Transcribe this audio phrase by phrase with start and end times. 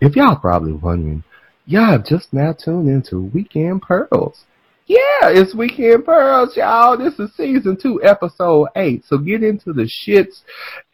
[0.00, 1.24] if y'all probably wondering,
[1.66, 4.44] y'all have just now tuned into Weekend Pearls.
[4.86, 6.96] Yeah, it's Weekend Pearls, y'all.
[6.96, 9.04] This is season two, episode eight.
[9.04, 10.42] So get into the shits.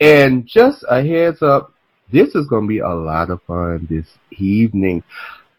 [0.01, 1.73] And just a heads up,
[2.11, 5.05] this is going to be a lot of fun this evening.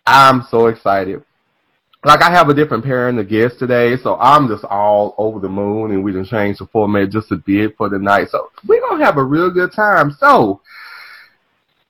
[0.06, 1.24] I'm so excited.
[2.04, 5.50] Like I have a different pairing of guests today, so I'm just all over the
[5.50, 8.30] moon and we can change the format just a bit for the night.
[8.30, 10.12] So we're going to have a real good time.
[10.12, 10.62] So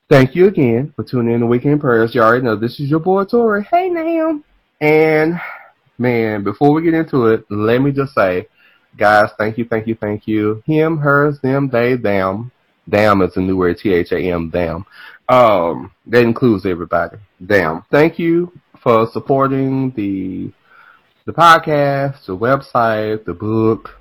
[0.10, 2.14] thank you again for tuning in to Weekend Pearls.
[2.14, 3.64] You already know this is your boy Tori.
[3.64, 4.40] Hey now.
[4.82, 5.40] And
[5.98, 8.48] man, before we get into it, let me just say,
[8.98, 10.62] guys, thank you, thank you, thank you.
[10.66, 12.52] Him, hers, them, they, them.
[12.88, 14.86] Damn is a new word, T-H-A-M, damn.
[15.28, 17.18] Um, that includes everybody.
[17.44, 17.84] Damn.
[17.90, 20.52] Thank you for supporting the,
[21.26, 24.00] the podcast, the website, the book,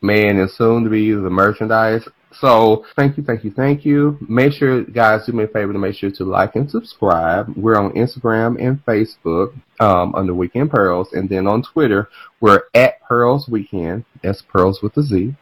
[0.00, 2.08] man, and soon to be the merchandise.
[2.32, 4.18] So thank you, thank you, thank you.
[4.28, 7.48] Make sure, guys, do me a favor to make sure to like and subscribe.
[7.56, 12.08] We're on Instagram and Facebook um, under Weekend Pearls, and then on Twitter
[12.40, 14.04] we're at Pearls Weekend.
[14.22, 15.34] That's Pearls with a Z.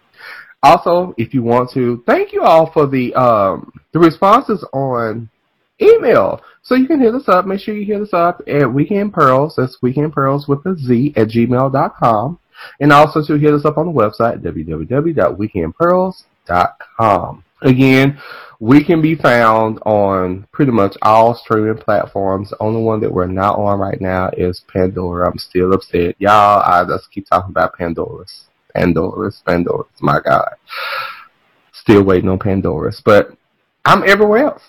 [0.62, 5.28] Also, if you want to, thank you all for the um, the responses on
[5.80, 6.40] email.
[6.62, 7.44] So you can hit us up.
[7.44, 9.56] Make sure you hit us up at Weekend Pearls.
[9.56, 12.38] That's Weekend Pearls with a Z at gmail.com.
[12.80, 16.14] And also to hit us up on the website, www.weekendpearls.com.
[17.62, 18.20] Again,
[18.60, 22.50] we can be found on pretty much all streaming platforms.
[22.50, 25.30] The only one that we're not on right now is Pandora.
[25.30, 26.16] I'm still upset.
[26.18, 28.44] Y'all, I just keep talking about Pandora's.
[28.74, 30.54] Pandora's, Pandora's, my God.
[31.72, 33.00] Still waiting on Pandora's.
[33.04, 33.36] But
[33.84, 34.62] I'm everywhere else.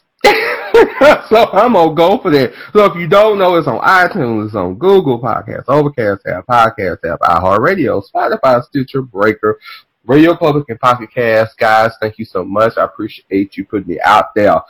[1.30, 2.54] so I'm gonna go for that.
[2.73, 7.06] So if you don't know, it's on iTunes, it's on Google Podcasts, Overcast app, Podcast
[7.06, 9.60] app, iHeartRadio, Spotify, Stitcher, Breaker,
[10.08, 11.58] Radio Public, and Pocket Cast.
[11.58, 12.78] Guys, thank you so much.
[12.78, 14.61] I appreciate you putting me out there.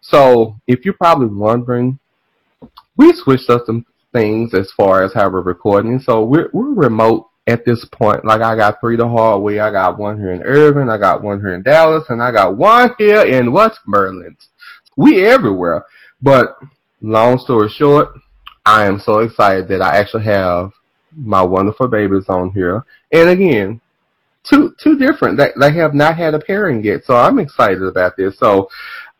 [0.00, 1.98] So if you're probably wondering,
[2.96, 5.98] we switched up some things as far as how we're recording.
[5.98, 8.24] So we're we're remote at this point.
[8.24, 9.60] Like I got three the hard way.
[9.60, 12.56] I got one here in Irving, I got one here in Dallas, and I got
[12.56, 14.36] one here in West Westmoreland
[14.96, 15.84] we everywhere.
[16.22, 16.58] But
[17.00, 18.14] long story short,
[18.64, 20.72] I am so excited that I actually have
[21.16, 22.84] my wonderful babies on here.
[23.12, 23.80] And again,
[24.48, 25.38] two two different.
[25.38, 28.38] They, they have not had a pairing yet, so I'm excited about this.
[28.38, 28.68] So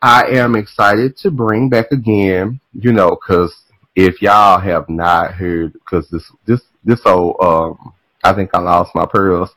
[0.01, 2.59] I am excited to bring back again.
[2.73, 3.55] You know, because
[3.95, 7.93] if y'all have not heard, because this this this old um
[8.25, 9.51] I think I lost my pearls.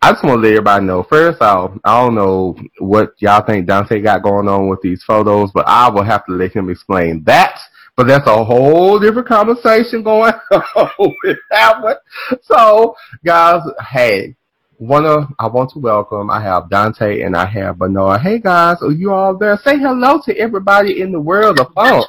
[0.00, 1.02] I just want to let everybody know.
[1.02, 5.50] First off, I don't know what y'all think Dante got going on with these photos,
[5.52, 7.60] but I will have to let him explain that.
[7.96, 11.96] But that's a whole different conversation going on with that one.
[12.42, 14.34] So, guys, hey,
[14.78, 16.30] wanna I want to welcome.
[16.30, 18.20] I have Dante and I have Bernard.
[18.20, 19.58] Hey guys, are you all there?
[19.58, 22.06] Say hello to everybody in the world of funk.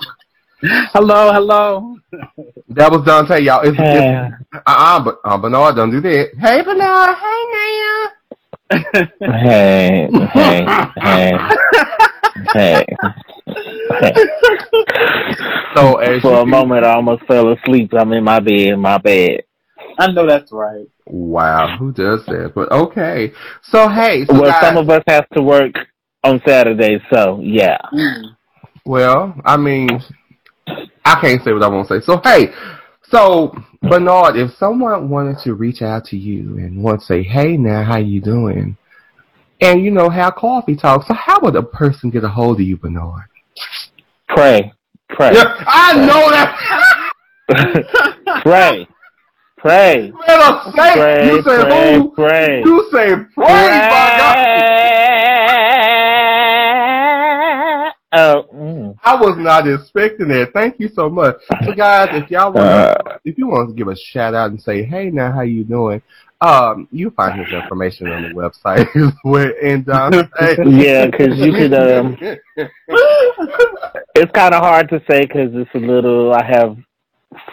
[0.62, 1.98] hello, hello.
[2.70, 3.68] That was Dante, y'all.
[3.68, 4.30] It's, hey.
[4.32, 6.30] it's, uh-uh, but uh, Bernard, don't do that.
[6.40, 7.16] Hey, Bernard.
[7.18, 8.12] Hey, now.
[9.20, 10.66] hey, hey,
[12.54, 12.86] hey,
[14.00, 14.14] hey.
[15.76, 17.94] So for a moment, I almost fell asleep.
[17.94, 19.44] I'm in my bed, my bed.
[20.00, 20.88] I know that's right.
[21.08, 22.54] Wow, who does that?
[22.56, 23.32] But okay.
[23.64, 25.74] So hey, so well, guys, some of us have to work
[26.24, 27.78] on Saturdays, so yeah.
[28.86, 30.02] Well, I mean,
[30.68, 32.06] I can't say what I want to say.
[32.06, 32.48] So hey,
[33.04, 37.56] so Bernard, if someone wanted to reach out to you and want to say, "Hey,
[37.58, 38.78] now, how you doing?"
[39.62, 42.66] and you know have coffee talk, so how would a person get a hold of
[42.66, 43.26] you, Bernard?
[44.30, 44.72] Pray,
[45.10, 45.34] pray.
[45.34, 46.06] Yeah, I pray.
[46.06, 46.30] know
[47.50, 48.42] that.
[48.44, 48.88] pray.
[49.66, 50.14] Pray.
[50.28, 52.12] Man, say, pray, you say pray, who?
[52.12, 52.62] Pray.
[52.64, 53.90] You say pray, pray.
[53.90, 54.36] by God.
[58.12, 58.96] Oh, mm.
[59.04, 60.54] I was not expecting that.
[60.54, 61.38] Thank you so much.
[61.64, 64.62] So, guys, if y'all want, uh, if you want to give a shout out and
[64.62, 66.00] say, "Hey, now, how you doing?"
[66.42, 68.88] Um, you find his information on the website.
[69.64, 70.14] and um,
[70.80, 71.74] yeah, because you could.
[71.74, 72.16] Um,
[74.14, 76.36] it's kind of hard to say because it's a little.
[76.36, 76.78] I have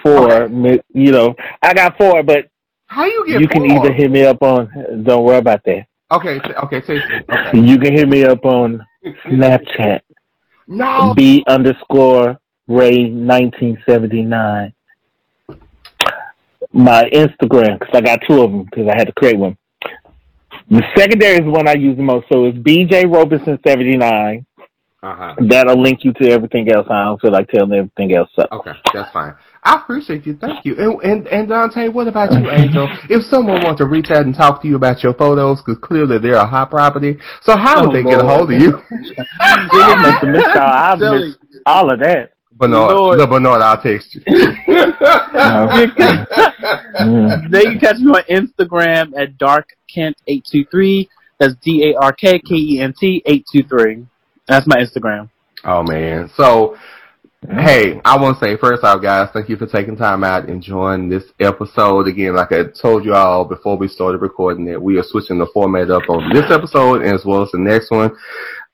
[0.03, 0.33] four.
[0.43, 0.81] Okay.
[0.93, 2.49] You know, I got four, but
[2.87, 3.41] how you get?
[3.41, 3.63] You four?
[3.63, 5.03] can either hit me up on.
[5.05, 5.87] Don't worry about that.
[6.11, 7.59] Okay, okay, okay.
[7.59, 8.85] You can hit me up on
[9.25, 10.01] Snapchat.
[10.67, 11.15] No.
[11.15, 12.39] B underscore
[12.69, 14.75] Ray nineteen seventy nine.
[16.75, 19.57] My Instagram, because I got two of them, because I had to create one.
[20.71, 24.47] The secondary is the one I use the most, so it's BJ Robinson seventy nine.
[25.03, 25.35] Uh-huh.
[25.49, 26.87] That'll link you to everything else.
[26.89, 28.31] I don't feel like telling everything else.
[28.37, 28.47] So.
[28.53, 29.35] Okay, that's fine.
[29.65, 30.35] I appreciate you.
[30.35, 30.77] Thank you.
[30.77, 32.89] And, and, and Dante, what about you, Angel?
[33.09, 36.19] if someone wants to reach out and talk to you about your photos, because clearly
[36.19, 38.17] they're a hot property, so how would oh, they Lord.
[38.17, 38.83] get a hold of you?
[38.91, 42.33] you must have missed all, I've missed all of that.
[42.53, 43.21] Bernard, Lord.
[43.21, 44.23] the Bernard, I'll text you.
[47.51, 51.09] They can catch me on Instagram at darkkent823.
[51.39, 54.07] That's D A R K K E N T 823.
[54.47, 55.31] That's my Instagram.
[55.65, 56.31] oh man.
[56.37, 56.77] So
[57.51, 60.63] Hey, I want to say first off, guys, thank you for taking time out and
[60.63, 62.07] joining this episode.
[62.07, 65.47] Again, like I told you all before we started recording it, we are switching the
[65.53, 68.17] format up on this episode as well as the next one.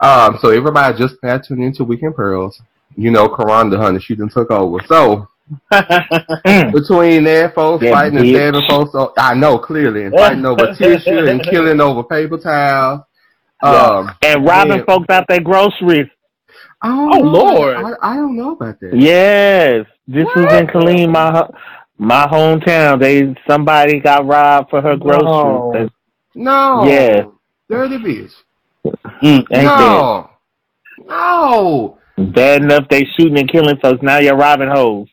[0.01, 2.61] Um, so everybody just now tuned into Weekend Pearls.
[2.95, 4.81] You know, Karan the Hunter, she done took over.
[4.87, 5.27] So
[6.71, 8.35] between there, folks Yeah, fighting and bitch.
[8.35, 13.01] stabbing folks, o- I know clearly, and fighting over tissue and killing over paper towels.
[13.63, 14.85] Um, And robbing Yeah.
[14.85, 16.09] folks out their groceries.
[16.81, 17.31] I don't Oh, know.
[17.31, 17.77] Lord.
[17.77, 18.95] I, I don't know about this.
[18.97, 21.49] Yes, this was in Killeen, my
[21.99, 23.01] my hometown.
[23.01, 25.25] They somebody got robbed for her groceries.
[25.25, 25.73] No.
[25.75, 25.91] They-
[26.41, 26.85] No.
[26.87, 27.25] Yeah.
[27.69, 28.33] Dirty bitch.
[29.23, 30.31] Ain't no.
[31.07, 31.99] No.
[32.17, 32.89] bad enough?
[32.89, 34.03] They shooting and killing folks.
[34.03, 35.09] Now you're robbing hoes.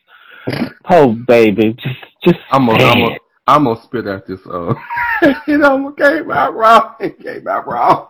[0.88, 3.16] Oh baby, just just I'm gonna I'm gonna
[3.48, 4.40] I'm gonna spit at this.
[4.46, 4.74] Uh,
[5.48, 6.94] you know, it came out wrong.
[7.00, 8.08] It came out wrong.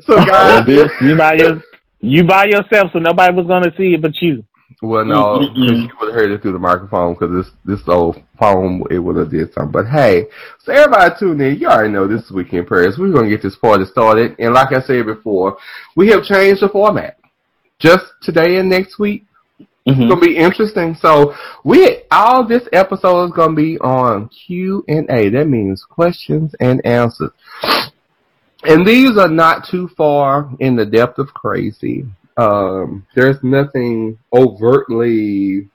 [0.00, 1.62] so guys, bitch, you by your
[2.04, 4.44] you by yourself, so nobody was gonna see it but you.
[4.82, 7.30] well, no, you would have heard it through the microphone because
[7.64, 9.72] this this old phone it would have did something.
[9.72, 10.26] But hey,
[10.62, 11.58] so everybody tune in.
[11.58, 12.98] You already know this is Weekend Pearls.
[12.98, 15.56] We're gonna get this party started, and like I said before,
[15.96, 17.18] we have changed the format.
[17.78, 19.24] Just today and next week,
[19.86, 20.08] It's Mhm.
[20.08, 20.94] gonna be interesting.
[20.94, 25.28] So we all this episode is gonna be on Q and A.
[25.28, 27.32] That means questions and answers.
[28.64, 32.06] And these are not too far in the depth of crazy.
[32.36, 35.68] Um, there's nothing overtly.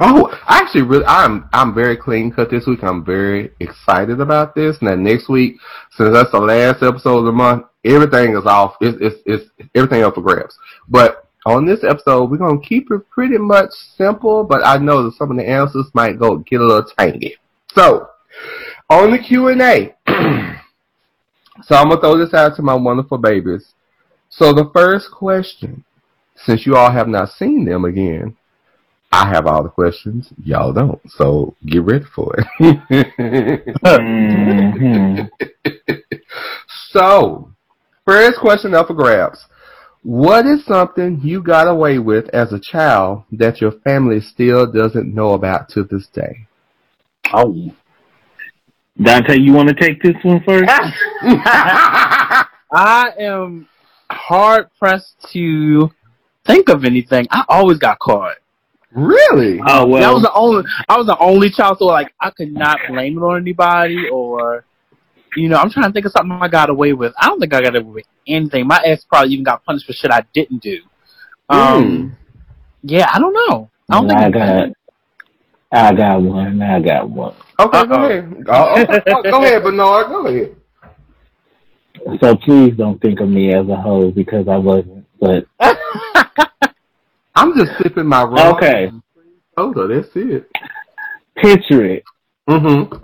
[0.00, 2.84] Oh, actually, really, I'm I'm very clean cut this week.
[2.84, 4.76] I'm very excited about this.
[4.80, 5.56] Now next week,
[5.90, 8.76] since that's the last episode of the month, everything is off.
[8.80, 10.56] It's it's, it's everything up for grabs.
[10.88, 15.16] But on this episode, we're gonna keep it pretty much simple, but I know that
[15.16, 17.36] some of the answers might go get a little tangy.
[17.74, 18.08] So,
[18.90, 19.94] on the Q and A,
[21.62, 23.74] so I'm gonna throw this out to my wonderful babies.
[24.30, 25.84] So the first question,
[26.36, 28.36] since you all have not seen them again,
[29.10, 30.32] I have all the questions.
[30.44, 32.46] Y'all don't, so get ready for it.
[33.80, 35.30] Mhm.
[36.90, 37.50] so,
[38.04, 39.46] first question up for grabs.
[40.02, 45.12] What is something you got away with as a child that your family still doesn't
[45.14, 46.46] know about to this day?
[47.32, 47.72] Oh.
[49.00, 50.68] Dante, you want to take this one first?
[52.72, 53.68] I am
[54.10, 55.90] hard pressed to
[56.44, 57.26] think of anything.
[57.30, 58.36] I always got caught.
[58.92, 59.60] really?
[59.64, 60.64] Oh well, that was the only.
[60.88, 64.64] I was the only child, so like I could not blame it on anybody, or
[65.36, 67.12] you know, I'm trying to think of something I got away with.
[67.18, 68.66] I don't think I got away with anything.
[68.66, 70.80] My ex probably even got punished for shit I didn't do.
[71.48, 72.16] Um,
[72.82, 73.70] yeah, I don't know.
[73.88, 74.72] I don't I think I got,
[75.70, 76.62] I got one.
[76.62, 77.34] I got one.
[77.60, 78.04] Okay, go Uh-oh.
[78.06, 78.44] ahead.
[78.48, 80.06] Oh, go ahead, Bernard.
[80.08, 80.56] Go ahead.
[82.20, 85.04] So please don't think of me as a hoe because I wasn't.
[85.20, 85.46] But
[87.34, 88.54] I'm just sipping my rum.
[88.56, 88.90] okay,
[89.58, 89.86] soda.
[89.88, 90.48] That's it.
[91.36, 92.04] picture it:
[92.48, 92.94] Mm-hmm.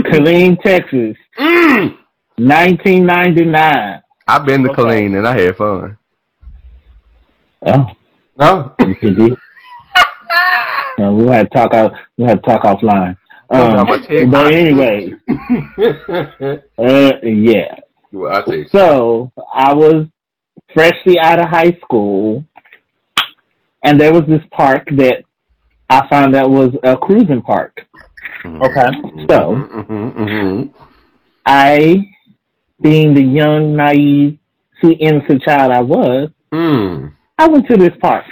[0.00, 1.96] Killeen, Texas, Mm.
[2.38, 4.00] 1999.
[4.26, 4.82] I've been to Okay.
[4.82, 5.96] Killeen and I had fun.
[7.66, 7.86] Oh,
[8.38, 8.74] No.
[8.80, 9.36] you can do.
[11.00, 11.92] Uh, we'll have to talk out.
[12.16, 13.16] We'll have to talk offline.
[13.50, 15.12] Um, I'm gonna take- but anyway,
[16.78, 17.76] uh, yeah.
[18.12, 18.68] well, I take.
[18.70, 20.06] So I was
[20.74, 22.44] freshly out of high school,
[23.82, 25.24] and there was this park that
[25.88, 27.86] I found out was a cruising park.
[28.44, 28.88] Okay.
[29.28, 30.84] So Mm-hmm, mm-hmm.
[31.44, 31.98] I,
[32.80, 34.38] being the young, naive,
[34.80, 37.12] sweet, innocent child I was, Mm.
[37.38, 38.24] I went to this park.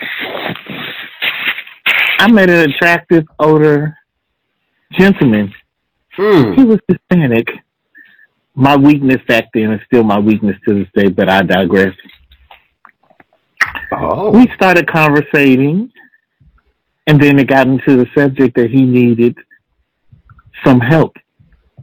[2.18, 3.96] I met an attractive, older
[4.92, 5.54] gentleman.
[6.16, 6.66] He Mm.
[6.66, 7.48] was Hispanic.
[8.54, 11.94] My weakness back then is still my weakness to this day, but I digress.
[13.92, 14.30] Oh.
[14.30, 15.90] we started conversating,
[17.06, 19.36] and then it got into the subject that he needed
[20.64, 21.16] some help,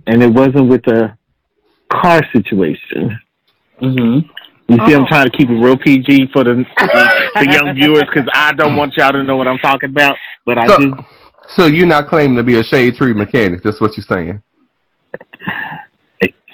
[0.06, 1.18] and it wasn't with a
[1.90, 3.18] car situation.
[3.82, 4.28] Mm-hmm.
[4.68, 5.00] You see, Oh.
[5.02, 6.66] I'm trying to keep it real PG for the
[7.36, 10.16] the young viewers because I don't want y'all to know what I'm talking about.
[10.46, 10.94] But I So, do.
[11.56, 13.62] so you're not claiming to be a shade tree mechanic?
[13.64, 14.42] That's what you're saying?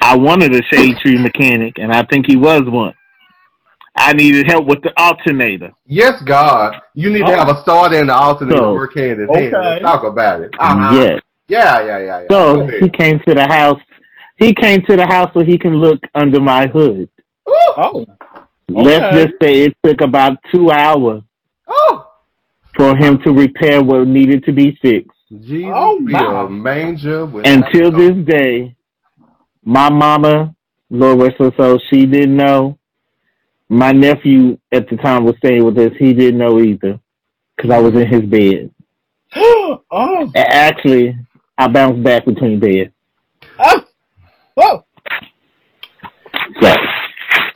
[0.04, 2.94] I wanted a shade tree mechanic, and I think he was one.
[3.96, 5.72] I needed help with the alternator.
[5.86, 6.76] Yes, God.
[6.96, 7.38] You need to Oh.
[7.38, 9.54] have a starter and an alternator So, work hand in hand.
[9.54, 9.70] okay.
[9.70, 10.52] Let's talk about it.
[10.58, 10.96] Uh-huh.
[11.00, 11.20] Yes.
[11.48, 12.28] Yeah, yeah, yeah, yeah.
[12.30, 13.80] So he came to the house.
[14.38, 17.10] He came to the house so he can look under my hood.
[17.78, 18.06] Oh.
[18.70, 19.24] Let's Okay.
[19.26, 21.22] just say it took about two hours
[21.68, 22.08] Oh,
[22.76, 25.10] for him to repair what needed to be fixed.
[25.42, 26.46] Jesus Oh, be wow.
[26.46, 27.26] a manger.
[27.26, 28.76] with- Until this day,
[29.64, 30.56] my mama,
[30.90, 32.78] Lord rest her soul, she didn't know.
[33.70, 35.92] My nephew at the time was staying with us.
[35.98, 37.00] He didn't know either
[37.56, 38.72] because I was in his bed.
[39.36, 41.16] oh, Actually,
[41.58, 42.92] I bounced back between beds.
[43.60, 43.86] oh,
[44.56, 44.86] whoa.
[46.62, 46.76] So,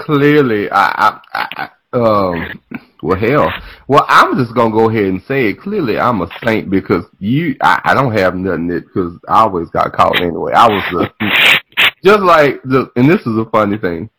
[0.05, 2.61] clearly, I, I, I, um,
[3.01, 3.51] well, hell,
[3.87, 5.59] well, I'm just gonna go ahead and say it.
[5.59, 9.69] Clearly, I'm a saint because you, I, I don't have nothing that because I always
[9.69, 10.53] got caught anyway.
[10.53, 11.59] I was the,
[12.03, 14.09] just like the, and this is a funny thing.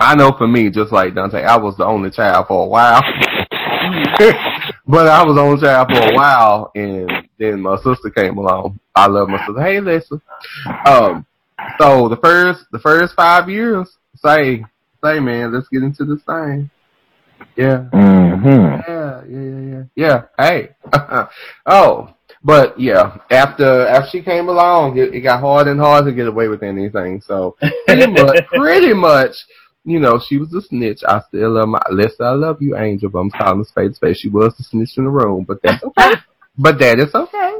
[0.00, 3.02] I know for me, just like Dante, I was the only child for a while.
[4.86, 8.78] but I was only child for a while, and then my sister came along.
[8.94, 9.60] I love my sister.
[9.60, 10.20] Hey, Lisa.
[10.86, 11.26] Um,
[11.78, 14.64] so the first the first five years, say
[15.04, 16.70] say man, let's get into this thing.
[17.56, 19.82] Yeah, hmm yeah, yeah, yeah, yeah.
[19.94, 20.22] Yeah.
[20.38, 20.70] Hey.
[21.66, 26.12] oh, but yeah, after after she came along, it, it got hard and hard to
[26.12, 27.20] get away with anything.
[27.20, 29.34] So pretty much, pretty much,
[29.84, 31.02] you know, she was a snitch.
[31.06, 32.24] I still love my Lisa.
[32.24, 33.10] I love you, Angel.
[33.10, 34.18] But I'm calling the spade space.
[34.18, 36.14] She was the snitch in the room, but that's okay.
[36.58, 37.54] but that is okay.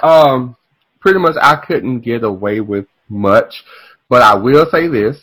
[0.00, 0.56] Um,
[1.00, 3.64] pretty much, I couldn't get away with much,
[4.08, 5.18] but I will say this: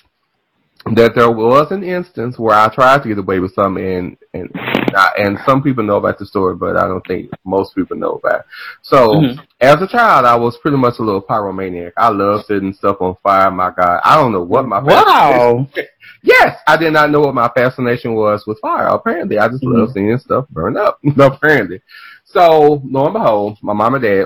[0.96, 4.52] that there was an instance where I tried to get away with something, and and
[4.96, 8.20] I, and some people know about the story, but I don't think most people know
[8.24, 8.42] about.
[8.42, 8.46] It.
[8.82, 9.40] So, Mhm.
[9.62, 11.94] as a child, I was pretty much a little pyromaniac.
[11.98, 13.52] I love setting stuff on fire.
[13.52, 15.68] My God, I don't know what my Wow.
[16.24, 18.88] Yes, I did not know what my fascination was with fire.
[18.88, 21.00] Apparently, I just love seeing stuff burn up.
[21.20, 21.82] apparently,
[22.26, 24.26] so lo and behold, my mom and dad,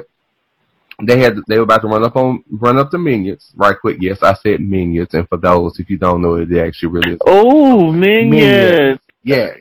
[1.03, 3.97] they had they were about to run up on run up the minions right quick.
[3.99, 7.13] Yes, I said minions, and for those if you don't know it, they actually really
[7.13, 7.21] is.
[7.25, 8.29] Oh, minions.
[8.31, 8.99] Minions.
[9.23, 9.57] Yes,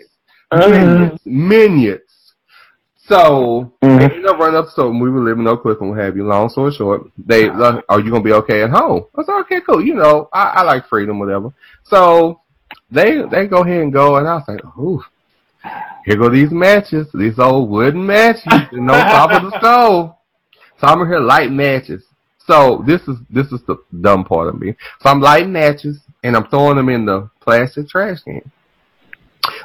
[0.50, 2.34] Uh, minions, minions.
[2.96, 3.98] So Mhm.
[3.98, 4.68] they ended up running up.
[4.68, 6.24] So we were living up quick and what have you.
[6.24, 9.04] Long story short, they like, are you gonna be okay at home?
[9.16, 9.82] I said, okay, cool.
[9.84, 11.52] You know, I, I like freedom, whatever.
[11.84, 12.40] So
[12.90, 15.02] they they go ahead and go, and I was like, ooh,
[16.04, 20.14] here go these matches, these old wooden matches, and no top of the stove.
[20.80, 22.04] So I'm here lighting matches.
[22.46, 24.74] So this is this is the dumb part of me.
[25.02, 28.50] So I'm lighting matches, and I'm throwing them in the plastic trash can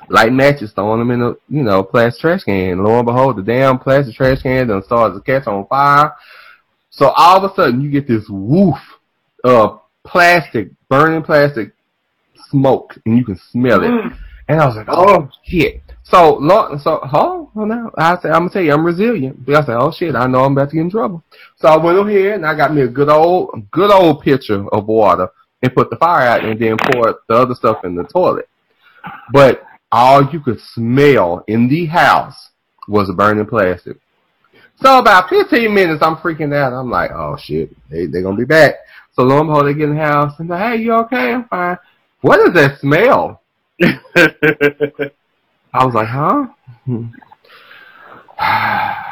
[0.10, 2.84] lighting matches, throwing them in the you know plastic trash can.
[2.84, 6.13] Lo and behold, the damn plastic trash can then starts to catch on fire.
[6.89, 8.77] So all of a sudden, you get this woof
[9.43, 11.74] of plastic, burning plastic
[12.50, 13.89] smoke, and you can smell it.
[13.89, 14.17] Mm.
[14.48, 15.81] And I was like, oh shit.
[16.05, 19.43] So long, so oh, well now I said I'm gonna tell you I'm resilient.
[19.43, 21.24] But I said, oh shit, I know I'm about to get in trouble.
[21.57, 24.67] So I went over here and I got me a good old, good old pitcher
[24.69, 25.29] of water
[25.63, 28.47] and put the fire out and then poured the other stuff in the toilet.
[29.33, 32.50] But all you could smell in the house
[32.88, 33.97] was burning plastic.
[34.77, 36.74] So about 15 minutes, I'm freaking out.
[36.74, 38.75] I'm like, oh shit, they they gonna be back.
[39.13, 41.33] So lo and behold, they get in the house and they're, hey, you okay?
[41.33, 41.77] I'm fine.
[42.21, 43.41] What is that smell?
[45.75, 46.48] I was like, huh?
[46.86, 47.05] Hmm.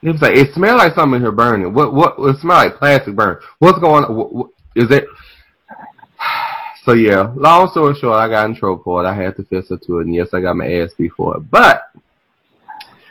[0.00, 1.74] It was like it smelled like something in here burning.
[1.74, 1.92] What?
[1.92, 2.14] What?
[2.20, 3.40] It smelled like plastic burn.
[3.58, 4.14] What's going on?
[4.16, 5.04] What, what, is it?
[6.84, 9.06] So yeah, long story short, I got in trouble for it.
[9.06, 11.36] I had to fess up to it, and yes, I got my ass beat for
[11.36, 11.40] it.
[11.50, 11.82] But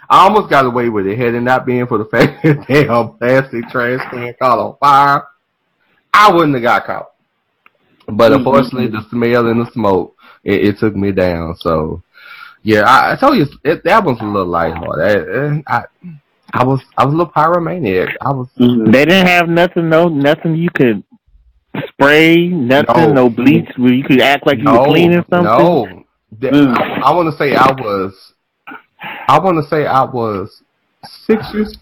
[0.09, 1.15] I almost got away with it.
[1.19, 5.27] Had it not been for the fact that damn plastic trash can caught on fire,
[6.11, 7.11] I wouldn't have got caught.
[8.07, 8.37] But Mhm.
[8.37, 11.55] unfortunately, the smell and the smoke, it, it took me down.
[11.57, 12.01] So
[12.63, 15.63] yeah, I, I told you it, that was a little lighthearted.
[15.67, 15.83] I, I,
[16.53, 18.15] I was I was a little pyromaniac.
[18.21, 21.03] I was They didn't have nothing, no nothing you could
[21.89, 23.13] spray, nothing, No.
[23.13, 25.43] no, bleach where you could act like you no, were cleaning something.
[25.43, 26.03] no.
[26.39, 26.77] That- Mm.
[26.77, 28.33] I, I want to say I was.
[29.27, 30.61] I want to say I was
[31.25, 31.77] six years.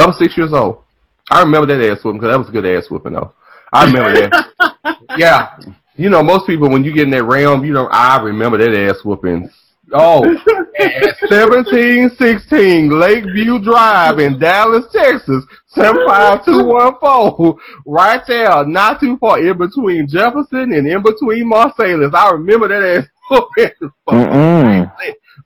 [0.00, 0.82] I was six years old.
[1.30, 3.32] I remember that ass whooping because that was a good ass whooping though.
[3.72, 4.98] I remember that.
[5.18, 5.58] yeah,
[5.96, 8.74] you know most people when you get in that realm, you know I remember that
[8.88, 9.50] ass whooping.
[9.92, 10.24] Oh,
[11.28, 18.98] seventeen sixteen Lakeview Drive in Dallas, Texas, seven five two one four, right there, not
[18.98, 22.14] too far in between Jefferson and in between Marsalis.
[22.14, 23.92] I remember that ass whooping.
[24.08, 24.92] Mm-mm.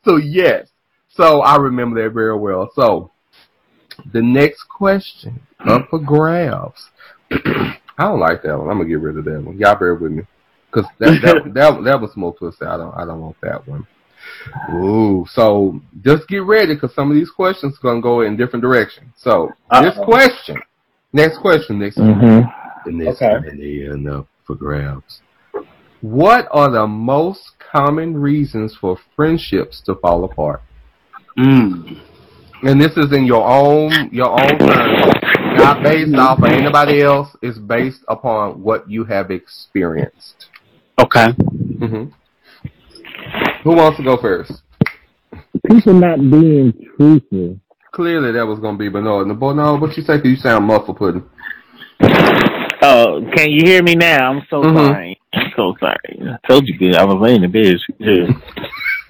[0.05, 0.69] So yes,
[1.09, 2.71] so I remember that very well.
[2.75, 3.11] So
[4.13, 6.91] the next question up for grabs.
[7.31, 8.71] I don't like that one.
[8.71, 9.59] I'm gonna get rid of that one.
[9.59, 10.23] Y'all bear with me,
[10.71, 12.65] cause that that that, that was more pussy.
[12.65, 13.87] I don't I don't want that one.
[14.75, 18.63] Ooh, so just get ready, cause some of these questions are gonna go in different
[18.63, 19.13] directions.
[19.17, 19.51] So
[19.83, 20.05] this Uh-oh.
[20.05, 20.57] question,
[21.13, 22.49] next question, next Mm-hmm.
[22.85, 23.35] the next Okay.
[23.35, 25.21] one, and up for grabs.
[26.01, 30.63] What are the most common reasons for friendships to fall apart?
[31.37, 31.99] Mm.
[32.63, 35.15] And this is in your own your own terms,
[35.59, 37.29] not based off of anybody else.
[37.43, 40.47] It's based upon what you have experienced.
[41.01, 41.33] Okay.
[41.33, 42.05] hmm
[43.65, 44.53] Who wants to go first?
[45.69, 47.59] People not being truthful.
[47.93, 49.27] Clearly, that was gonna be Bernard.
[49.27, 50.19] No, no, what you say?
[50.19, 51.25] 'Cause you sound muffled, pudding.
[52.81, 54.31] Oh, can you hear me now?
[54.31, 54.75] I'm so Mhm.
[54.77, 55.21] sorry.
[55.35, 56.21] I'm so sorry.
[56.23, 56.95] I told you.
[56.95, 57.79] I was laying in bed.
[57.99, 58.33] Yeah.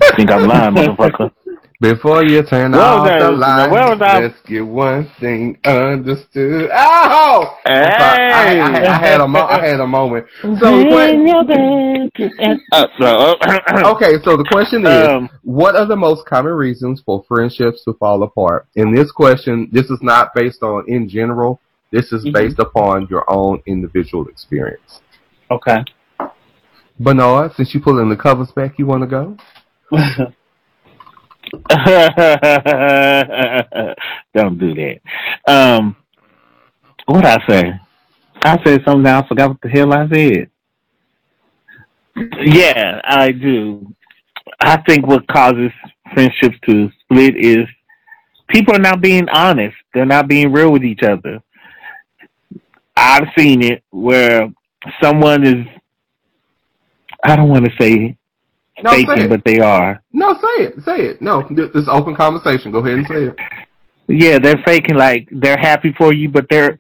[0.03, 1.31] I think I'm lying, motherfucker.
[1.81, 4.21] Before you turn Where off was the lights, Where was I?
[4.21, 6.71] let's get one thing understood.
[6.75, 7.57] Oh!
[7.67, 7.85] I'm.
[7.85, 10.27] I, I, had- I had a mo- I had a moment.
[10.43, 15.95] So the que- Uh, so, uh, okay, so the question is, Um, what are the
[15.95, 18.67] most common reasons for friendships to fall apart?
[18.75, 21.61] In this question, this is not based on in general.
[21.93, 22.33] This is Mhm.
[22.33, 25.01] based upon your own individual experience.
[25.49, 25.85] Okay.
[26.99, 29.37] Bernard, since you pulling the covers back, you want to go?
[34.35, 35.01] Don't do that.
[35.47, 35.97] Um,
[37.07, 37.73] what I say?
[38.43, 39.07] I said something.
[39.07, 40.51] I forgot what the hell I said.
[42.41, 43.95] Yeah, I do.
[44.61, 45.71] I think what causes
[46.13, 47.67] friendships to split is
[48.49, 49.77] people are not being honest.
[49.95, 51.43] They're not being real with each other.
[52.97, 54.53] I've seen it where
[55.01, 55.67] someone is.
[57.23, 58.17] I don't want to say
[58.83, 59.29] No, say faking, it.
[59.29, 60.03] but they are.
[60.13, 60.85] No, say it.
[60.85, 61.23] Say it.
[61.23, 62.71] No, this is open conversation.
[62.71, 63.37] Go ahead and say it.
[64.09, 66.79] Yeah, they're faking like they're happy for you, but they're.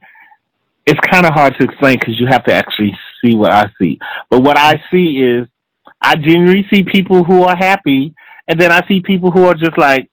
[0.87, 3.99] It's kind of hard to explain because you have to actually see what I see.
[4.31, 5.47] But what I see is,
[6.00, 8.14] I generally see people who are happy,
[8.47, 10.09] and then I see people who are just like,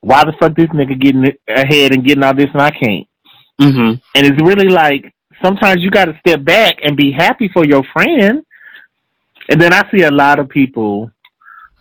[0.00, 3.06] "Why the fuck this nigga getting ahead and getting all this and I can't?"
[3.60, 7.64] hmm And it's really like sometimes you got to step back and be happy for
[7.64, 8.42] your friend.
[9.48, 11.10] And then I see a lot of people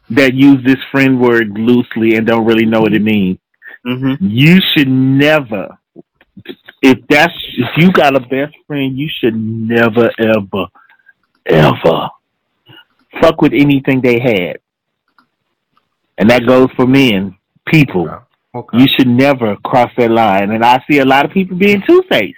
[0.09, 3.37] that use this friend word loosely and don't really know what it means.
[3.83, 5.77] hmm You should never,
[6.81, 10.65] if that's if you got a best friend, you should never ever
[11.45, 12.09] ever
[13.21, 14.59] fuck with anything they had.
[16.17, 18.09] And that goes for men, people.
[18.53, 18.77] Okay.
[18.77, 20.51] You should never cross that line.
[20.51, 22.37] And I see a lot of people being two faced.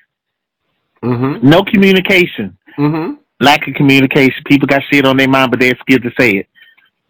[1.03, 1.47] Mm-hmm.
[1.47, 2.57] No communication.
[2.77, 3.20] Mm-hmm.
[3.41, 4.43] Lack of communication.
[4.45, 6.47] People got shit on their mind, but they're scared to say it.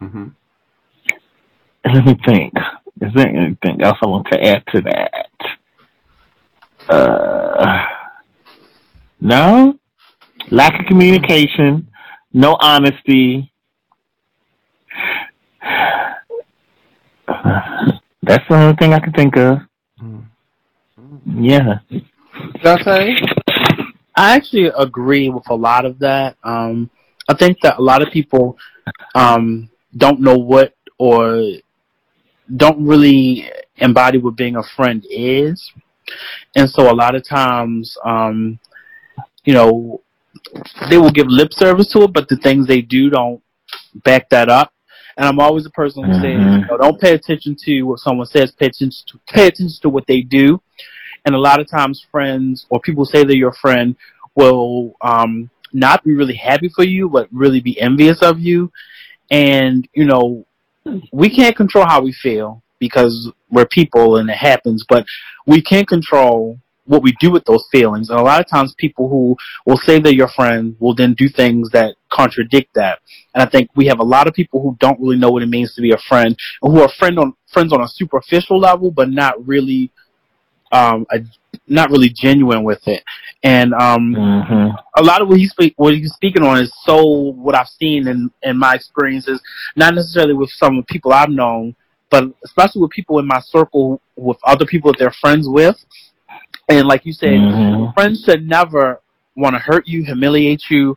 [0.00, 0.28] Mm-hmm.
[1.84, 2.54] Let me think.
[3.02, 5.36] Is there anything else I want to add to that?
[6.88, 7.84] Uh,
[9.20, 9.78] no.
[10.50, 11.88] Lack of communication.
[12.32, 13.52] No honesty.
[18.22, 19.58] That's the only thing I can think of.
[21.26, 21.80] Yeah.
[21.90, 22.06] Did
[22.64, 23.16] I say?
[24.14, 26.36] I actually agree with a lot of that.
[26.44, 26.90] Um,
[27.28, 28.58] I think that a lot of people
[29.14, 31.42] um, don't know what or
[32.56, 35.72] don't really embody what being a friend is,
[36.54, 38.58] and so a lot of times, um,
[39.44, 40.02] you know,
[40.90, 43.42] they will give lip service to it, but the things they do don't
[44.04, 44.72] back that up.
[45.16, 46.60] And I'm always a person who says, Mhm.
[46.60, 48.50] you know, don't pay attention to what someone says.
[48.52, 50.60] Pay attention to pay attention to what they do.
[51.24, 53.96] And a lot of times, friends or people say they're your friend
[54.34, 58.72] will um, not be really happy for you, but really be envious of you.
[59.30, 60.46] And you know,
[61.12, 65.06] we can't control how we feel because we're people and it happens, but
[65.46, 68.10] we can control what we do with those feelings.
[68.10, 71.28] And a lot of times people who will say they're your friend will then do
[71.28, 72.98] things that contradict that.
[73.34, 75.48] And I think we have a lot of people who don't really know what it
[75.48, 79.10] means to be a friend who are friend on friends on a superficial level but
[79.10, 79.90] not really
[80.72, 81.20] um a,
[81.68, 83.02] not really genuine with it.
[83.42, 87.02] And um hmm a lot of what he's speak, what he's speaking on is so
[87.04, 89.40] what I've seen in in my experiences,
[89.74, 91.74] not necessarily with some people I've known,
[92.10, 95.76] but especially with people in my circle, with other people that they're friends with.
[96.68, 97.94] And like you said, Mhm.
[97.94, 99.00] friends should never
[99.34, 100.96] want to hurt you, humiliate you,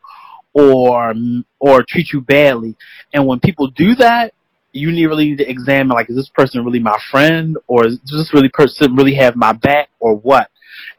[0.53, 1.13] or
[1.59, 2.75] or treat you badly.
[3.13, 4.33] And when people do that,
[4.75, 7.99] you need really need to examine like, is this person really my friend, or is
[8.11, 10.49] this really person really have my back, or what?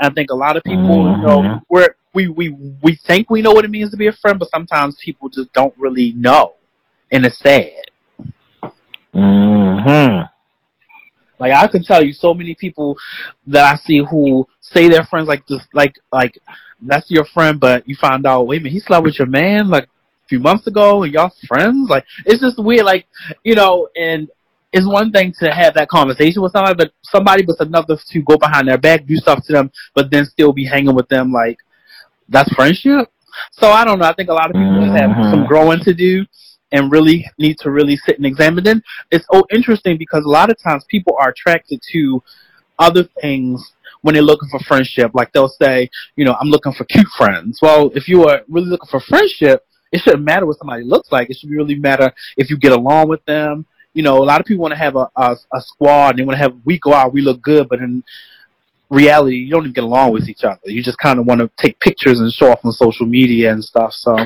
[0.00, 1.62] And I think a lot of people, you know, Mhm.
[1.68, 2.50] we're, we we
[2.82, 5.52] we think we know what it means to be a friend, but sometimes people just
[5.52, 6.54] don't really know,
[7.12, 7.70] and it's sad.
[9.12, 10.22] hmm
[11.38, 12.96] Like I can tell you so many people
[13.46, 16.38] that I see who say they're friends like just like like
[16.80, 19.68] that's your friend but you find out, wait a minute, he slept with your man
[19.68, 19.88] like
[20.28, 21.88] few months ago and y'all friends?
[21.88, 23.06] Like it's just weird, like
[23.44, 24.28] you know, and
[24.72, 28.36] it's one thing to have that conversation with somebody, but somebody but another to go
[28.36, 31.58] behind their back, do stuff to them, but then still be hanging with them like
[32.28, 33.08] that's friendship?
[33.52, 34.06] So I don't know.
[34.06, 35.30] I think a lot of people just have Mhm.
[35.30, 36.24] some growing to do
[36.72, 38.64] and really need to really sit and examine.
[38.64, 42.22] Then it's so interesting because a lot of times people are attracted to
[42.78, 45.10] other things when they're looking for friendship.
[45.14, 47.60] Like they'll say, you know, I'm looking for cute friends.
[47.62, 51.31] Well, if you are really looking for friendship, it shouldn't matter what somebody looks like.
[51.31, 53.66] It should really matter if you get along with them.
[53.94, 56.25] You know, a lot of people want to have a, a, a squad and they
[56.25, 58.05] want to have, we go out, we look good, but in
[58.90, 60.61] reality, you don't even get along with each other.
[60.64, 63.64] You just kind of want to take pictures and show off on social media and
[63.64, 63.92] stuff.
[63.92, 64.16] So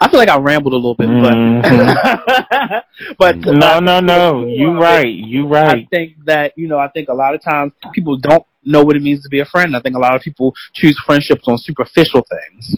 [0.00, 3.14] I feel like I rambled a little bit, but, mm-hmm.
[3.18, 4.46] but no, no, no.
[4.52, 5.12] You right.
[5.12, 5.86] You right.
[5.86, 8.96] I think that you know, I think a lot of times people don't know what
[8.96, 9.74] it means to be a friend.
[9.76, 12.76] I think a lot of people choose friendships on superficial things.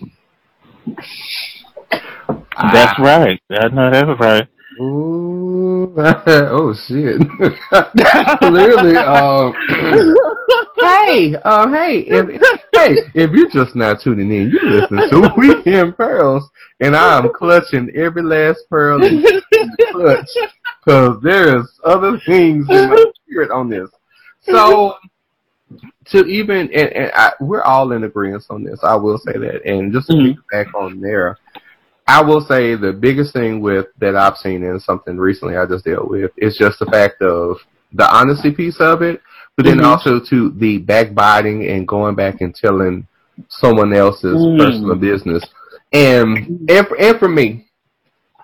[2.72, 3.40] That's right.
[3.50, 4.48] I know that's right.
[4.80, 7.20] Ooh, oh shit!
[8.38, 9.54] Clearly, um,
[10.80, 12.42] hey, um, hey, if,
[12.74, 17.90] hey, if you're just not tuning in, you listen to Weekend Pearls, and I'm clutching
[17.94, 19.22] every last pearl in
[19.92, 20.28] clutch
[20.84, 23.90] because there's other things in my spirit on this.
[24.42, 24.96] So,
[26.06, 28.80] to even and, and I, we're all in agreement on this.
[28.82, 30.36] I will say that, and just to Mhm.
[30.50, 31.38] back on there.
[32.06, 35.84] I will say the biggest thing with that I've seen in something recently I just
[35.84, 37.56] dealt with is just the fact of
[37.92, 39.22] the honesty piece of it,
[39.56, 39.84] but then Mhm.
[39.84, 43.06] also to the backbiting and going back and telling
[43.48, 44.58] someone else's Mm.
[44.58, 45.44] personal business.
[45.92, 47.66] And and for, and for me,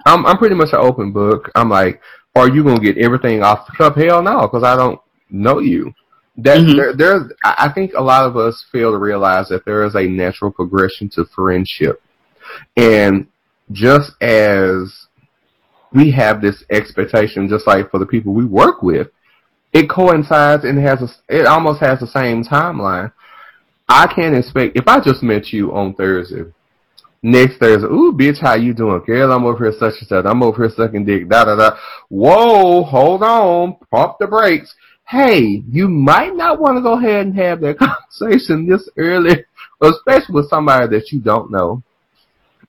[0.06, 1.50] I'm I'm pretty much an open book.
[1.54, 2.00] I'm like,
[2.36, 3.96] are you gonna get everything off the cup?
[3.96, 5.92] Hell no, because I don't know you.
[6.38, 6.76] That Mhm.
[6.76, 9.96] there, there's, I I think a lot of us fail to realize that there is
[9.96, 12.00] a natural progression to friendship,
[12.76, 13.26] and
[13.72, 15.06] just as
[15.92, 19.08] we have this expectation, just like for the people we work with,
[19.72, 23.12] it coincides and has a, it almost has the same timeline.
[23.88, 26.44] I can't expect if I just met you on Thursday,
[27.22, 29.02] next Thursday, ooh, bitch, how you doing?
[29.04, 30.24] Girl, I'm over here such and such.
[30.24, 31.28] I'm over here sucking dick.
[31.28, 31.76] Da da da.
[32.08, 34.74] Whoa, hold on, pump the brakes.
[35.06, 37.78] Hey, you might not want to go ahead and have that
[38.20, 39.44] conversation this early,
[39.80, 41.82] especially with somebody that you don't know.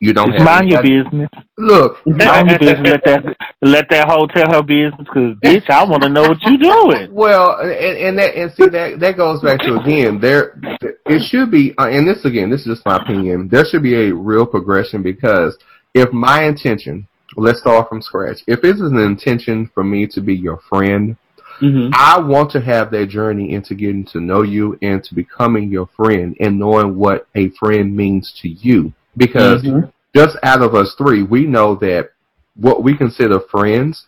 [0.02, 1.30] You don't have Mind your business.
[1.60, 2.90] Look, Mind your business.
[2.90, 6.42] Let that let that hoe tell her business, because bitch, I want to know what
[6.42, 7.10] you doing.
[7.14, 10.60] Well, and, and that and see that that goes back to again there.
[11.06, 13.48] It should be, uh, and this again, this is just my opinion.
[13.48, 15.56] There should be a real progression because
[15.94, 18.40] if my intention, let's start from scratch.
[18.48, 21.16] If it is an intention for me to be your friend,
[21.62, 21.92] Mm-hmm.
[21.94, 25.88] I want to have that journey into getting to know you and to becoming your
[25.96, 28.92] friend and knowing what a friend means to you.
[29.18, 29.92] Because Mhm.
[30.16, 32.10] just out of us three, we know that
[32.56, 34.06] what we consider friends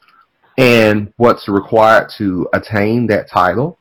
[0.58, 3.78] and what's required to attain that title,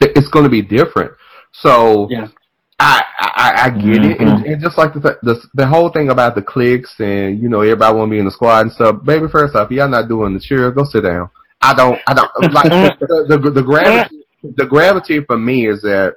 [0.00, 1.12] it's going to be different.
[1.52, 2.28] So Yeah.
[2.80, 6.10] I, I I get it, and, and just like the, th- the the whole thing
[6.10, 9.04] about the cliques and you know everybody want to be in the squad and stuff.
[9.04, 10.68] Baby, first off, y'all not doing the cheer.
[10.72, 11.30] Go sit down.
[11.60, 12.00] I don't.
[12.08, 12.64] I don't like
[12.98, 14.24] the, the the gravity.
[14.42, 16.16] The gravity for me is that,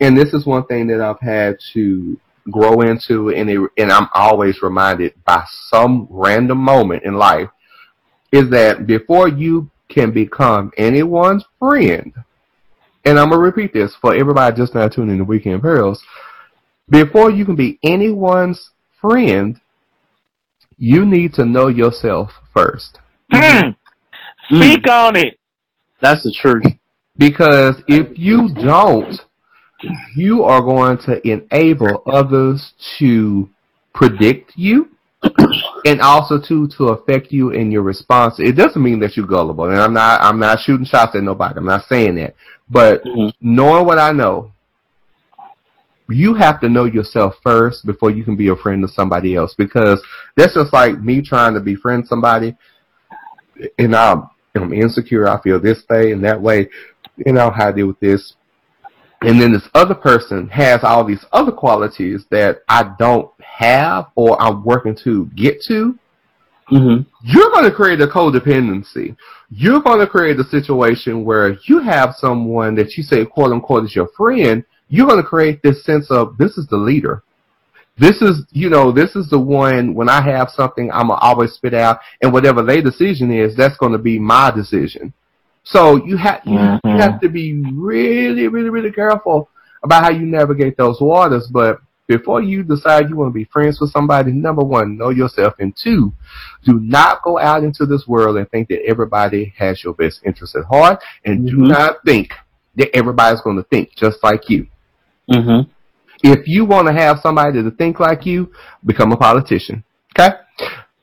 [0.00, 2.18] and this is one thing that I've had to
[2.50, 7.48] grow into, and it, and I'm always reminded by some random moment in life,
[8.32, 12.12] is that before you can become anyone's friend,
[13.04, 16.02] and I'm gonna repeat this for everybody just now tuning in to Weekend Pearls,
[16.88, 19.60] before you can be anyone's friend,
[20.78, 22.98] you need to know yourself first.
[23.30, 23.70] Hmm.
[24.48, 25.38] Speak on it.
[26.00, 26.64] That's the truth.
[27.16, 29.20] Because if you don't,
[30.14, 33.48] you are going to enable others to
[33.94, 34.88] predict you
[35.84, 38.38] and also to to affect you in your response.
[38.38, 39.64] It doesn't mean that you're gullible.
[39.70, 41.58] And I'm not I'm not shooting shots at nobody.
[41.58, 42.34] I'm not saying that.
[42.70, 43.32] But Mhm.
[43.40, 44.52] knowing what I know,
[46.08, 49.54] you have to know yourself first before you can be a friend to somebody else.
[49.54, 50.02] Because
[50.36, 52.56] that's just like me trying to befriend somebody
[53.78, 55.28] and I'm, I'm insecure.
[55.28, 56.68] I feel this way and that way.
[57.16, 58.34] You know how I deal with this.
[59.24, 64.40] And then this other person has all these other qualities that I don't have or
[64.40, 65.98] I'm working to get to.
[66.70, 67.02] Mm-hmm.
[67.24, 69.16] You're going to create a codependency.
[69.50, 73.84] You're going to create a situation where you have someone that you say, quote unquote,
[73.84, 74.64] is your friend.
[74.88, 77.22] You're going to create this sense of this is the leader.
[77.98, 81.24] This is, you know, this is the one when I have something, I'm going to
[81.24, 85.12] always spit out and whatever their decision is, that's going to be my decision.
[85.64, 87.00] So you have, you, you Mhm.
[87.00, 89.48] have to be really, really, really careful
[89.82, 91.48] about how you navigate those waters.
[91.52, 95.54] But before you decide you want to be friends with somebody, number one, know yourself.
[95.60, 96.12] And two,
[96.64, 100.56] do not go out into this world and think that everybody has your best interest
[100.56, 101.02] at heart.
[101.24, 101.68] And do Mhm.
[101.68, 102.32] not think
[102.76, 104.66] that everybody's going to think just like you.
[105.30, 105.70] Mm-hmm.
[106.24, 108.50] If you want to have somebody to think like you,
[108.84, 109.84] become a politician.
[110.18, 110.34] Okay.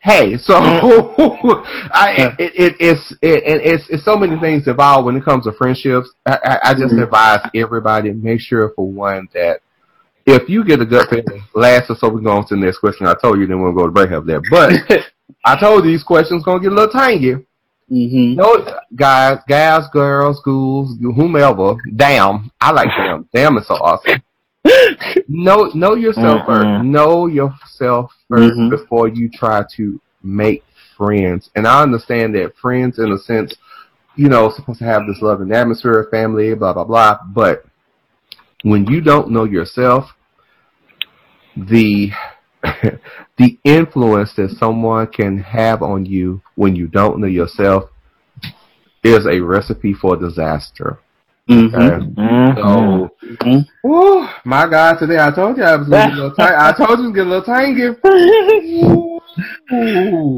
[0.01, 5.25] Hey, so I it, it it's it, it's it's so many things involved when it
[5.25, 6.09] comes to friendships.
[6.25, 7.03] I, I, I just Mhm.
[7.03, 9.59] advise everybody make sure for one that
[10.25, 13.07] if you get a good feeling, last so we go on to the next question.
[13.07, 14.71] I told you then we'll go to break up there, but
[15.45, 17.33] I told you these questions gonna get a little tangy.
[17.89, 21.75] hmm No, guys, guys, girls, schools, whomever.
[21.95, 23.27] Damn, I like damn.
[23.33, 24.21] Damn is so awesome.
[25.28, 26.65] Know know yourself first.
[26.65, 26.86] Mhm.
[26.86, 28.69] Know yourself 1st Mhm.
[28.69, 30.63] before you try to make
[30.98, 31.50] friends.
[31.56, 33.56] And I understand that friends, in a sense,
[34.15, 37.19] you know, supposed to have this loving atmosphere, family, blah blah blah.
[37.34, 37.65] But
[38.63, 40.13] when you don't know yourself,
[41.56, 42.12] the
[43.38, 47.89] the influence that someone can have on you when you don't know yourself
[49.04, 51.00] is a recipe for disaster.
[51.49, 52.05] Hmm Okay?
[52.15, 52.55] Mhm.
[52.55, 53.65] So, Mhm.
[53.83, 56.53] Woo, my God, today I told you I was gonna get a little tight.
[56.55, 57.95] I told you it was gonna get a little tangy.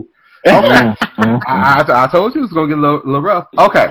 [0.43, 0.83] Okay.
[1.19, 1.39] Mhm.
[1.47, 3.47] I, I, I told you it was gonna get a little, little rough.
[3.59, 3.87] Okay,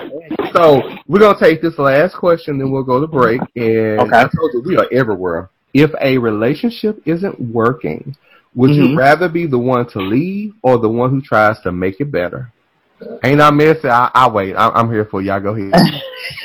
[0.52, 3.40] so we're gonna take this last question, then we'll go to break.
[3.54, 4.16] And Okay.
[4.16, 5.48] I told you we are everywhere.
[5.74, 8.16] If a relationship isn't working,
[8.56, 8.96] would you Mhm.
[8.96, 12.50] rather be the one to leave or the one who tries to make it better?
[13.25, 13.89] Ain't I messy?
[13.89, 14.55] I, I wait.
[14.55, 15.41] I, I'm here for y'all.
[15.41, 15.73] Go ahead.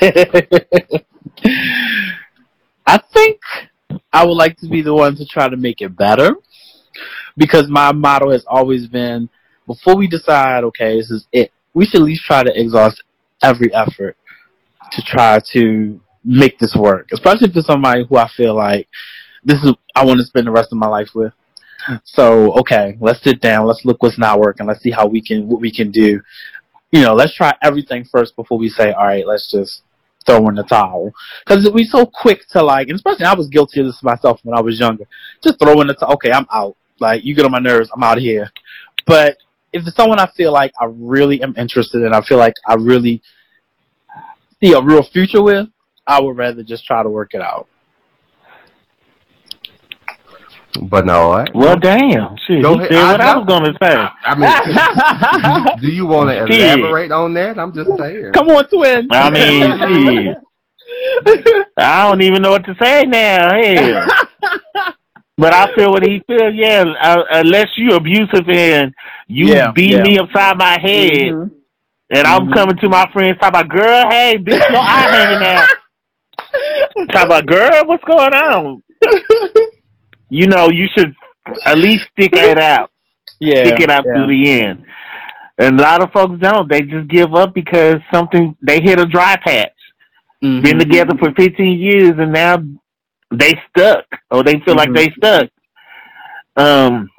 [2.86, 3.40] I think
[4.14, 6.36] I would like to be the one to try to make it better
[7.38, 9.30] because my motto has always been
[9.68, 13.04] before we decide, okay, this is it, we should at least try to exhaust
[13.42, 14.16] every effort
[14.92, 18.88] to try to make this work, especially if it's somebody who I feel like
[19.44, 21.34] this is, I want to spend the rest of my life with.
[22.04, 25.48] So, okay, let's sit down, let's look what's not working, let's see how we can,
[25.48, 26.22] what we can do.
[26.92, 29.84] You know, let's try everything first before we say, all right, let's just
[30.26, 31.12] throw in the towel
[31.46, 34.58] because we so quick to like, and especially I was guilty of this myself when
[34.58, 35.06] I was younger.
[35.44, 36.14] Just throw in the towel.
[36.14, 36.76] Okay, I'm out.
[37.00, 38.50] Like you get on my nerves, I'm out of here.
[39.06, 39.38] But
[39.74, 42.76] if it's someone I feel like I really am interested in, I feel like I
[42.76, 43.22] really
[44.64, 45.68] see a real future with,
[46.08, 47.68] I would rather just try to work it out.
[50.84, 52.36] But no, I, Well, damn.
[52.48, 52.92] Shit, Go he ahead.
[52.92, 53.40] said I what I know.
[53.40, 54.08] was gonna say.
[54.26, 54.36] I
[55.74, 57.58] mean, do you want to elaborate on that?
[57.60, 58.34] I'm just saying.
[58.34, 59.08] Come on, twin.
[59.12, 59.62] I mean,
[60.26, 60.38] shit.
[61.78, 63.52] I don't even know what to say now.
[63.54, 64.08] Hell.
[65.38, 66.54] But I feel what he feels.
[66.56, 68.94] Yeah, uh, unless you abusive and
[69.28, 70.02] you Yeah, beat yeah.
[70.02, 71.52] me upside my head, Mhm.
[72.10, 72.54] and I'm Mhm.
[72.54, 75.68] coming to my friends talking about, girl, hey, bitch, your eye hanging out.
[77.12, 78.82] Talking about, girl, what's going on?
[80.36, 81.16] You know, you should
[81.66, 82.92] at least stick it out.
[83.40, 83.68] Yeah.
[83.68, 84.20] stick it out yeah.
[84.20, 84.84] to the end.
[85.58, 86.70] And a lot of folks don't.
[86.70, 89.72] They just give up because something they hit a dry patch.
[90.44, 90.62] Mhm.
[90.62, 92.62] Been together for 15 years and now
[93.32, 94.96] they stuck or they feel like Mhm.
[94.98, 95.50] they stuck.
[96.58, 97.10] Um,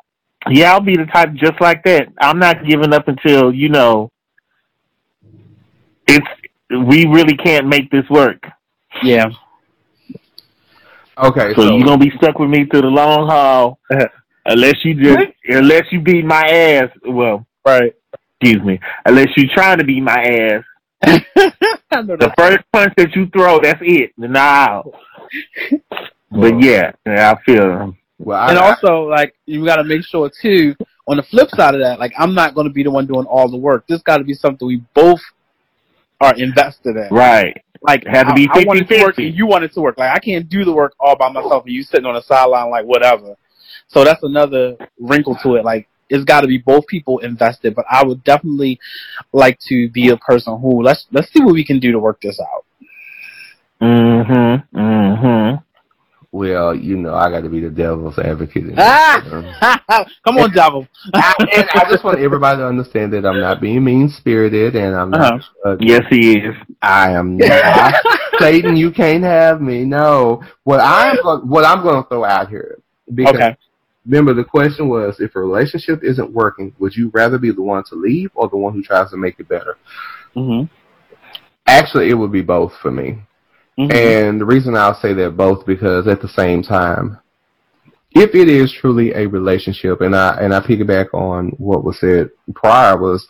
[0.50, 2.09] yeah, I'll be the type just like that.
[2.20, 4.12] I'm not giving up until you know
[6.07, 6.26] it's
[6.70, 8.46] we really can't make this work.
[9.02, 9.31] Yeah.
[11.18, 13.79] Okay, So, so, you're gonna be stuck with me through the long haul,
[14.46, 16.90] unless you just unless you beat my ass.
[17.07, 17.94] Well, Right.
[18.40, 20.64] excuse me, unless you trying to beat my ass.
[21.90, 24.12] The first punch that you throw, that's it.
[24.18, 24.83] Nah.
[26.31, 27.94] But yeah, yeah, I feel.
[28.18, 30.74] well, I, and also, like, you got to make sure too.
[31.09, 33.24] On the flip side of that, like, I'm not going to be the one doing
[33.26, 33.87] all the work.
[33.87, 35.20] This got to be something we both
[36.20, 37.09] are invested in.
[37.11, 37.62] Right.
[37.82, 39.72] Like, It had to I- be I, want it to work and you want it
[39.74, 39.98] to work.
[39.98, 42.70] Like, I can't do the work all by myself and you sitting on the sideline
[42.70, 43.36] like whatever.
[43.88, 45.64] So that's another wrinkle to it.
[45.64, 47.74] Like, it's got to be both people invested.
[47.74, 48.78] But I would definitely
[49.32, 52.20] like to be a person who let's let's see what we can do to work
[52.20, 52.64] this out.
[53.80, 54.78] Mm-hmm.
[54.78, 55.56] Mm-hmm.
[56.32, 58.74] Well, you know, I got to be the devil's advocate.
[58.76, 59.46] Ah!
[60.24, 60.86] Come on, devil.
[61.14, 64.94] I, and I just want everybody to understand that I'm not being mean spirited, and
[64.94, 65.42] I'm not.
[65.64, 66.54] uh Yes, he is.
[66.82, 67.94] I am not.
[68.40, 69.84] Satan, you can't have me.
[69.84, 70.42] No.
[70.64, 72.78] What I'm going, what I'm going to throw out here.
[73.14, 73.56] Because Okay.
[74.04, 77.84] remember, the question was, if a relationship isn't working, would you rather be the one
[77.84, 79.76] to leave or the one who tries to make it better?
[80.34, 80.64] hmm
[81.68, 83.18] Actually, it would be both for me.
[83.76, 87.18] Hmm And the reason I'll say that both because at the same time,
[88.12, 92.30] if it is truly a relationship, and I and I piggyback on what was said
[92.54, 93.26] prior was,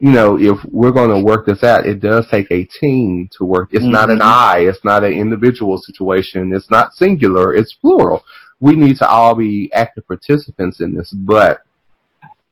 [0.00, 3.44] you know, if we're going to work this out, it does take a team to
[3.44, 3.70] work.
[3.72, 4.24] It's not an Mhm.
[4.24, 4.58] I.
[4.68, 6.52] It's not an individual situation.
[6.54, 7.54] It's not singular.
[7.54, 8.22] It's plural.
[8.60, 11.10] We need to all be active participants in this.
[11.12, 11.62] But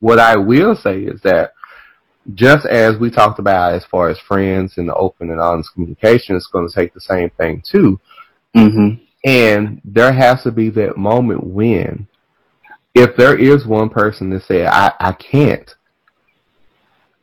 [0.00, 1.52] what I will say is that
[2.32, 6.34] just as we talked about as far as friends and the open and honest communication,
[6.34, 8.00] it's going to take the same thing too.
[8.54, 8.90] hmm
[9.24, 12.08] And there has to be that moment when,
[12.94, 15.70] if there is one person that say, I, I can't,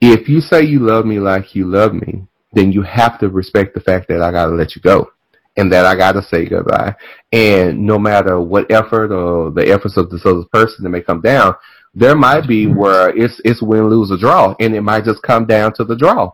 [0.02, 3.74] if you say you love me like you love me, then you have to respect
[3.74, 5.12] the fact that I gotta let you go
[5.58, 6.96] and that I gotta say goodbye.
[7.32, 11.22] And no matter what effort or the efforts of this other person that may come
[11.22, 11.56] down,
[11.94, 15.46] there might be where it's it's win, lose, or draw, and it might just come
[15.46, 16.32] down to the draw.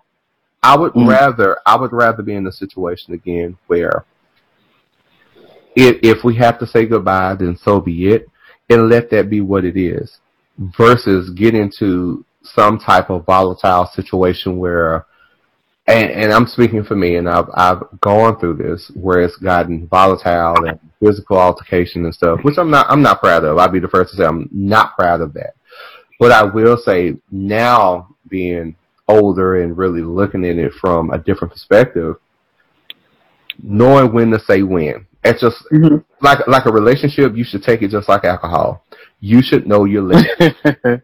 [0.61, 1.09] I would Mm.
[1.09, 4.05] rather I would rather be in a situation again where
[5.75, 8.27] if if we have to say goodbye, then so be it,
[8.69, 10.19] and let that be what it is,
[10.77, 15.05] versus get into some type of volatile situation where
[15.87, 19.87] and, and I'm speaking for me, and I've I've gone through this where it's gotten
[19.87, 23.57] volatile and physical altercation and stuff, which I'm not I'm not proud of.
[23.57, 25.55] I'd be the first to say I'm not proud of that.
[26.19, 28.75] But I will say now being
[29.07, 32.15] older and really looking at it from a different perspective,
[33.63, 35.05] knowing when to say when.
[35.23, 36.03] It's just Mhm.
[36.21, 37.35] like like a relationship.
[37.35, 38.83] You should take it just like alcohol.
[39.19, 40.55] You should know your limit.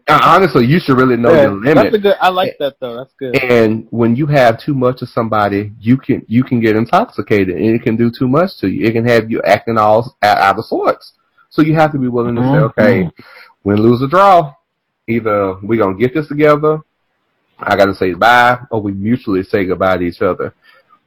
[0.08, 1.74] Honestly, you should really know Yeah, your limit.
[1.74, 2.16] That's a good.
[2.20, 2.96] I like that though.
[2.96, 3.34] That's good.
[3.42, 7.74] And when you have too much of somebody, you can you can get intoxicated, and
[7.74, 8.86] it can do too much to you.
[8.86, 11.14] It can have you acting all out, of sorts.
[11.50, 12.62] So you have to be willing to say, Mhm.
[12.70, 13.10] okay,
[13.64, 14.54] win, lose, or draw.
[15.08, 16.78] Either we're gonna get this together,
[17.58, 20.54] I gotta say bye, or we mutually say goodbye to each other.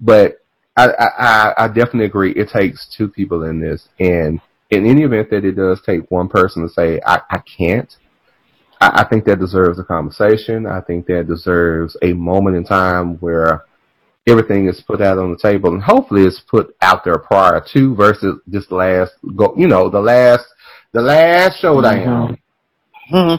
[0.01, 0.39] But
[0.75, 2.31] I, I- I definitely agree.
[2.33, 4.39] It takes two people in this, and
[4.69, 7.95] in any event that it does take one person to say, I, I can't,
[8.81, 10.65] I, I think that deserves a conversation.
[10.65, 13.63] I think that deserves a moment in time where
[14.27, 17.95] everything is put out on the table, and hopefully it's put out there prior to
[17.95, 19.53] versus this last go.
[19.57, 20.45] You know, the last
[20.91, 22.37] the last showdown,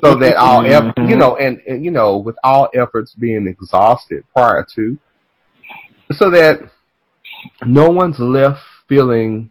[0.03, 1.11] so that all eff- Mhm.
[1.11, 4.99] you know, and, and you know, with all efforts being exhausted prior to,
[6.13, 6.61] so that
[7.67, 9.51] no one's left feeling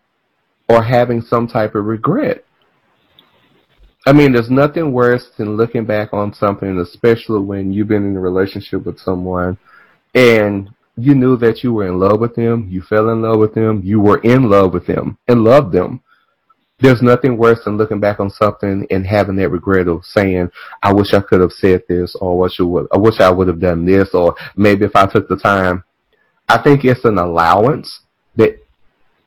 [0.69, 2.43] or having some type of regret.
[4.05, 8.15] I mean, there's nothing worse than looking back on something, especially when you've been in
[8.15, 9.57] a relationship with someone
[10.15, 13.53] and you knew that you were in love with them, you fell in love with
[13.53, 16.01] them, you were in love with them and loved them.
[16.79, 20.51] There's nothing worse than looking back on something and having that regret of saying,
[20.81, 23.29] I wish I could have said this or I wish I would, I wish I
[23.29, 25.83] would have done this or maybe if I took the time.
[26.47, 28.03] I think it's an allowance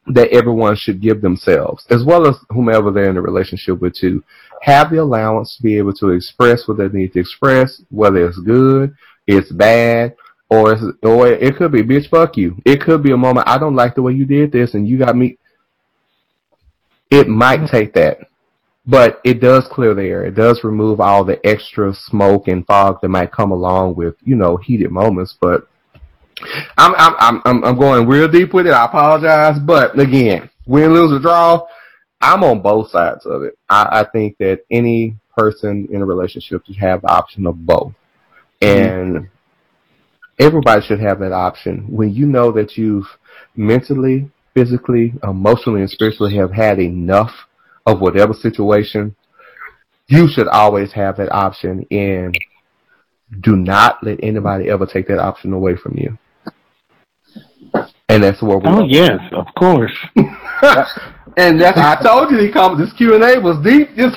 [0.06, 4.22] that everyone should give themselves, as well as whomever they're in a relationship with to
[4.62, 8.38] have the allowance to be able to express what they need to express, whether it's
[8.38, 8.94] good,
[9.26, 10.14] it's bad,
[10.48, 12.60] or it's, or it could be bitch fuck you.
[12.64, 14.98] It could be a moment I don't like the way you did this and you
[14.98, 15.38] got me
[17.10, 18.18] it might take that.
[18.86, 20.24] But it does clear the air.
[20.24, 24.34] It does remove all the extra smoke and fog that might come along with, you
[24.34, 25.36] know, heated moments.
[25.40, 25.68] But
[26.76, 28.72] I'm I'm I'm I'm, going real deep with it.
[28.72, 31.66] I apologize, but again, win, lose, or draw,
[32.20, 33.58] I'm on both sides of it.
[33.68, 37.92] I, I think that any person in a relationship should have the option of both,
[38.60, 38.66] mm-hmm.
[38.66, 39.28] and
[40.38, 41.86] everybody should have that option.
[41.88, 43.06] When you know that you've
[43.56, 47.32] mentally, physically, emotionally, and spiritually have had enough
[47.86, 49.14] of whatever situation,
[50.06, 52.36] you should always have that option, and
[53.40, 56.18] do not let anybody ever take that option away from you.
[58.10, 59.92] And that's where we Oh yes, of course.
[61.36, 62.78] and that's I told you he comes.
[62.80, 63.88] This Q and A was deep.
[63.96, 64.14] This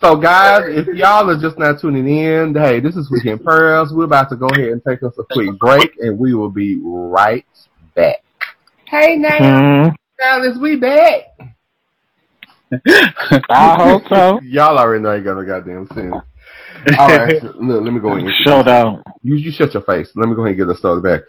[0.00, 3.92] so guys, if y'all are just not tuning in, hey, this is Weekend Pearls.
[3.92, 6.80] We're about to go ahead and take us a quick break, and we will be
[6.84, 7.46] right
[7.94, 8.22] back.
[8.84, 9.94] Hey now, Mhm.
[10.20, 11.20] Alice, we back.
[13.48, 14.40] I hope so.
[14.42, 16.14] Y'all already know I ain't got no goddamn sense.
[16.98, 18.24] All right, so, look, let me go ahead.
[18.26, 19.02] and- Show down.
[19.22, 20.10] You, you shut your face.
[20.16, 21.20] Let me go ahead and get us started back.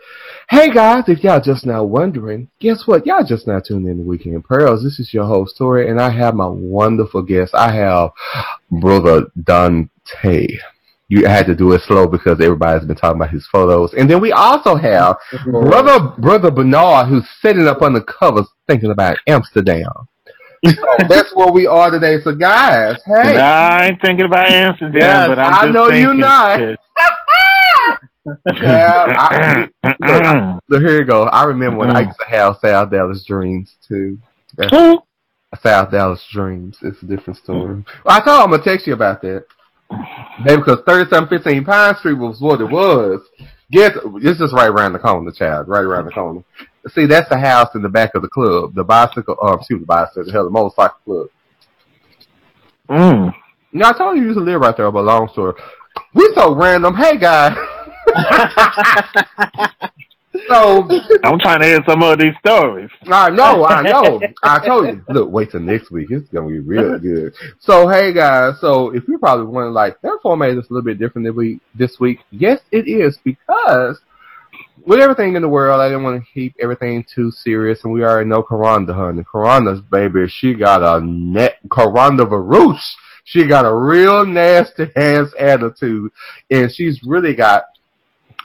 [0.49, 3.06] Hey guys, if y'all just now wondering, guess what?
[3.06, 4.84] Y'all just now tuned in to Weekend Pearls.
[4.84, 7.56] This is your host, Tori, and I have my wonderful guest.
[7.56, 8.12] I have
[8.69, 10.47] Brother Dante.
[11.08, 13.93] You had to do it slow because everybody's been talking about his photos.
[13.93, 18.91] And then we also have Brother Brother Bernard who's sitting up on the covers thinking
[18.91, 19.91] about Amsterdam.
[20.65, 20.73] So
[21.10, 22.19] that's where we are today.
[22.21, 23.38] So guys, hey.
[23.38, 26.59] I ain't thinking about Amsterdam, Yes, but I'm I know you thinking not.
[26.59, 26.80] that-
[28.26, 29.67] Yeah, I,
[29.99, 31.24] look, So here you go.
[31.24, 34.17] I remember when I used to have South Dallas Dreams too.
[34.57, 34.74] That's
[35.61, 36.78] South Dallas Dreams.
[36.82, 37.84] It's a different story.
[38.05, 39.45] I thought I'm gonna text you about that.
[40.43, 43.21] Maybe because 3715 Pine Street was what it was.
[43.71, 45.67] Guess this is right around the corner, child.
[45.67, 46.43] Right around the corner.
[46.89, 49.38] See, that's the house in the back of the club, the bicycle.
[49.41, 50.32] Oh, excuse me, the bicycle.
[50.32, 51.28] Hell, the motorcycle club.
[52.89, 53.34] Mm.
[53.71, 55.53] Yeah, I told you you used to live right there, but long story.
[56.13, 56.95] We so random.
[56.95, 57.57] Hey, guys.
[60.47, 60.88] So
[61.24, 62.89] I'm trying to hear some of these stories.
[63.08, 64.20] I know, I know.
[64.43, 65.04] I told you.
[65.10, 66.08] Look, wait till next week.
[66.10, 67.34] It's gonna be real good.
[67.60, 70.99] So hey guys, so if you're probably wondering like that format is a little bit
[70.99, 74.01] different than we this week, yes it is because
[74.86, 78.04] with everything in the world, I didn't want to keep everything too serious, and we
[78.04, 79.24] already know Karanda, honey.
[79.24, 82.82] Karanda's baby, she got a net coronavirus.
[83.24, 86.12] She got a real nasty ass attitude,
[86.51, 87.64] and she's really got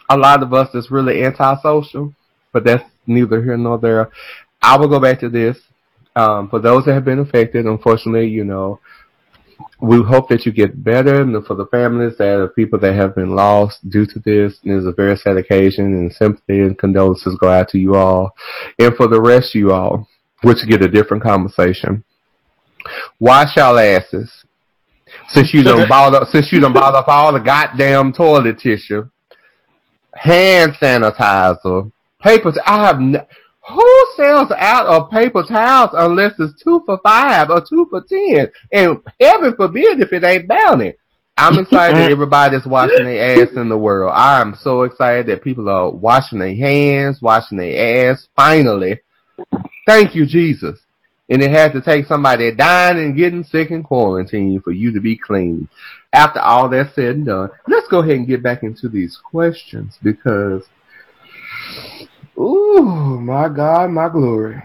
[0.09, 2.15] a lot of us that's really antisocial,
[2.53, 4.11] but that's neither here nor there.
[4.63, 5.59] I will go back to this.
[6.17, 8.81] Um, for those that have been affected, unfortunately, you know,
[9.81, 13.15] we hope that you get better and for the families that are people that have
[13.15, 17.37] been lost due to this, it is a very sad occasion and sympathy and condolences
[17.41, 18.35] go out to you all.
[18.79, 20.09] And for the rest of you all,
[20.43, 22.05] which get a different conversation.
[23.19, 24.45] Wash y'all asses.
[25.29, 29.09] Since you done bought up since you done bought up all the goddamn toilet tissue,
[30.19, 31.91] hand sanitizer,
[32.21, 33.27] paper I have n-
[33.69, 38.51] who sells out of paper towels unless it's two for five or two for ten?
[38.73, 40.95] And heaven forbid if it ain't bounty.
[41.37, 44.12] I'm excited that everybody's washing their ass in the world.
[44.14, 48.29] I'm so excited that people are washing their hands, washing their ass.
[48.35, 49.01] Finally,
[49.87, 50.81] thank you, Jesus.
[51.31, 55.01] And it had to take somebody dying and getting sick in quarantine for you to
[55.01, 55.69] be clean.
[56.13, 59.99] After all that's said and done, let's go ahead and get back into these questions
[60.03, 60.67] because
[62.39, 64.63] Ooh, my God, my glory.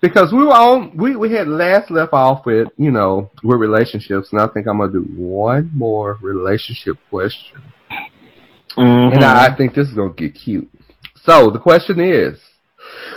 [0.00, 4.32] Because we were on, we, we had last left off with, you know, with relationships,
[4.32, 7.62] and I think I'm going to do one more relationship question.
[8.76, 9.14] Mm-hmm.
[9.14, 10.68] And I, I think this is going to get cute.
[11.24, 12.40] So the question is,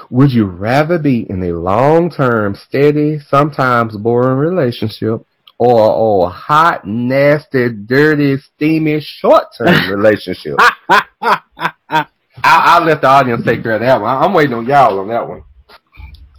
[0.10, 5.26] would you rather be in a long-term, steady, sometimes boring relationship
[5.58, 10.56] or, or hot, nasty, dirty, steamy, short-term relationship?
[11.20, 12.08] I,
[12.43, 14.24] I'll let the audience take care of that one.
[14.24, 15.43] I'm waiting on y'all on that one.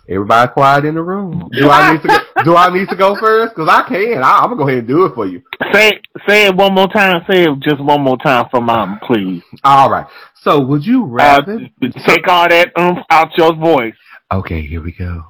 [0.09, 1.49] Everybody quiet in the room.
[1.53, 3.57] Do I need to go, do I need to go first?
[3.57, 4.23] Because I can.
[4.23, 5.43] I, I'm gonna go ahead and do it for you.
[5.73, 7.23] Say say it one more time.
[7.29, 9.43] Say it just one more time for mom, please.
[9.65, 10.07] All right.
[10.43, 11.59] So, would you Uh, rather?
[12.07, 13.97] take all that oomph out your voice.
[14.31, 15.25] Okay, here we go.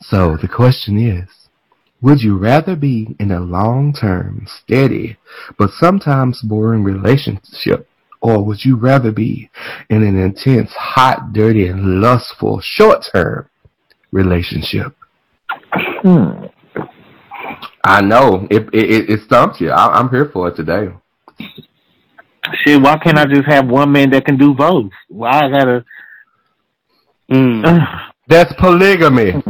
[0.00, 1.28] So the question is,
[2.02, 5.16] would you rather be in a long-term, steady,
[5.58, 7.88] but sometimes boring relationship,
[8.20, 9.48] or would you rather be
[9.88, 13.48] in an intense, hot, dirty, and lustful short-term
[14.10, 14.94] relationship?
[16.02, 16.46] Hmm.
[17.84, 19.70] I know it it, it stumps you.
[19.70, 20.88] I, I'm here for it today.
[22.64, 24.90] Shit, why can't I just have one man that can do both?
[25.08, 25.84] Why I gotta?
[27.30, 28.10] Mm.
[28.28, 29.42] That's polygamy.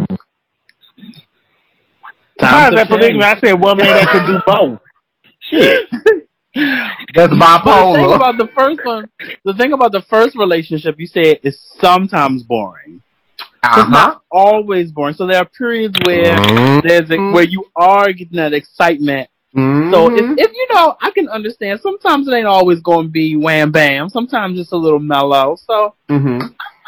[2.46, 3.24] How is to that polygamy?
[3.24, 4.80] I said one man that can do both.
[5.40, 5.88] Shit.
[6.54, 9.08] That's But the thing about the first one,
[9.44, 13.02] the thing about the first relationship, you said is sometimes boring.
[13.38, 13.88] It's Uh-huh.
[13.90, 15.14] not always boring.
[15.14, 16.36] So there are periods where
[16.82, 19.28] there's a, where you are getting that excitement.
[19.56, 19.90] Mhm.
[19.92, 21.80] So if, if you know, I can understand.
[21.80, 24.08] Sometimes it ain't always going to be wham bam.
[24.08, 25.56] Sometimes it's a little mellow.
[25.56, 26.40] So Mhm.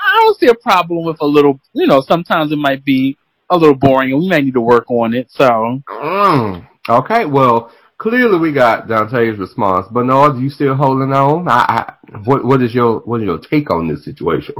[0.07, 1.59] I don't see a problem with a little.
[1.74, 3.16] You know, sometimes it might be
[3.55, 5.30] a little boring, and we may need to work on it.
[5.30, 6.68] So Mm.
[6.88, 9.86] Okay, well, clearly we got Dante's response.
[9.90, 11.48] Bernard, you still holding on?
[11.48, 11.64] I,
[12.12, 14.55] I, what, what is your what is your take on this situation?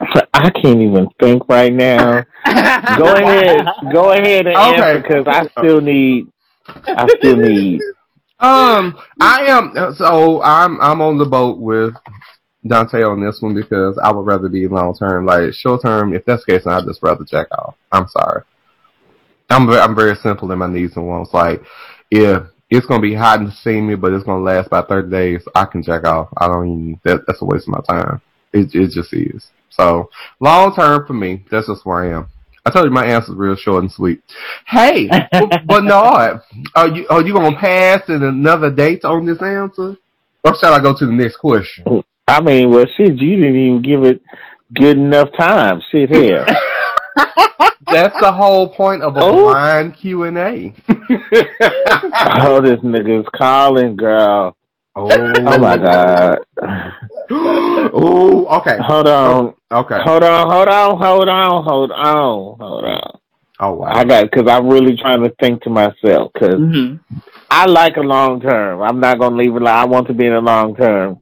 [0.00, 2.24] I can't even think right now.
[2.96, 4.80] Go ahead, go ahead and Okay.
[4.80, 6.28] answer because I still need.
[6.66, 7.80] I still need.
[8.40, 11.92] Um, I am so I'm I'm on the boat with
[12.66, 15.26] Dante on this one because I would rather be long term.
[15.26, 17.76] Like short term, if that's the case, I'd just rather check off.
[17.92, 18.42] I'm sorry.
[19.50, 21.32] I'm I'm very simple in my needs and wants.
[21.32, 21.62] Like,
[22.10, 25.64] if it's gonna be hot and steamy, but it's gonna last about thirty days, I
[25.64, 26.28] can check off.
[26.36, 27.00] I don't even.
[27.04, 28.20] That, that's a waste of my time.
[28.52, 29.50] It it just is.
[29.70, 32.28] So long term for me, that's just where I am.
[32.66, 34.20] I told you my answer's real short and sweet.
[34.66, 36.40] Hey, but no,
[36.74, 39.96] are you are you gonna pass in another date on this answer,
[40.44, 41.84] or shall I go to the next question?
[41.86, 44.20] Oh, I mean, well, shit, you didn't even give it
[44.74, 45.80] good enough time.
[45.90, 46.44] Shit, here.
[47.90, 49.44] That's the whole point of a Oh.
[49.50, 50.74] blind Q and A.
[50.90, 54.54] oh, this nigga's calling, girl.
[54.94, 56.38] Oh, Oh my god.
[57.30, 60.00] oh, okay, Hold on, okay.
[60.02, 63.18] hold on, hold on, hold on, hold on, hold on.
[63.60, 63.88] Oh wow.
[63.92, 66.96] I got because I'm really trying to think to myself because hmm
[67.50, 68.82] I like a long term.
[68.82, 69.62] I'm not gonna leave it.
[69.62, 71.20] Like, I want to be in a long term,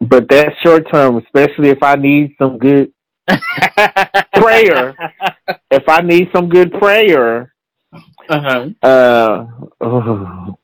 [0.00, 2.92] but that short term, especially if I need some good
[4.34, 4.96] prayer,
[5.70, 7.52] if I need some good prayer,
[8.28, 8.68] uh-huh.
[8.82, 9.46] uh,
[9.80, 10.58] oh,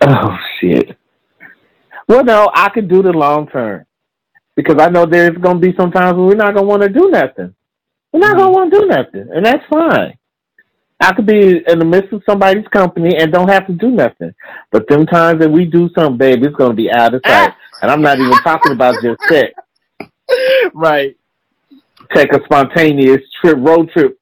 [0.00, 0.96] oh shit.
[2.08, 3.84] Well, no, I could do the long term
[4.56, 6.82] because I know there's going to be some times when we're not going to want
[6.82, 7.54] to do nothing.
[8.12, 10.16] We're not going to want to do nothing, and that's fine.
[11.00, 14.34] I could be in the midst of somebody's company and don't have to do nothing.
[14.72, 17.54] But them times that we do something, baby, it's going to be out of sight.
[17.80, 19.52] And I'm not even talking about just sex.
[20.74, 21.16] right.
[22.14, 24.18] Take a spontaneous trip, road trip,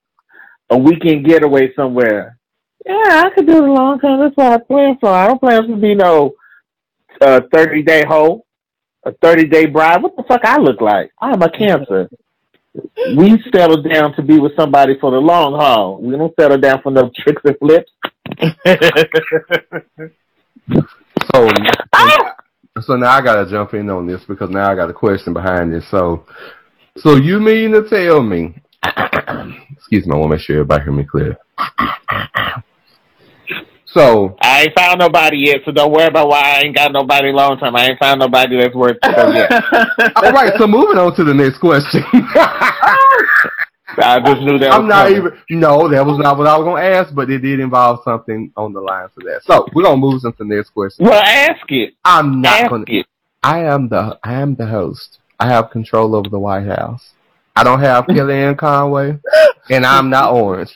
[0.71, 2.39] a weekend getaway somewhere.
[2.85, 4.21] Yeah, I could do the long term.
[4.21, 5.09] That's what I plan for.
[5.09, 6.35] I don't plan to be no
[7.21, 8.45] uh, 30 day hoe,
[9.05, 10.03] a 30 day bride.
[10.03, 11.11] What the fuck I look like?
[11.21, 12.09] I'm a cancer.
[13.17, 15.99] We settle down to be with somebody for the long haul.
[16.01, 17.91] We don't settle down for no tricks and flips.
[21.35, 21.49] So,
[22.83, 25.73] so now I gotta jump in on this because now I got a question behind
[25.73, 25.89] this.
[25.91, 26.27] So,
[26.99, 28.55] so you mean to tell me?
[29.73, 31.37] excuse me, I want to make sure everybody hear me clear.
[33.97, 37.33] So I ain't found nobody yet, so don't worry about why I ain't got nobody
[37.33, 37.75] long term.
[37.75, 40.17] I ain't found nobody that's worth it yet.
[40.17, 42.05] all right, so moving on to the next question.
[43.89, 44.73] I just knew that.
[44.73, 45.17] I'm not coming.
[45.19, 45.39] even.
[45.61, 48.73] No, that was not what I was gonna ask, but it did involve something on
[48.73, 49.43] the lines of that.
[49.45, 51.07] So we're gonna move into the next question.
[51.07, 51.95] Well, ask it.
[52.05, 52.85] I'm not Ask gonna.
[52.89, 53.07] it.
[53.43, 54.19] I am the.
[54.25, 55.21] I am the host.
[55.39, 57.11] I have control over the White House.
[57.55, 59.19] I don't have Kellyanne Conway,
[59.71, 60.75] and I'm not orange.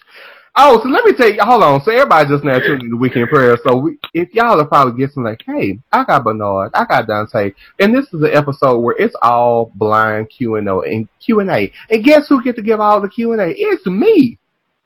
[0.63, 1.41] Oh, so let me tell you.
[1.41, 1.83] Hold on.
[1.85, 3.57] So everybody just now tuned in the weekend prayer.
[3.65, 7.53] So we, if y'all are probably guessing like, hey, I got Bernard, I got Dante,
[7.79, 11.49] and this is an episode where it's all blind Q and A and Q and
[11.49, 11.73] A.
[11.89, 13.55] And guess who get to give all the Q and A?
[13.57, 14.39] It's me.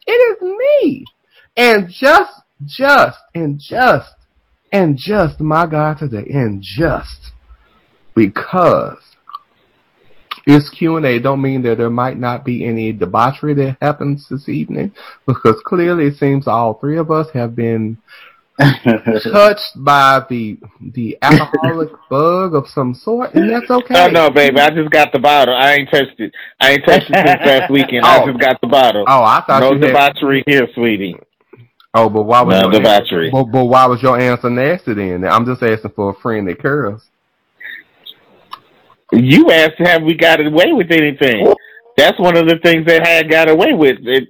[0.07, 1.05] It is me.
[1.57, 4.15] And just, just, and just,
[4.71, 7.33] and just, my God today, and just
[8.15, 9.14] because
[10.47, 14.29] it's Q and A don't mean that there might not be any debauchery that happens
[14.29, 14.93] this evening,
[15.27, 17.99] because clearly it seems all three of us have been
[18.59, 23.95] touched by the the alcoholic bug of some sort, and that's oh, okay.
[23.97, 25.55] Oh no, baby, I just got the bottle.
[25.55, 26.33] I ain't touched it.
[26.61, 28.05] I ain't touched it since last weekend.
[28.05, 28.23] Oh.
[28.23, 29.05] I just got the bottle.
[29.09, 29.89] Oh, I thought no you had.
[29.89, 31.17] debauchery here, sweetie.
[31.95, 33.31] Oh, but why was No your debauchery.
[33.31, 35.25] But, but why was your answer nasty then?
[35.25, 37.09] I'm just asking for a friend that curls.
[39.13, 41.53] You asked, have we got away with anything?
[41.97, 43.99] That's one of the things that had got away with.
[44.03, 44.29] It,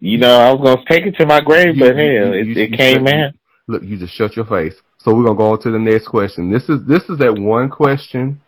[0.00, 2.52] you know, I was gonna take it to my grave, You- but you- hell, you-
[2.52, 3.32] it, it came in.
[3.66, 4.74] Look, you just shut your face.
[4.98, 6.50] So we're gonna go on to the next question.
[6.50, 8.40] This is this is that one question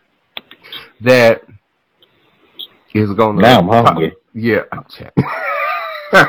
[1.03, 1.43] that
[2.95, 4.15] is gonna Now I'm hungry.
[4.33, 4.85] Yeah, I'm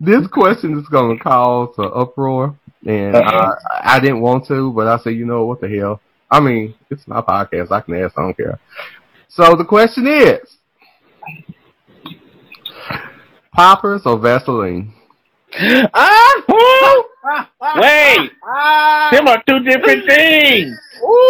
[0.00, 2.56] this question is gonna cause an uproar,
[2.86, 3.16] and.
[3.16, 6.00] I, I didn't want to, but I said, you know what the hell?
[6.30, 7.70] I mean, it's my podcast.
[7.72, 8.18] I can ask.
[8.18, 8.58] I don't care.
[9.28, 10.58] So the question is:
[13.54, 14.92] poppers or Vaseline?
[15.94, 16.34] Ah!
[17.76, 18.30] Wait,
[19.12, 20.76] them are two different things.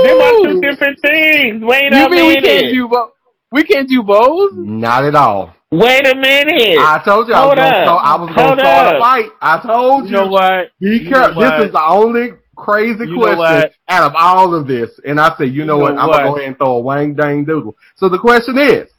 [0.04, 1.62] Them are two different things.
[1.64, 3.10] Wait You a mean we can't do both?
[3.50, 4.52] We can't do both?
[4.54, 5.54] Not at all.
[5.70, 6.78] Wait a minute.
[6.78, 7.84] I told you I was Hold gonna up.
[7.84, 9.30] start, I was gonna Hold start a fight.
[9.40, 10.16] I told You you.
[10.16, 10.70] know what?
[10.80, 11.34] Be careful.
[11.42, 11.58] what?
[11.58, 14.98] This is the only crazy You question out of all of this.
[15.06, 15.94] And I said, you know You what?
[15.94, 17.76] know I'm gonna go ahead and throw a wang dang doodle.
[17.96, 18.90] So the question is,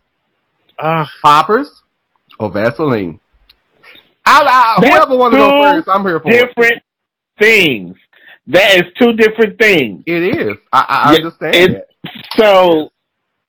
[0.79, 1.81] Ah, poppers
[2.39, 3.19] or Vaseline?
[4.25, 6.47] I, I, whoever want to go first, I'm here for it.
[6.47, 6.83] different
[7.39, 7.97] things.
[8.47, 10.03] That is two different things.
[10.05, 10.57] It is.
[10.71, 11.89] I, I understand it-.
[12.37, 12.91] So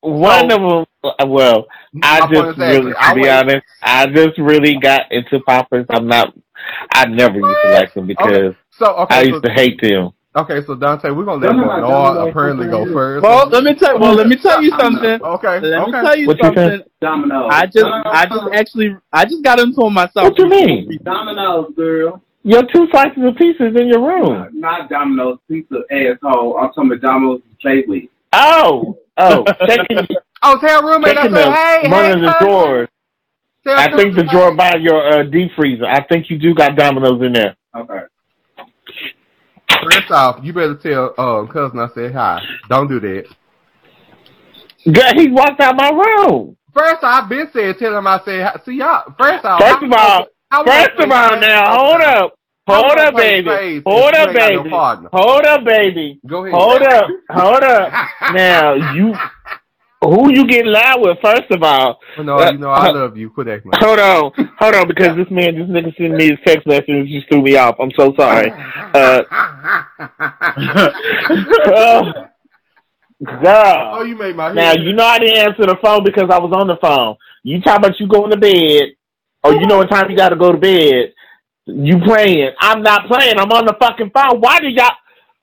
[0.01, 1.31] one So- of them.
[1.31, 1.67] Well,
[2.03, 5.87] I just really, to be honest, I just really got into poppers.
[5.89, 6.35] I'm not.
[6.93, 10.11] I never used to like them because So okay, I so, used to hate them.
[10.35, 13.23] okay, so Dante, we're gonna let Don't Bernard don't apparently go first.
[13.23, 14.01] well, let me tell.
[14.01, 15.23] Well, let me tell you something.
[15.23, 16.81] okay, Let me tell you What you something.
[17.03, 17.51] Dominoes.
[17.53, 20.31] I just, I just actually, I just got into it myself.
[20.31, 20.99] What you mean?
[21.03, 22.23] Dominoes, girl.
[22.43, 24.49] Your two slices of pieces in your room.
[24.55, 26.57] Not Dominoes, pizza asshole.
[26.59, 28.05] I'm talking about Dominoes to play with.
[28.33, 29.99] Oh, oh, checking,
[30.43, 32.47] Oh, tell roommate, I said, the, hey, one hey, of the cousin.
[32.49, 32.89] drawers.
[33.67, 35.85] I think the drawer by your uh, deep freezer.
[35.85, 37.55] I think you do got dominoes in there.
[37.77, 38.01] Okay.
[39.83, 42.43] First off, you better tell uh, cousin I said hi.
[42.69, 43.25] Don't do that.
[44.93, 46.57] Girl, he walked out my room.
[46.75, 48.61] First I've been saying, tell him I said hi.
[48.65, 49.15] See y'all.
[49.19, 52.35] First off, First of all, I- First of all, now hold up,
[52.67, 56.55] hold up, baby, hold up, got no baby, hold up, baby, Go ahead.
[56.59, 57.93] hold up, hold up.
[58.35, 59.15] Now you,
[60.03, 61.19] who you get loud with?
[61.23, 63.29] First of all, no, you know I love you.
[63.31, 66.67] Quit acting hold on, hold on, because this man, this nigga sent me his text
[66.67, 67.77] message, and just threw me off.
[67.79, 68.51] I'm so sorry.
[68.51, 69.23] Uh,
[71.67, 72.13] oh,
[73.45, 74.83] oh, you made my Now head.
[74.83, 77.17] you know I didn't answer the phone because I was on the phone.
[77.43, 78.95] You talk about you going to bed,
[79.45, 81.13] or you know what time you got to go to bed.
[81.67, 82.53] You playing?
[82.59, 83.39] I'm not playing.
[83.39, 84.41] I'm on the fucking phone.
[84.41, 84.91] Why do y'all?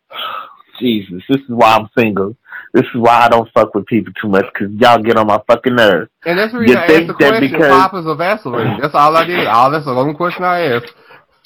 [0.79, 2.35] Jesus, this is why I'm single.
[2.77, 5.41] This is why I don't fuck with people too much because y'all get on my
[5.47, 6.11] fucking nerves.
[6.25, 8.79] And that's the reason You I asked think the that question, because- Papa's or Vaseline.
[8.79, 9.47] That's all I did.
[9.47, 10.93] All that's the only question I asked.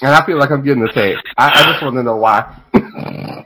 [0.02, 1.26] And I feel like I'm getting attacked.
[1.38, 2.54] I, I just want to know why.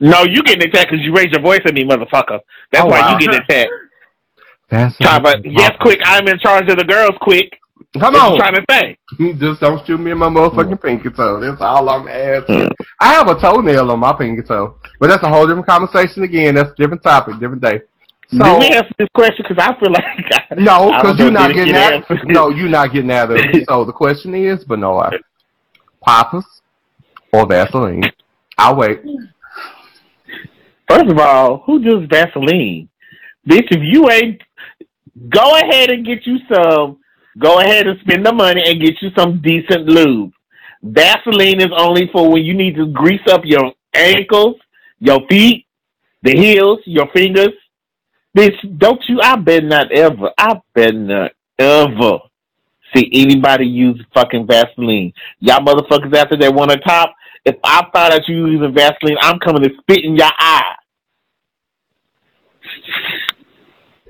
[0.00, 2.38] No, you getting attacked because you raised your voice at me, motherfucker.
[2.70, 3.12] That's Oh, why wow.
[3.18, 3.70] you getting attacked.
[4.70, 5.08] Vaseline.
[5.10, 7.58] Talk about, yes, quick, I'm in charge of the girls, quick.
[7.98, 8.32] Come What on.
[8.34, 8.98] you trying to say?
[9.38, 10.82] Just don't shoot me in my motherfucking mm.
[10.82, 11.40] pinky toe.
[11.40, 12.70] That's all I'm asking.
[13.00, 14.78] I have a toenail on my pinky toe.
[15.00, 16.54] But that's a whole different conversation again.
[16.54, 17.80] That's a different topic, different day.
[18.30, 19.44] Do So, we answer this question?
[19.48, 20.04] Because I feel like
[20.58, 21.92] no, because you're not getting it that.
[21.94, 22.18] answers.
[22.26, 23.30] No, you're not getting that.
[23.30, 23.66] Of it.
[23.68, 25.22] So the question is, Bernard,
[26.02, 26.44] Papa's
[27.32, 28.04] or Vaseline?
[28.58, 29.00] I'll wait.
[30.88, 32.88] First of all, who does Vaseline?
[33.48, 34.42] Bitch, if you ain't,
[35.28, 36.98] go ahead and get you some.
[37.38, 40.32] Go ahead and spend the money and get you some decent lube.
[40.82, 44.56] Vaseline is only for when you need to grease up your ankles,
[45.00, 45.66] your feet,
[46.22, 47.52] the heels, your fingers.
[48.36, 49.20] Bitch, don't you?
[49.20, 50.30] I bet not ever.
[50.38, 52.18] I bet not ever
[52.94, 55.12] see anybody use fucking Vaseline.
[55.40, 57.14] Y'all motherfuckers out there that want a top,
[57.44, 60.74] if I find that you using Vaseline, I'm coming to spit in your eye.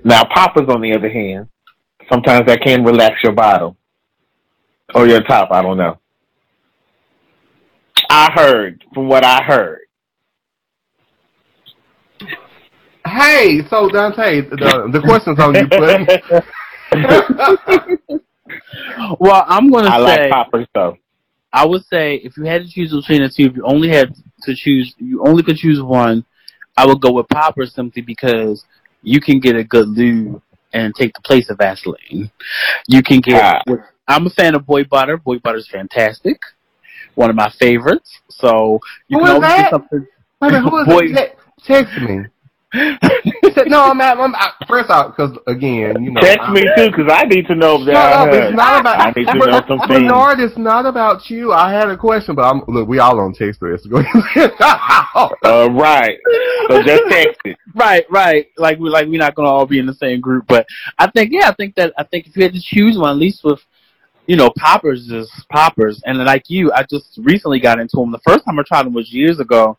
[0.05, 1.49] Now, poppers, on the other hand,
[2.11, 3.77] sometimes that can relax your bottom
[4.95, 5.51] or your top.
[5.51, 5.99] I don't know.
[8.11, 9.81] I heard from what I heard.
[13.07, 16.07] Hey, so Dante, the, the question's on you, Puddin.
[19.19, 20.97] Well, I'm gonna I say like poppers though.
[21.53, 24.15] I would say if you had to choose between the two, if you only had
[24.43, 26.25] to choose, you only could choose one.
[26.77, 28.65] I would go with poppers simply because
[29.03, 30.43] you can get a good lube
[30.73, 32.31] and take the place of Vaseline.
[32.87, 33.43] You can get.
[33.69, 33.75] Ah.
[34.07, 35.17] I'm a fan of Boy Butter.
[35.19, 36.39] Boy Butter's fantastic.
[37.15, 38.11] One of my favorites.
[38.29, 39.63] So you Who can is always that?
[39.63, 40.07] get something.
[40.41, 41.39] Wait a minute, who is Boy- it?
[41.65, 42.25] Text me.
[43.67, 44.35] No, I'm at, I'm
[44.69, 46.21] first off, because again, you know.
[46.21, 47.93] Text I'm- me too, because I need to know that.
[47.93, 49.89] Shut up, it's not about, I need to know some things.
[49.89, 51.53] Bernard, it's not about you.
[51.53, 53.87] I had a question, but I'm, look, we all on text threads.
[53.87, 54.53] Go ahead.
[55.43, 56.19] Uh, right.
[56.69, 57.57] So just text it.
[57.75, 58.49] Right, right.
[58.57, 60.67] Like we like we're not gonna all be in the same group, but
[60.99, 63.17] I think yeah, I think that I think if you had to choose one, at
[63.17, 63.61] least with
[64.27, 68.11] you know poppers is poppers, and like you, I just recently got into them.
[68.11, 69.79] The first time I tried them was years ago,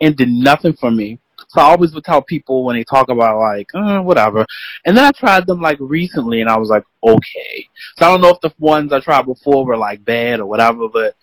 [0.00, 1.18] and did nothing for me.
[1.50, 4.46] So I always would tell people when they talk about like uh, whatever,
[4.84, 7.68] and then I tried them like recently, and I was like okay.
[7.96, 10.88] So I don't know if the ones I tried before were like bad or whatever,
[10.88, 11.16] but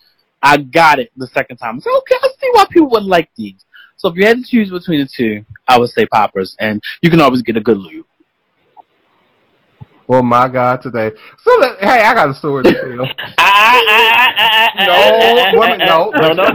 [0.43, 1.79] I got it the second time.
[1.79, 3.63] Said okay, I see why people wouldn't like these.
[3.95, 7.09] So if you had to choose between the two, I would say poppers, and you
[7.09, 8.05] can always get a good lube.
[10.09, 11.11] Oh my God, today.
[11.43, 12.89] So, let, hey, I got a story to tell.
[12.89, 13.05] No,
[14.87, 16.21] No, woman, no, ah, ah.
[16.23, 16.51] no, no, no,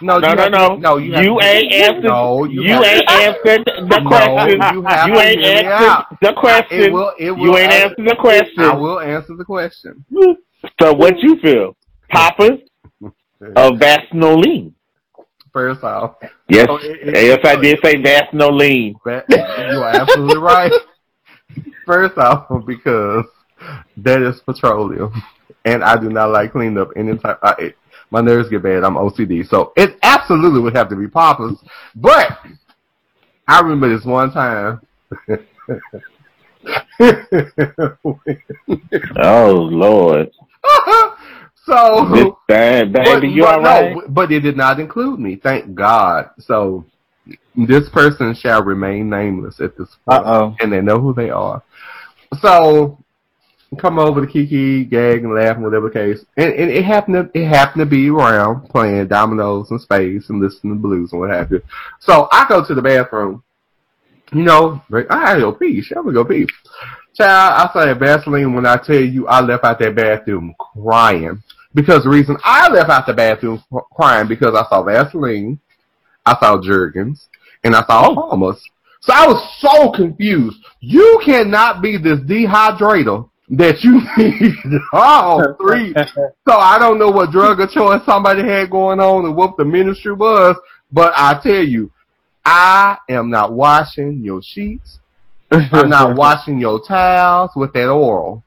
[0.00, 0.76] no, no, you no, no.
[0.76, 2.04] no, you You ain't answered.
[2.04, 4.60] No, you, You ain't answered the No, question.
[4.74, 6.92] you You ain't answered the It question.
[6.92, 8.60] will, it will You ain't answer- answered the question.
[8.64, 10.04] I will answer the question.
[10.80, 11.76] So what you feel?
[12.10, 12.60] Poppers
[13.56, 14.74] of Vaseline?
[15.52, 16.16] First off,
[16.48, 18.94] Yes, Oh, it- it- yes, I did say Vaseline.
[19.06, 20.72] you are absolutely right.
[21.86, 23.26] First off, because
[23.98, 25.12] that is petroleum,
[25.64, 27.38] and I do not like cleaning up any type.
[27.42, 27.76] I, it,
[28.10, 28.84] my nerves get bad.
[28.84, 31.56] I'm OCD, so it absolutely would have to be poppers.
[31.94, 32.38] But
[33.48, 34.80] I remember this one time.
[39.16, 40.30] Oh Lord,
[41.66, 45.36] so this bad baby, you but, no, but it did not include me.
[45.36, 46.30] Thank God.
[46.38, 46.86] So
[47.56, 50.56] this person shall remain nameless at this point, Uh-oh.
[50.60, 51.62] and they know who they are.
[52.40, 52.98] So
[53.78, 56.24] come over to Kiki, gag and laugh, and whatever case.
[56.36, 60.40] And, and it happened to it happened to be around playing dominoes and spades and
[60.40, 61.62] listening to blues and what have you.
[62.00, 63.42] So I go to the bathroom.
[64.32, 65.80] You know, like, I gotta go pee.
[65.82, 66.46] Shall we go pee?
[67.14, 71.42] Child, I say Vaseline when I tell you I left out that bathroom crying.
[71.74, 73.62] Because the reason I left out the bathroom
[73.92, 75.60] crying because I saw Vaseline,
[76.24, 77.28] I saw Jergens,
[77.62, 78.62] and I saw Palmer's.
[79.04, 80.56] So I was so confused.
[80.80, 85.94] You cannot be this dehydrator that you need all three.
[86.46, 89.64] So I don't know what drug of choice somebody had going on and what the
[89.64, 90.56] ministry was,
[90.92, 91.90] but I tell you,
[92.44, 94.98] I am not washing your sheets.
[95.50, 98.42] I'm not washing your towels with that oil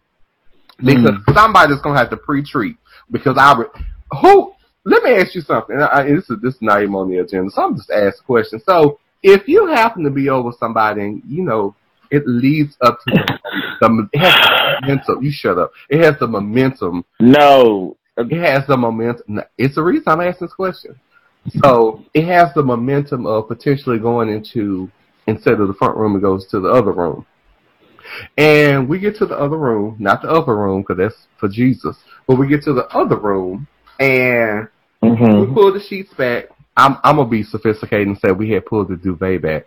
[0.78, 1.34] because mm.
[1.34, 2.78] somebody's gonna have to pre-treat.
[3.10, 3.84] Because I, re-
[4.22, 4.54] who?
[4.86, 5.78] Let me ask you something.
[5.80, 8.26] I, I- this is this is not even on the agenda, so I'm just asking
[8.26, 8.64] questions.
[8.66, 11.76] So, if you happen to be over somebody, and you know
[12.12, 13.40] it leads up to the,
[13.82, 15.24] the it has the momentum.
[15.24, 15.72] You shut up.
[15.90, 17.06] It has the momentum.
[17.20, 19.42] No, It has the momentum.
[19.58, 21.00] It's the reason I'm asking this question.
[21.64, 24.90] So it has the momentum of potentially going into
[25.28, 26.16] instead of the front room.
[26.16, 27.26] It goes to the other room.
[28.38, 31.98] And we get to the other room, not the other room, because that's for Jesus.
[32.28, 33.68] But we get to the other room,
[34.00, 34.68] and
[35.02, 35.54] we Mm-hmm.
[35.54, 36.46] pull the sheets back.
[36.78, 39.66] I'm I'm gonna be sophisticated and say we had pulled the duvet back,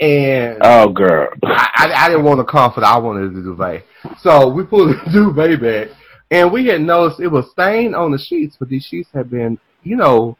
[0.00, 1.28] and Oh, girl.
[1.44, 2.82] I, I, I didn't want a comfort.
[2.82, 3.84] I wanted the duvet.
[4.20, 5.96] So we pulled the duvet back,
[6.30, 9.58] and we had noticed it was stained on the sheets, but these sheets had been,
[9.84, 10.36] you know,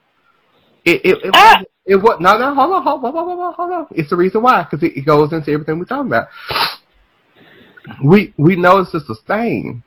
[0.85, 1.59] it it it, Ah!
[1.59, 3.87] was it was no no hold on hold on hold on hold on, hold on.
[3.93, 6.29] It's the reason why because it, it goes into everything we're talking about.
[8.05, 9.83] We we noticed it's a stain,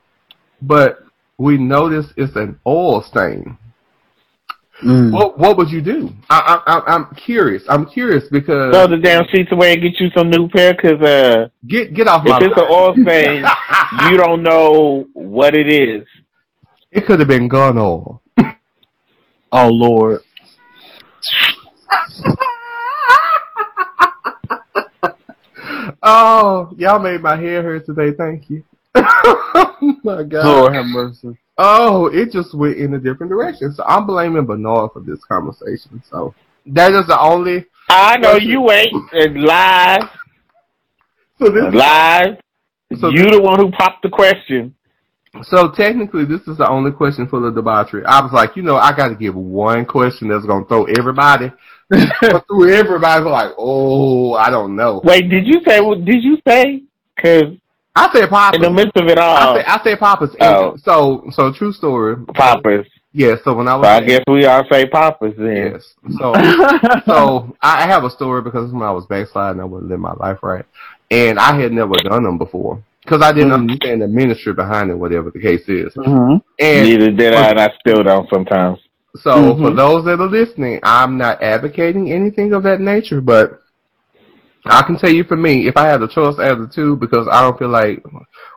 [0.61, 0.99] but
[1.37, 3.57] we noticed it's an oil stain.
[4.83, 5.13] Mm.
[5.13, 6.09] What what would you do?
[6.29, 7.63] I, I, I I'm curious.
[7.69, 11.01] I'm curious because Throw the damn sheets away and get you some new pair, cause
[11.01, 12.37] uh, get get off my.
[12.37, 13.45] if it's an oil stain,
[14.11, 16.05] you don't know what it is.
[16.91, 18.21] It could have been gun oil.
[19.51, 20.19] Oh Lord.
[26.07, 28.11] Oh, y'all made my hair hurt today.
[28.11, 28.63] Thank you.
[28.95, 30.45] oh my God.
[30.45, 31.35] Lord have mercy.
[31.57, 33.73] Oh, it just went in a different direction.
[33.73, 36.03] So I'm blaming Bernard for this conversation.
[36.09, 36.35] So
[36.67, 37.65] that is the only.
[37.89, 38.93] I know you ain't.
[39.13, 40.03] And lies,
[41.39, 41.73] So this.
[41.73, 42.37] lies.
[42.99, 44.75] So you the one who popped the question.
[45.43, 48.05] So technically, this is the only question full of debauchery.
[48.05, 51.51] I was like, you know, I got to give one question that's gonna throw everybody.
[52.47, 55.01] through everybody's like, oh, I don't know.
[55.03, 55.81] Wait, did you say?
[55.81, 56.83] what Did you say?
[57.21, 57.55] Cause
[57.95, 58.55] I said Papa.
[58.57, 60.35] in the midst of it I all, say I say Papa's.
[60.41, 60.75] Oh.
[60.77, 62.17] So so true story.
[62.33, 62.85] Papas.
[63.13, 63.35] Yeah.
[63.43, 65.55] So when I So was I guess we all say Papas then.
[65.73, 65.93] yes.
[66.17, 66.33] So
[67.05, 70.39] so I have a story because when I was backsliding, I wouldn't live my life
[70.43, 70.65] right,
[71.11, 73.61] and I had never done them before because I didn't Mm-hmm.
[73.69, 75.93] understand the ministry behind it, whatever the case is.
[75.93, 76.41] Mhm.
[76.59, 78.79] And Neither did I, and I still don't sometimes.
[79.21, 79.63] so Mm-hmm.
[79.63, 83.61] for those that are listening, I'm not advocating anything of that nature, but
[84.65, 86.95] I can tell you for me, if I had a choice out of the two,
[86.95, 88.03] because I don't feel like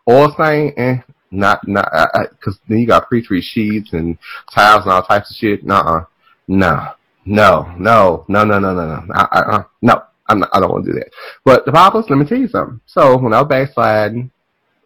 [0.09, 0.98] oil stain, eh,
[1.30, 1.88] not not
[2.30, 4.18] because then you got pre-treat sheets and
[4.54, 5.64] towels and all types of shit.
[5.64, 6.04] Nuh-uh.
[6.48, 6.94] No,
[7.26, 10.02] no, no, no, no, no, no, no, I, I, uh, no.
[10.30, 11.11] I'm not, I don't want to do that.
[11.42, 12.80] But the Papas, let me tell you something.
[12.84, 14.30] So when I was backsliding,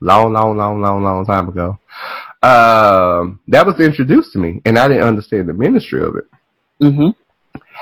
[0.01, 1.81] long, long, long, long, long time ago,
[2.45, 6.25] um, that was introduced to me, and I didn't understand the ministry of it.
[6.81, 7.09] Mm-hmm.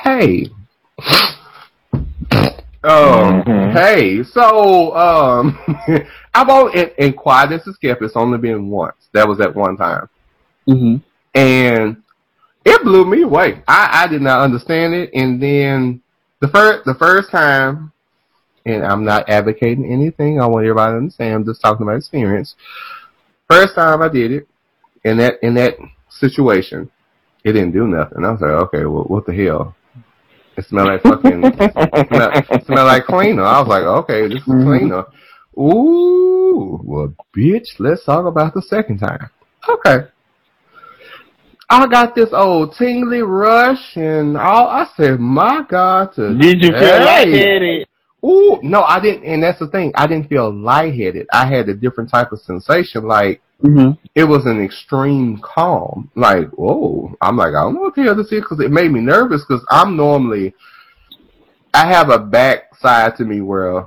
[0.03, 0.49] Hey.
[2.83, 3.73] Um, Mhm.
[3.73, 5.59] hey, so, um,
[6.35, 8.97] I've only, and, and quiet as a skeptic, it's only been once.
[9.13, 10.09] That was at one time.
[10.67, 11.03] Mhm.
[11.35, 11.97] And
[12.65, 13.63] it blew me away.
[13.69, 15.11] I, I did not understand it.
[15.15, 16.01] And then
[16.41, 17.93] the first, the first time,
[18.67, 20.41] and I'm not advocating anything.
[20.41, 21.35] I want everybody to understand.
[21.35, 22.55] I'm just talking about experience.
[23.49, 24.49] First time I did it,
[25.05, 25.77] in that, in that
[26.09, 26.91] situation,
[27.45, 28.25] it didn't do nothing.
[28.25, 29.75] I was like, okay, well, what the hell?
[30.61, 33.45] It smelled like fucking, smell, smelled, it smelled like cleaner.
[33.45, 34.63] I was like, okay, this is Mhm.
[34.63, 35.05] cleaner.
[35.59, 39.31] Ooh, well, bitch, let's talk about the second time.
[39.67, 40.05] Okay.
[41.71, 44.69] I got this old tingly rush and all.
[44.69, 47.05] I said, my God, to Did you feel Hey.
[47.05, 47.87] lightheaded?
[48.23, 49.93] Ooh, no, I didn't, and that's the thing.
[49.95, 51.27] I didn't feel lightheaded.
[51.33, 53.05] I had a different type of sensation.
[53.05, 53.99] Like Mhm.
[54.15, 56.11] it was an extreme calm.
[56.15, 58.91] Like, whoa, I'm like, I don't know what the hell this is because it made
[58.91, 60.55] me nervous because I'm normally,
[61.75, 63.85] I have a backside to me where,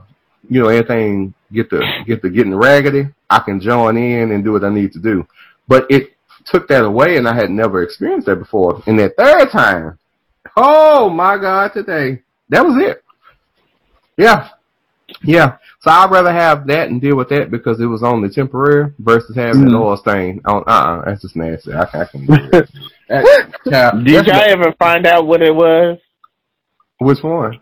[0.49, 4.51] you know, anything get the get the getting raggedy, I can join in and do
[4.51, 5.25] what I need to do.
[5.67, 6.13] But it
[6.45, 8.83] took that away, and I had never experienced that before.
[8.85, 9.97] And that third time,
[10.55, 13.03] oh my God, today that was it.
[14.17, 14.49] Yeah,
[15.23, 15.57] yeah.
[15.83, 19.35] So I'd rather have that and deal with that because it was only temporary versus
[19.35, 19.81] having an Mhm.
[19.81, 20.39] oil stain.
[20.45, 21.73] On, uh-uh, that's just nasty.
[21.73, 22.69] I, I can do it.
[23.09, 25.97] That- child, Did that's y'all the- ever find out what it was?
[26.99, 27.59] which one?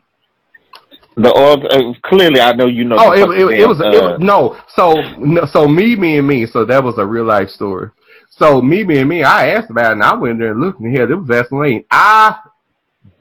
[1.17, 1.65] The oil.
[1.67, 2.97] Uh, clearly, I know you know.
[2.99, 4.55] Oh, it, it, it was damn, it uh, was no.
[4.75, 6.45] So no, so me, me, and me.
[6.45, 7.89] So that was a real life story.
[8.29, 9.23] So me, me, and me.
[9.23, 11.83] I asked about it, and I went there and looked, and here there was Vaseline.
[11.89, 12.37] I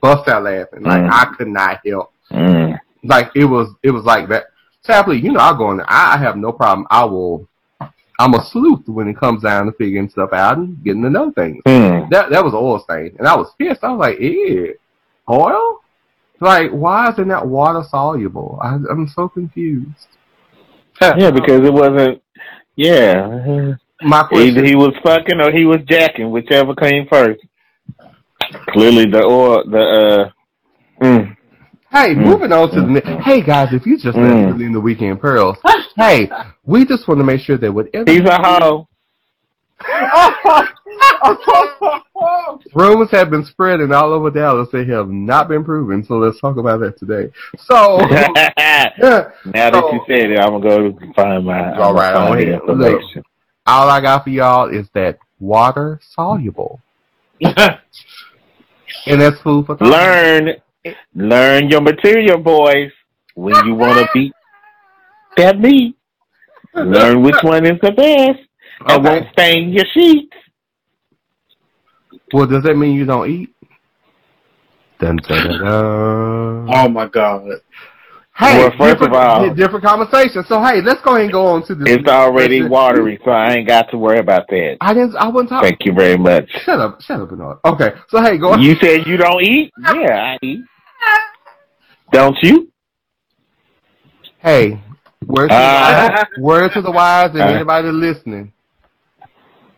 [0.02, 1.10] bust out laughing, like Mm.
[1.10, 2.12] I could not help.
[2.30, 2.78] mm.
[3.02, 4.44] Like it was, it was like that.
[4.84, 5.90] Tapley, you know, I go in there.
[5.90, 6.86] I, I have no problem.
[6.90, 7.46] I will.
[8.18, 11.30] I'm a sleuth when it comes down to figuring stuff out and getting to know
[11.30, 11.62] things.
[11.64, 12.10] Mm.
[12.10, 13.82] That that was oil stain, and I was pissed.
[13.82, 14.74] I was like, "Ew,
[15.28, 15.80] oil?
[16.38, 18.58] Like, why isn't that water soluble?
[18.62, 20.06] I, I'm so confused."
[21.00, 22.22] Yeah, because it wasn't.
[22.76, 24.48] Yeah, My question.
[24.48, 27.40] either he was fucking or he was jacking, whichever came first.
[28.68, 30.30] Clearly, the oil, the
[31.00, 31.04] uh.
[31.04, 31.36] Mm.
[31.90, 32.24] Hey, Mm.
[32.24, 34.46] moving on to the ne- hey guys, if you just Mm.
[34.46, 35.56] listening in the weekend pearls,
[35.96, 36.30] hey,
[36.64, 38.86] we just want to make sure that whatever He's a hoe.
[42.74, 44.68] Rumors have been spreading all over Dallas.
[44.70, 46.04] They have not been proven.
[46.04, 47.30] So let's talk about that today.
[47.58, 49.34] So, now that
[49.92, 51.76] you said it, I'm gonna go find my.
[51.78, 52.60] All right, I'm I'm gonna find the ahead.
[52.66, 52.86] Look.
[52.92, 53.22] information.
[53.66, 56.80] all I got for y'all is that water soluble,
[57.40, 57.78] and
[59.06, 59.88] that's food for thought.
[59.88, 60.54] Learn,
[61.14, 62.90] learn your material, boys.
[63.34, 64.32] When you want to beat
[65.36, 65.96] that meat,
[66.74, 68.40] learn which one is the best
[68.80, 69.20] and Okay.
[69.20, 70.36] won't stain your sheets.
[72.32, 73.54] Well, does that mean you don't eat?
[74.98, 75.62] Dun, dun, dun.
[76.74, 77.48] oh my god.
[78.40, 80.42] Hey, Well, first different, of all- different conversation.
[80.48, 81.86] So hey, let's go ahead and go on to this.
[81.96, 84.78] It's already watery, so I ain't got to worry about that.
[84.80, 85.14] I didn't.
[85.16, 85.68] I wasn't talking.
[85.68, 86.48] Thank you very much.
[86.64, 87.02] Shut up.
[87.02, 87.58] Shut up, Bernard.
[87.66, 87.92] Okay.
[88.08, 88.52] So hey, go.
[88.54, 88.62] On.
[88.62, 89.70] You said you don't eat?
[89.94, 90.60] Yeah, I eat.
[92.12, 92.72] Don't you?
[94.38, 94.80] Hey,
[95.26, 97.46] word to, Uh, the, word to the wise and Uh.
[97.46, 98.52] anybody listening.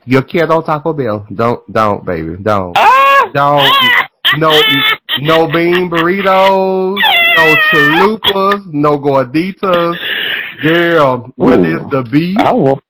[0.04, 1.26] Your kid on Taco Bell.
[1.34, 3.30] Don't, don't, baby, don't, ah!
[3.34, 3.68] don't.
[4.38, 4.50] No,
[5.20, 6.96] no bean burritos,
[7.42, 9.96] no chalupas, no gorditas.
[10.62, 11.76] Girl, whether Ooh.
[11.82, 12.82] it's the beef, I want,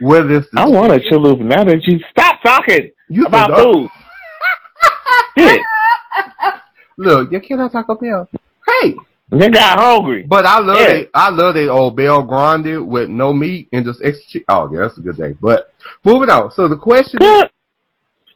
[0.00, 1.40] whether it's the I want a chalupa.
[1.40, 3.88] Now that you stop talking you about food.
[5.38, 5.60] Shit,
[6.98, 8.28] Look, kid on Taco Bell.
[8.82, 8.94] Hey,
[9.30, 10.24] they got hungry.
[10.24, 10.88] but I love Yeah.
[10.94, 11.10] it.
[11.14, 14.24] I love that old Bell Grande with no meat and just extra.
[14.30, 14.44] Cheese.
[14.48, 15.34] Oh yeah, that's a good day.
[15.40, 15.72] But
[16.04, 16.50] moving on.
[16.52, 17.44] So the question is.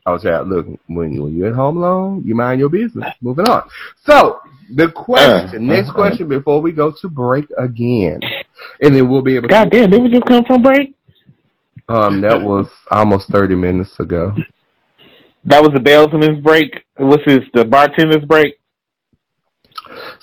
[0.07, 3.13] Oh, Chad, look, when, when you're at home alone, you mind your business.
[3.21, 3.69] Moving on.
[4.05, 4.41] So,
[4.73, 8.21] the question, Uh, next uh, question before we go to break again.
[8.81, 9.53] And then we'll be able to.
[9.53, 10.95] God damn, did we just come from break?
[11.89, 14.35] Um, that was almost 30 minutes ago.
[15.45, 16.85] That was the bellsman's break.
[16.97, 17.45] What's this?
[17.55, 18.59] The bartender's break.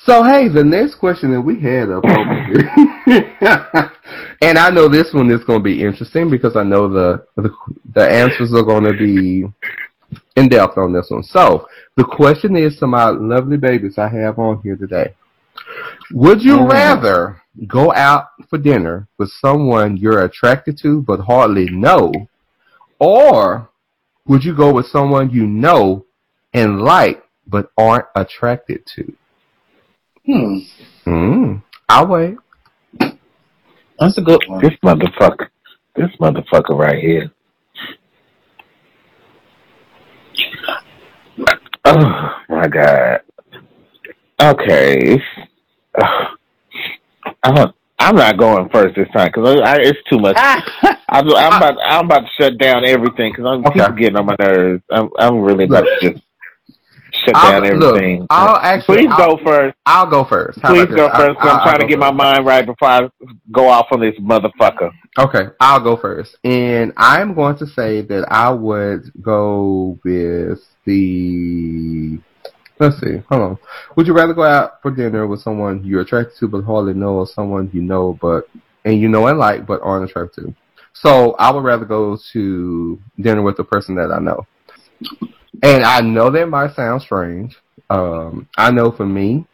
[0.06, 2.72] So, hey, the next question that we had up over here.
[4.42, 7.50] and I know this one is going to be interesting because I know the, the,
[7.94, 9.46] the answers are going to be
[10.36, 11.24] in depth on this one.
[11.24, 15.14] So, the question is to my lovely babies I have on here today.
[16.12, 16.72] Would you Mm.
[16.72, 22.12] rather go out for dinner with someone you're attracted to but hardly know,
[23.00, 23.70] or
[24.28, 26.06] would you go with someone you know
[26.54, 29.14] and like but aren't attracted to?
[30.26, 30.58] Hmm.
[31.06, 32.38] Mm, I'll wait.
[34.04, 34.62] That's a good one.
[34.62, 35.48] This motherfucker.
[35.96, 37.32] This motherfucker right here.
[41.86, 43.22] Oh my god.
[44.42, 45.22] Okay.
[46.02, 46.38] Ugh.
[47.44, 50.36] I'm, I'm not going first this time because I, I, it's too much.
[50.38, 50.66] Ah.
[51.10, 53.80] I'm, I'm about I'm about to shut down everything because I'm Okay.
[53.80, 54.84] people getting on my nerves.
[54.92, 56.24] I'm I'm really about to just
[57.26, 58.28] shut I'll, down look.
[58.30, 58.98] I'll actually.
[58.98, 59.76] Please I'll, go first.
[59.86, 60.60] I'll go first.
[60.62, 61.18] How Please go this?
[61.18, 61.20] first.
[61.20, 63.10] I- 'cause I'm I'll trying to get my mind right before I
[63.52, 64.92] go off on this motherfucker.
[65.18, 66.36] Okay, I'll go first.
[66.44, 72.20] And I'm going to say that I would go with the.
[72.80, 73.18] Let's see.
[73.30, 73.58] Hold on.
[73.96, 77.16] Would you rather go out for dinner with someone you're attracted to but hardly know,
[77.20, 78.50] or someone you know but
[78.84, 80.56] and you know and like but aren't attracted to?
[80.94, 84.46] So I would rather go to dinner with the person that I know.
[85.62, 87.58] And I know that might sound strange.
[87.90, 89.46] Um, I know for me,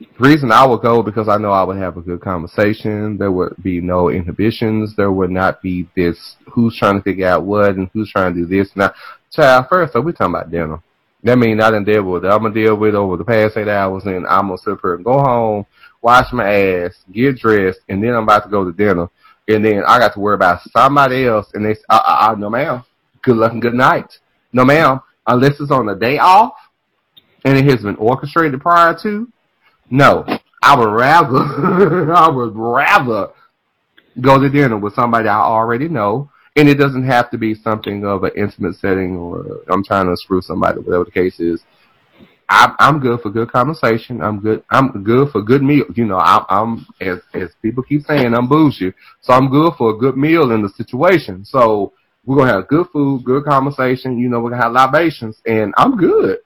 [0.00, 3.16] the reason I would go because I know I would have a good conversation.
[3.18, 4.96] There would be no inhibitions.
[4.96, 8.40] There would not be this who's trying to figure out what and who's trying to
[8.40, 8.74] do this.
[8.74, 8.92] Now,
[9.30, 10.82] child, first off, we're talking about dinner.
[11.22, 12.28] That means I done deal with it.
[12.28, 14.94] I'm gonna deal with it over the past eight hours, and I'm gonna sit here
[14.96, 15.66] and go home,
[16.00, 19.08] wash my ass, get dressed, and then I'm about to go to dinner.
[19.46, 22.50] And then I got to worry about somebody else, and they, I, I, I no
[22.50, 22.82] ma'am,
[23.22, 24.18] good luck and good night.
[24.52, 26.54] No ma'am, unless it's on a day off,
[27.44, 29.30] and it has been orchestrated prior to.
[29.90, 30.24] No,
[30.62, 33.28] I would rather, I would rather
[34.20, 38.04] go to dinner with somebody I already know, and it doesn't have to be something
[38.04, 41.62] of an intimate setting or I'm trying to screw somebody, whatever the case is.
[42.48, 44.20] I'm, I'm good for good conversation.
[44.20, 44.62] I'm good.
[44.70, 45.86] I'm good for good meal.
[45.94, 48.92] You know, I'm, I'm as as people keep saying, I'm bougie,
[49.22, 51.46] so I'm good for a good meal in the situation.
[51.46, 51.94] So
[52.24, 54.18] we're gonna have good food, good conversation.
[54.18, 56.38] You know, we're gonna have libations, and I'm good.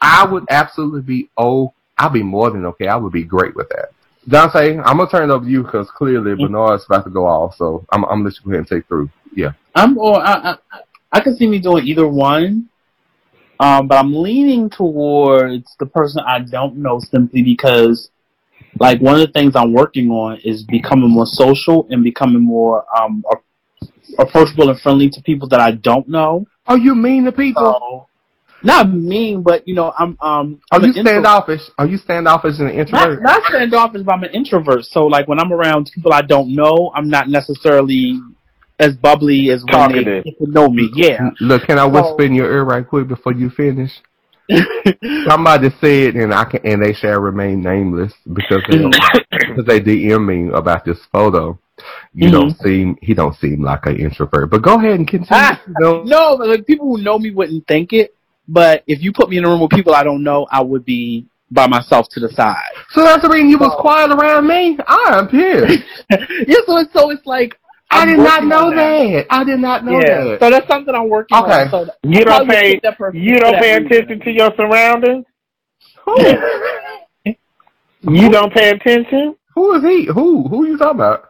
[0.00, 2.88] I would absolutely be oh, I'll be more than okay.
[2.88, 3.90] I would be great with that.
[4.28, 7.56] Dante, I'm gonna turn it over to you because clearly Bernard's about to go off,
[7.56, 9.10] so I'm, I'm gonna let you go ahead and take through.
[9.34, 9.52] Yeah.
[9.74, 10.80] I'm or I, I
[11.12, 12.68] I can see me doing either one.
[13.58, 18.10] Um, but I'm leaning towards the person I don't know simply because
[18.78, 22.86] like one of the things I'm working on is becoming more social and becoming more
[22.98, 23.22] um
[24.18, 26.46] approachable and friendly to people that I don't know.
[26.66, 27.62] Oh, you mean the people?
[27.80, 28.06] So
[28.62, 31.62] not mean, but you know, I'm um Are I'm you intro- standoffish?
[31.78, 33.22] Are you standoffish and an not, introvert?
[33.22, 34.84] not standoffish, but I'm an introvert.
[34.84, 38.20] So like when I'm around people I don't know, I'm not necessarily
[38.78, 40.24] as bubbly as when Talkative.
[40.24, 40.90] they get to know me.
[40.94, 41.30] Yeah.
[41.40, 43.92] Look, can I So- whisper in your ear right quick before you finish?
[45.28, 48.78] Somebody said, and I can, and they shall remain nameless because they
[49.30, 51.58] because they DM me about this photo.
[52.14, 54.50] You don't seem he don't seem like an introvert.
[54.50, 55.28] But go ahead and continue.
[55.30, 56.02] Ah, you know?
[56.02, 58.14] no, like people who know me wouldn't think it.
[58.48, 60.84] But if you put me in a room with people I don't know, I would
[60.84, 62.56] be by myself to the side.
[62.90, 64.78] So that's the reason you was So- quiet around me.
[64.86, 65.66] I am here.
[66.10, 67.56] yeah, so it's so it's like
[67.92, 69.26] I I'm did not know on that.
[69.30, 70.40] I did not know yeah, that.
[70.40, 71.62] so that's something I'm working Okay.
[71.62, 71.70] on.
[71.70, 73.86] So that- You don't pay that person you for don't that pay reason.
[73.92, 75.24] attention to your surroundings.
[76.04, 76.16] Who?
[78.02, 79.36] You don't pay attention.
[79.54, 80.06] Who is he?
[80.06, 80.48] Who?
[80.48, 81.28] Who you talking about?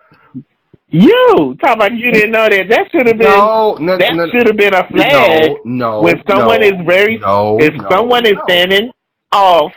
[0.93, 2.68] You talk about you didn't know that.
[2.68, 5.53] That should have been No, no, that no, should have been a flag.
[5.64, 6.03] no, no.
[6.03, 8.91] when someone no, is very no, if someone is standing
[9.32, 9.72] off,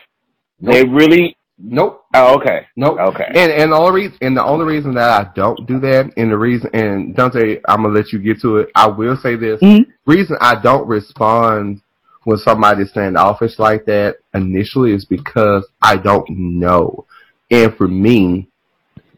[0.59, 2.03] they really Nope.
[2.15, 2.65] oh, okay.
[2.75, 2.97] Nope.
[2.99, 3.25] Okay.
[3.27, 6.31] And and the only reason and the only reason that I don't do that, and
[6.31, 8.71] the reason and Dante, I'm gonna let you get to it.
[8.75, 9.85] I will say this: Mhm.
[10.07, 11.81] reason I don't respond
[12.23, 17.05] when somebody's standoffish like that initially is because I don't know.
[17.51, 18.49] And for me,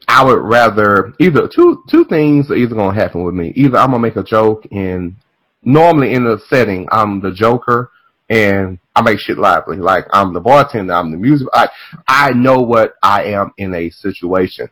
[0.07, 3.51] I would rather either two two things are either gonna happen with me.
[3.55, 5.15] Either I'm gonna make a joke and
[5.63, 7.91] normally in the setting I'm the joker
[8.29, 9.77] and I make shit lively.
[9.77, 11.69] Like I'm the bartender, I'm the music I
[12.07, 14.69] I know what I am in a situation.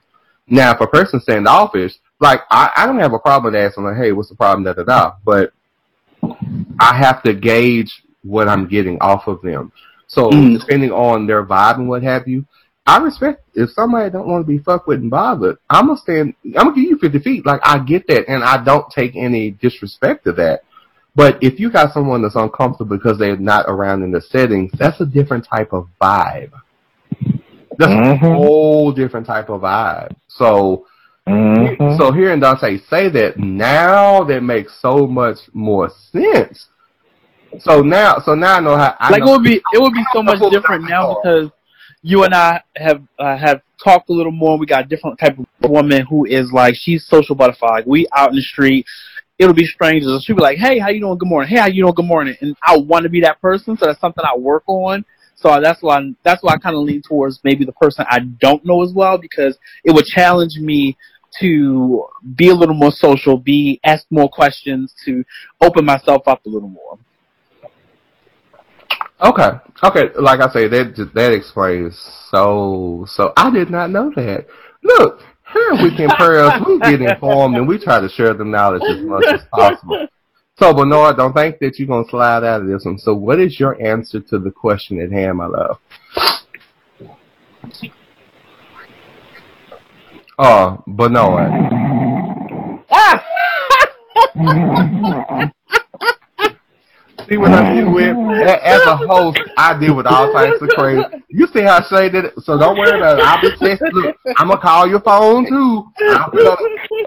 [0.47, 3.97] Now if a person standoffish, like I, I don't have a problem with asking like,
[3.97, 5.13] hey, what's the problem, da da da.
[5.25, 5.53] But
[6.79, 9.71] I have to gauge what I'm getting off of them.
[10.07, 10.59] So Mm.
[10.59, 12.45] depending on their vibe and what have you,
[12.85, 15.57] I respect if somebody don't want to be fucked with and bothered.
[15.69, 16.33] I'm gonna stand.
[16.45, 17.45] I'm gonna give you 50 feet.
[17.45, 20.63] Like I get that, and I don't take any disrespect to that.
[21.15, 24.99] But if you got someone that's uncomfortable because they're not around in the settings, that's
[24.99, 26.51] a different type of vibe.
[27.77, 28.11] That's Mhm.
[28.11, 30.15] a whole different type of vibe.
[30.27, 30.85] So,
[31.27, 31.97] Mhm.
[31.97, 36.67] so hearing Dante say that now, that makes so much more sense.
[37.59, 38.95] So now, so now I know how.
[38.99, 41.51] I like know, it would be it would be so much different now because
[42.03, 44.57] you and I have uh, have talked a little more.
[44.57, 47.69] We got a different type of woman who is like she's social butterfly.
[47.69, 48.85] Like we out in the street,
[49.39, 50.23] it'll be strangers.
[50.23, 51.17] She'll be like, "Hey, how you doing?
[51.17, 51.49] Good morning.
[51.49, 51.93] Hey, how you doing?
[51.93, 55.05] Good morning." And I want to be that person, so that's something I work on.
[55.35, 58.63] So that's why that's why I kind of lean towards maybe the person I don't
[58.65, 60.97] know as well because it would challenge me
[61.39, 65.23] to be a little more social, be ask more questions, to
[65.61, 66.99] open myself up a little more.
[69.23, 69.51] Okay,
[69.83, 70.09] okay.
[70.19, 71.97] Like I say, that that explains
[72.29, 73.05] so.
[73.07, 74.47] So I did not know that.
[74.83, 75.21] Look,
[75.53, 79.01] here at Weekend Pearls, we get informed and we try to share the knowledge as
[79.01, 80.07] much as possible.
[80.59, 82.99] So, Bernard, don't think that you're gonna slide out of this one.
[82.99, 85.79] So, what is your answer to the question at hand, my love?
[90.37, 91.49] Uh, Bernard.
[97.29, 98.15] See what I deal with?
[98.47, 101.01] As a host, I deal with all types of crazy.
[101.29, 102.33] You see how Shay did it?
[102.43, 103.25] So don't worry about it.
[103.25, 103.91] I'll be texting.
[103.93, 105.85] Look, I'm gonna call your phone too.
[106.09, 106.59] I'll put up,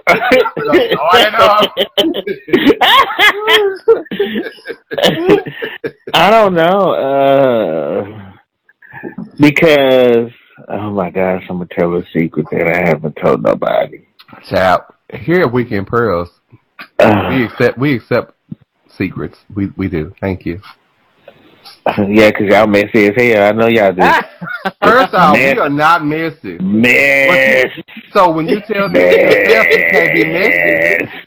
[6.15, 6.93] I don't know.
[6.93, 8.33] Uh,
[9.39, 10.31] because
[10.69, 14.07] oh my gosh, I'm gonna tell a secret that I haven't told nobody.
[14.49, 16.31] Chap, here at Weekend Pearls,
[16.99, 18.33] Uh, we accept we accept
[18.97, 19.39] secrets.
[19.55, 20.15] We we do.
[20.21, 20.61] Thank you.
[21.99, 23.49] yeah, because y'all messy as hell.
[23.49, 24.03] I know y'all do.
[24.83, 26.59] First off, we are not messy.
[26.59, 27.71] Mess.
[28.13, 31.27] So when you tell me yourself you can't be messy,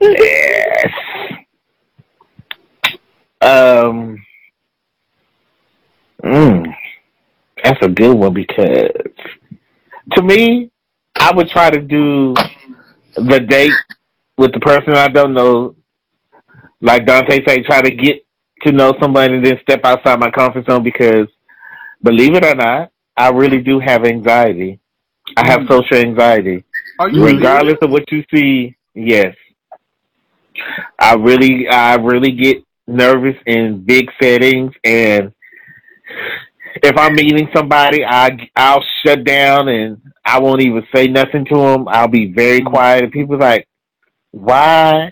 [0.00, 0.92] Yes.
[3.40, 4.18] Um.
[6.22, 6.66] Mm,
[7.64, 8.90] that's a good one because
[10.12, 10.70] to me,
[11.16, 12.34] I would try to do
[13.16, 13.72] the date
[14.36, 15.74] with the person I don't know.
[16.80, 18.24] Like Dante say, try to get
[18.62, 21.26] to know somebody and then step outside my comfort zone because,
[22.02, 24.80] believe it or not, I really do have anxiety.
[25.36, 25.68] I have hmm.
[25.68, 26.64] social anxiety
[27.00, 29.34] are you regardless of what you see, yes.
[30.98, 35.32] I really, I really get nervous in big settings, and
[36.82, 41.56] if I'm meeting somebody, I I'll shut down and I won't even say nothing to
[41.56, 41.88] them.
[41.88, 42.68] I'll be very hmm.
[42.68, 43.66] quiet, and people like,
[44.32, 45.10] "Why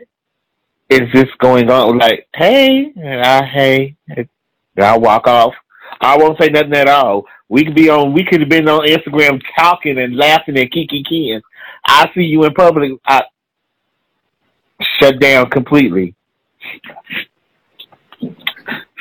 [0.89, 4.28] is this going on?" Like, "Hey," and I hey, and
[4.78, 5.55] I'll walk off.
[6.01, 7.24] I won't say nothing at all.
[7.49, 8.12] We could be on.
[8.12, 11.43] We could have been on Instagram talking and laughing and kiki kikiing.
[11.86, 13.22] I see you in public, I
[15.01, 16.14] shut down completely.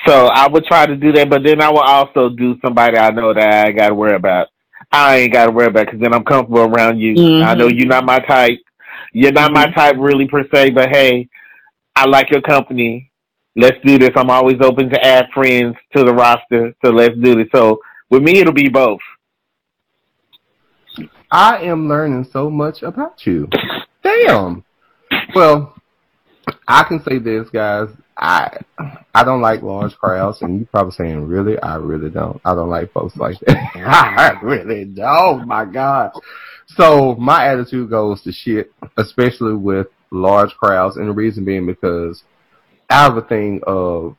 [0.05, 3.11] So I would try to do that, but then I would also do somebody I
[3.11, 4.47] know that I got to worry about.
[4.91, 7.15] I ain't got to worry about because then I'm comfortable around you.
[7.15, 7.45] Mhm.
[7.45, 8.59] I know you're not my type.
[9.13, 11.27] you're not my type really per se, but hey,
[11.97, 13.11] I like your company.
[13.55, 14.11] Let's do this.
[14.15, 17.47] I'm always open to add friends to the roster, so let's do this.
[17.51, 17.79] So
[18.11, 18.99] with me, it'll be both.
[21.31, 23.49] I am learning so much about you.
[24.03, 24.63] Damn.
[25.33, 25.73] Well,
[26.67, 27.89] I can say this, guys.
[28.15, 28.59] I
[29.15, 31.57] I don't like large crowds, and you probably saying, "Really?
[31.59, 32.39] I really don't.
[32.45, 33.71] I don't like folks like that.
[33.75, 35.47] I really don't.
[35.47, 36.11] My God."
[36.67, 42.23] So my attitude goes to shit, especially with large crowds, and the reason being because
[42.89, 44.15] I have a thing of,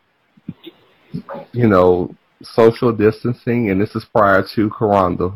[1.52, 5.30] you know, social distancing, and this is prior to Corona,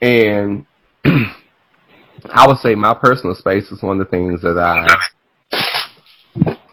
[0.00, 0.66] and
[1.04, 4.96] I would say my personal space is one of the things that I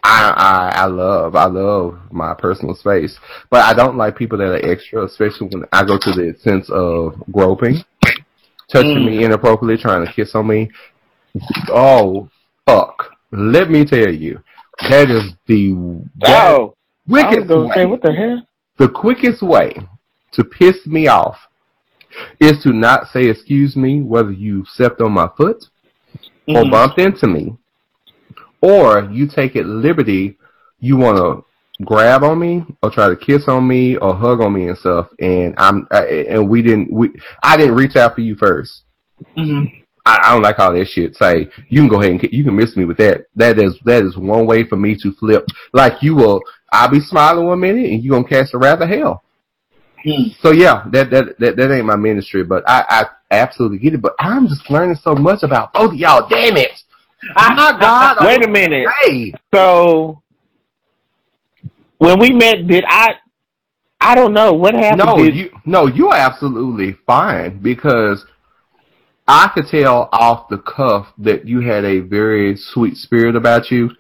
[0.04, 1.36] I, I I love.
[1.36, 3.18] I love my personal space,
[3.50, 6.70] but I don't like people that are extra, especially when I go to the sense
[6.70, 7.84] of groping,
[8.70, 9.06] touching Mm.
[9.06, 10.72] me inappropriately, trying to kiss on me.
[11.70, 12.30] Oh
[12.66, 13.12] fuck!
[13.32, 14.42] Let me tell you,
[14.90, 15.74] that is the
[16.26, 16.76] Oh,
[17.10, 17.92] quickest gonna say, way.
[17.92, 18.48] what the hell?
[18.78, 19.76] The quickest way
[20.34, 21.38] to piss me off
[22.40, 25.64] is to not say excuse me, whether you stepped on my foot
[26.48, 26.72] or Mhm.
[26.72, 27.56] bumped into me,
[28.62, 30.38] or you take it liberty,
[30.80, 31.46] you want to
[31.86, 35.08] grab on me or try to kiss on me or hug on me and stuff,
[35.20, 37.12] and I'm I, and we didn't we
[37.44, 38.84] I didn't reach out for you first.
[39.36, 39.66] hmm
[40.06, 41.16] I, I don't like all that shit.
[41.16, 43.26] Say you can go ahead and you can miss me with that.
[43.36, 45.46] That is that is one way for me to flip.
[45.72, 46.42] Like you will,
[46.72, 49.24] I'll be smiling one minute and you gonna catch the wrath of hell.
[50.06, 50.36] Mm.
[50.42, 54.02] So yeah, that, that that that ain't my ministry, but I I absolutely get it.
[54.02, 56.28] But I'm just learning so much about both of y'all.
[56.28, 56.72] Damn it!
[57.36, 58.18] I, My God!
[58.26, 58.88] Wait a minute.
[59.04, 60.22] Hey, So
[62.00, 63.16] when we met, did I?
[64.02, 65.00] I don't know what happened.
[65.06, 68.26] no, Did- you no, you're absolutely fine because
[69.28, 73.92] I could tell off the cuff that you had a very sweet spirit about you.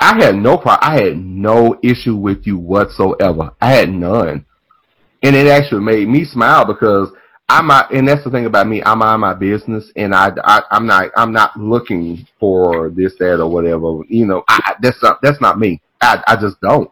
[0.00, 3.52] I had no pro- I had no issue with you whatsoever.
[3.60, 4.44] I had none,
[5.22, 7.10] and it actually made me smile because
[7.48, 7.92] I'm not.
[7.92, 8.82] And that's the thing about me.
[8.82, 13.40] I'm on my business, and I, I I'm not I'm not looking for this that
[13.40, 14.00] or whatever.
[14.08, 15.80] You know, I, that's not that's not me.
[16.00, 16.90] I I just don't.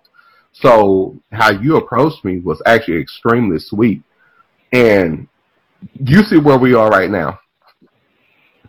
[0.53, 4.03] So how you approached me was actually extremely sweet,
[4.73, 5.27] and
[5.95, 7.41] you see where we are right now.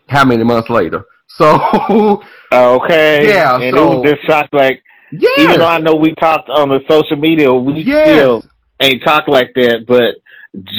[0.08, 1.06] How many months later?
[1.38, 2.22] So
[2.54, 3.28] okay.
[3.28, 4.54] Yeah, And so- it was just shocked.
[4.54, 4.82] Like
[5.12, 8.08] yeah, even though I know we talked on the social media, we Yes.
[8.08, 8.44] still
[8.80, 9.86] ain't talk like that.
[9.88, 10.16] But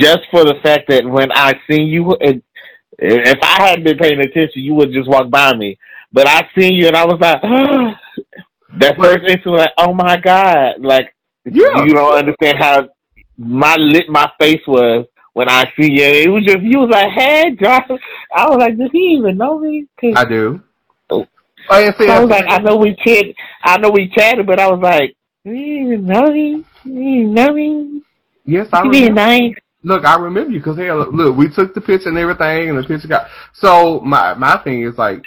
[0.01, 4.63] just for the fact that when I seen you, if I hadn't been paying attention,
[4.63, 5.79] you would just walk by me.
[6.13, 7.43] But I seen you, and I was like,
[8.79, 11.15] that first instant, like, oh my god, like
[11.45, 11.85] yeah.
[11.85, 12.89] you don't understand how
[13.37, 15.07] my lit my face was
[15.37, 16.03] when I see you.
[16.03, 17.87] It was just you was like, hey, Josh.
[18.35, 19.87] I was like, does he even know me?
[20.15, 20.63] I do.
[21.11, 21.27] Oh.
[21.69, 23.27] I, didn't say I was like, I know we chat,
[23.63, 25.15] I know we chatted, but I was like,
[25.45, 26.65] you even know me?
[26.85, 28.03] You even know me?
[28.47, 29.15] yes, I You remember.
[29.15, 29.55] nice.
[29.83, 32.85] Look, I remember you because hell, look, we took the picture and everything, and the
[32.85, 33.29] picture got.
[33.53, 35.23] So my my thing is like,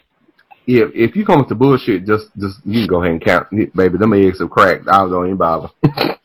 [0.65, 3.47] if if you come with the bullshit, just just you can go ahead and count,
[3.75, 3.99] baby.
[3.99, 4.87] Them eggs have cracked.
[4.89, 5.69] I don't even bother.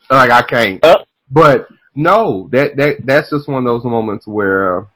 [0.09, 0.83] like I can't.
[0.83, 1.05] Uh.
[1.29, 4.87] But no, that that that's just one of those moments where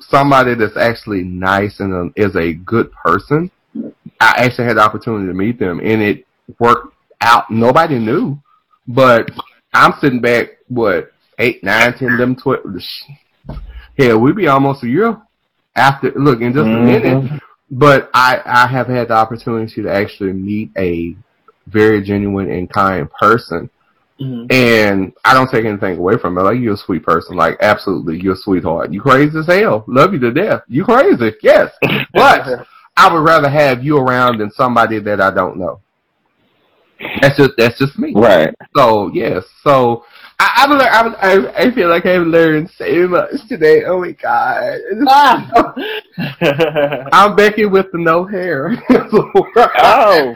[0.00, 3.50] somebody that's actually nice and um, is a good person.
[4.20, 6.24] I actually had the opportunity to meet them, and it
[6.58, 7.50] worked out.
[7.50, 8.38] Nobody knew,
[8.86, 9.30] but
[9.74, 10.50] I'm sitting back.
[10.68, 12.62] What eight, nine, ten, them, twelve.
[13.98, 15.20] Hell, we be almost a year
[15.74, 16.12] after.
[16.12, 16.84] Look, in just a Mhm.
[16.84, 17.40] minute.
[17.70, 21.16] But I I have had the opportunity to actually meet a
[21.66, 23.68] very genuine and kind person.
[24.20, 24.50] Mhm.
[24.50, 26.42] And I don't take anything away from it.
[26.42, 27.36] Like you're a sweet person.
[27.36, 28.92] Like absolutely, you're a sweetheart.
[28.92, 29.84] You crazy as hell.
[29.86, 30.62] Love you to death.
[30.68, 31.72] You crazy, yes.
[32.14, 32.66] But
[32.96, 35.80] I would rather have you around than somebody that I don't know.
[37.20, 38.14] That's just that's just me.
[38.16, 38.54] Right.
[38.74, 39.44] So yes.
[39.62, 40.06] So
[40.38, 43.84] I I, lear- I, I I feel like I've learned so much today.
[43.84, 44.78] Oh my god.
[45.06, 45.74] Ah.
[47.12, 48.82] I'm Becky with the no hair.
[48.90, 50.34] oh.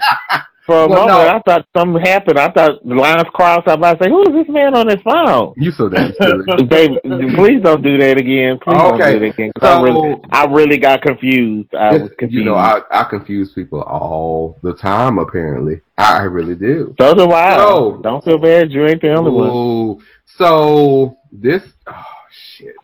[0.71, 1.29] For a Well, moment, no.
[1.29, 2.39] I thought something happened.
[2.39, 3.67] I thought the lines crossed.
[3.67, 5.53] I was about to say, who is this man on his phone?
[5.57, 6.45] you so damn silly.
[6.69, 6.97] Baby,
[7.35, 8.57] please don't do that again.
[8.63, 9.51] Please don't Okay, do that again.
[9.59, 11.75] 'cause I, really, I really got confused.
[11.75, 12.35] I was confused.
[12.35, 15.19] You know, I, I confuse people all the time.
[15.19, 16.95] Apparently, I, I really do.
[17.01, 17.57] so do I.
[17.57, 18.71] So- don't feel bad.
[18.71, 19.99] You ain't the only one.
[20.37, 22.77] So this, oh shit.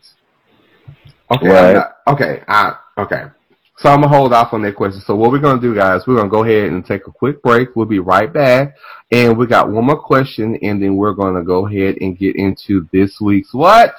[1.31, 1.75] Okay, Right.
[1.75, 3.27] Not- okay, I okay.
[3.79, 5.03] So I'm gonna hold off on that question.
[5.03, 6.07] So what we're gonna do, guys?
[6.07, 7.77] We're gonna go ahead and take a quick break.
[7.77, 8.75] We'll be right back,
[9.13, 12.89] and we got one more question, and then we're gonna go ahead and get into
[12.91, 13.95] this week's what?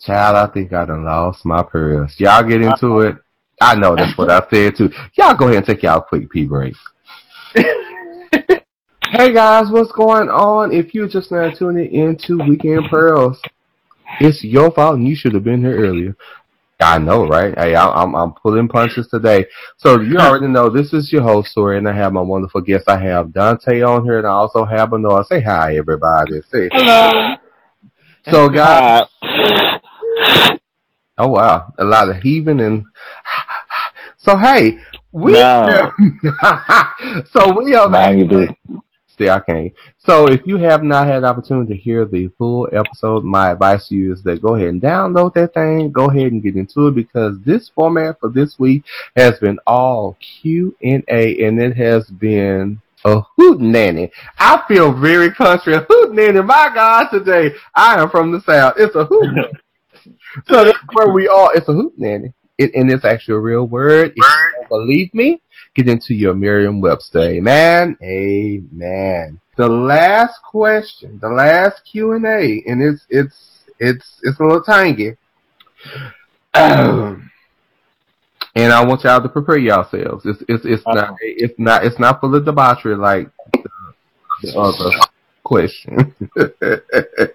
[0.00, 2.14] Child, I think I done lost my purse.
[2.18, 3.16] Y'all get into it.
[3.60, 4.90] I know that's what I said too.
[5.14, 6.74] Y'all go ahead and take y'all a quick pee break.
[7.52, 10.72] hey guys, what's going on?
[10.72, 13.40] If you're just now tuning into Weekend Pearls,
[14.20, 16.16] it's your fault and you should have been here earlier.
[16.80, 17.58] I know, right?
[17.58, 19.46] Hey, I, I'm I'm pulling punches today.
[19.78, 22.88] So you already know this is your host story, and I have my wonderful guest.
[22.88, 25.26] I have Dante on here, and I also have Bernard.
[25.26, 26.40] Say hi, everybody.
[26.50, 27.34] Say Hello.
[28.30, 29.06] so, guys.
[31.20, 32.84] Oh wow, a lot of heaving and
[34.16, 34.78] so hey,
[35.10, 35.92] we No.
[37.32, 38.56] so we are Mind you, dude.
[39.18, 39.72] Still, I can't.
[39.98, 43.88] So if you have not had the opportunity to hear the full episode, my advice
[43.88, 45.90] to you is that go ahead and download that thing.
[45.90, 48.84] Go ahead and get into it because this format for this week
[49.16, 54.12] has been all Q and A, and it has been a hoot nanny.
[54.38, 55.74] I feel very country.
[55.74, 56.40] A hoot nanny.
[56.40, 58.74] My God, today I am from the south.
[58.76, 59.34] It's a hoot.
[59.34, 59.48] nanny.
[60.46, 61.56] so that's where we are.
[61.56, 62.32] It's a hoot nanny.
[62.56, 64.12] It, and it's actually a real word.
[64.14, 65.42] If you don't believe me,
[65.74, 67.20] get into your Merriam-Webster.
[67.20, 67.96] Amen.
[68.02, 69.40] Amen.
[69.56, 74.62] The last question, the last Q and A, and it's it's it's it's a little
[74.62, 75.16] tangy.
[76.54, 77.30] Um,
[78.54, 80.24] and I want y'all to prepare yourselves.
[80.26, 83.68] It's it's it's not it's not it's not full of debauchery like the,
[84.42, 84.90] the other
[85.44, 86.14] question.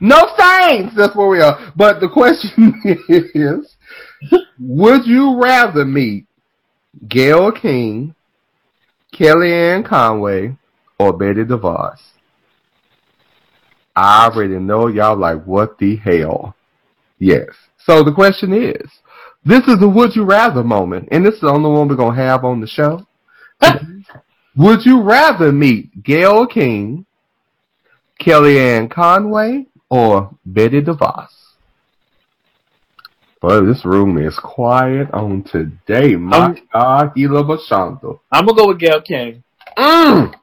[0.00, 0.94] no thanks.
[0.94, 1.72] That's where we are.
[1.76, 3.76] But the question is,
[4.58, 6.27] would you rather meet
[7.06, 8.14] Gayle King,
[9.14, 10.56] Kellyanne Conway,
[10.98, 11.98] or Betty DeVos?
[13.94, 16.54] I already know y'all like, what the hell?
[17.18, 17.48] Yes.
[17.78, 18.90] So the question is,
[19.44, 22.16] this is a would you rather moment, and this is the only one we're going
[22.16, 23.06] to have on the show.
[24.56, 27.06] would you rather meet Gayle King,
[28.20, 31.37] Kellyanne Conway, or Betty DeVos?
[33.40, 36.16] Boy, this room is quiet on today.
[36.16, 38.18] My God, Gila Bashanta.
[38.32, 39.44] I'm gonna go with Gayle King.
[39.76, 40.34] Mm.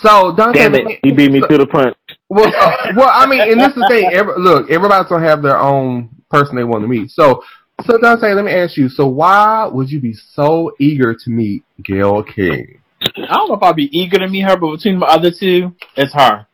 [0.00, 1.00] So, Dante, Damn let me- it.
[1.02, 1.96] He beat me to the punch.
[2.28, 4.10] well, uh, well, I mean, and this is the thing.
[4.12, 7.10] Every, look, everybody's gonna have their own person they want to meet.
[7.10, 7.42] So,
[7.84, 8.88] so Dante, let me ask you.
[8.88, 12.80] So, why would you be so eager to meet Gayle King?
[13.02, 15.72] I don't know if I'd be eager to meet her, but between the other two,
[15.96, 16.46] it's her.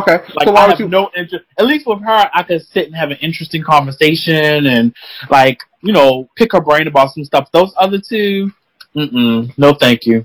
[0.00, 0.88] Okay, Like so why I would have you?
[0.88, 1.44] no interest.
[1.58, 4.94] At least with her, I could sit and have an interesting conversation and
[5.30, 7.50] like you know pick her brain about some stuff.
[7.52, 8.50] Those other two,
[8.96, 10.24] mm-mm, no, thank you.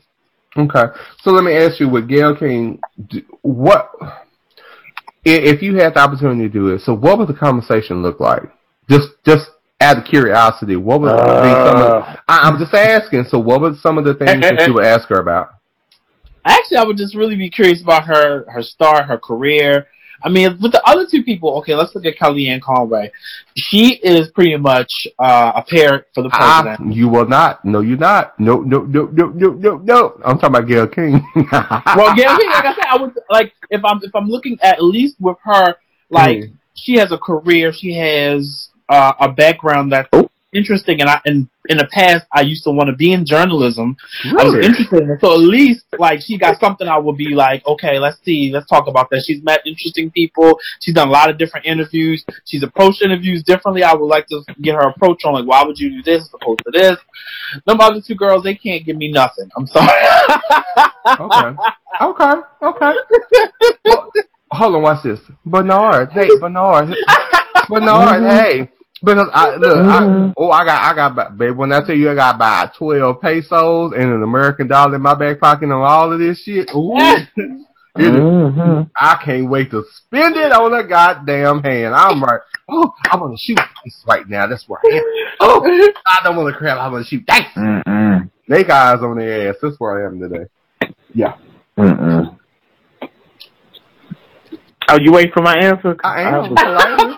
[0.58, 0.86] Okay,
[1.22, 3.92] so let me ask you, with Gayle King, d- what
[5.24, 6.82] if you had the opportunity to do it?
[6.82, 8.44] So, what would the conversation look like?
[8.90, 12.04] Just, just out of curiosity, what would be some of?
[12.04, 13.26] Uh, I, I'm just asking.
[13.26, 15.59] So, what would some of the things that you would ask her about?
[16.46, 19.88] Actually, I would just really be curious about her, her start, her career.
[20.22, 23.10] I mean, with the other two people, okay, let's look at Kellyanne Conway.
[23.56, 26.94] She is pretty much uh, a parent for the Ah, president.
[26.94, 27.64] you will not.
[27.64, 28.38] No, you're not.
[28.38, 30.22] No, no, no, no, no, no, no.
[30.26, 31.26] I'm talking about Gayle King.
[31.36, 34.84] well, Gayle King, like I said, I would like if I'm if I'm looking at
[34.84, 35.76] least with her,
[36.10, 36.52] like Mm.
[36.76, 40.30] she has a career, she has uh, a background that's Oh.
[40.52, 43.96] interesting, and I and in the past I used to want to be in journalism.
[44.26, 44.66] I was really?
[44.68, 48.00] interested in it, so at least like she got something I would be like, okay,
[48.00, 49.24] let's see, let's talk about that.
[49.26, 50.60] She's met interesting people.
[50.82, 52.26] She's done a lot of different interviews.
[52.46, 53.84] She's approached interviews differently.
[53.84, 56.34] I would like to get her approach on like, why would you do this as
[56.34, 56.98] opposed to this?
[57.66, 59.50] Them other two girls, they can't give me nothing.
[59.56, 59.90] I'm sorry.
[61.08, 61.56] Okay.
[62.02, 62.34] Okay.
[62.62, 62.94] Okay.
[63.86, 64.12] Well,
[64.52, 65.20] hold on, watch this.
[65.46, 66.96] Bernard, hey, Bernard,
[67.68, 68.70] Bernard, hey.
[69.02, 71.56] Because I look, I, oh, I got, I got, about- babe.
[71.56, 75.16] When I tell you, I got about twelve pesos and an American dollar in my
[75.16, 76.70] back pocket on all of this shit.
[76.76, 77.28] Ooh, it
[77.96, 78.90] is, mhm.
[78.96, 81.96] I can't wait to spend it on a goddamn hand.
[81.96, 82.42] I'm right.
[82.70, 84.48] Oh, I want to shoot this right now.
[84.48, 85.04] That's where I am.
[85.40, 85.62] Oh,
[86.08, 86.78] I don't want to crap.
[86.78, 87.26] I want to shoot.
[87.26, 87.44] Dang.
[87.56, 88.30] Mm-mm.
[88.48, 89.56] Snake eyes on their ass.
[89.62, 90.46] That's where I am today.
[91.78, 92.38] Mm-mm.
[94.92, 95.96] Oh, you wait for my answer?
[96.04, 96.56] I am.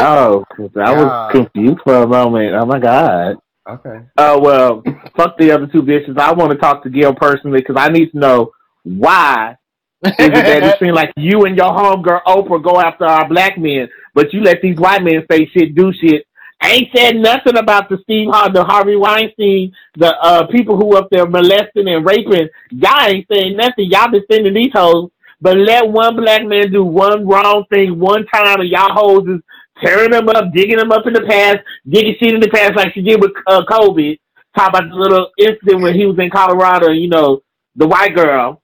[0.00, 2.54] oh, 'cause I was confused for a moment.
[2.54, 3.36] Oh my god.
[3.68, 4.00] okay.
[4.18, 4.82] Oh well,
[5.16, 6.18] fuck the other two bitches.
[6.18, 8.50] I want to talk to Gayle personally because I need to know
[8.84, 9.56] why
[10.02, 13.58] is it that it seems like you and your homegirl Oprah go after our black
[13.58, 16.26] men, but you let these white men say shit, do shit.
[16.62, 20.96] I ain't said nothing about the Steve Har- the Harvey Weinstein, the uh people who
[20.96, 22.48] up there molesting and raping.
[22.70, 23.90] Y'all ain't saying nothing.
[23.90, 25.10] Y'all been sending these hoes.
[25.42, 29.40] But let one black man do one wrong thing one time, and y'all hoes is
[29.82, 31.58] tearing them up, digging them up in the past,
[31.88, 34.16] digging shit in the past like she did with uh, Kobe.
[34.56, 37.42] Talk about the little incident when he was in Colorado, you know,
[37.76, 38.62] the white girl,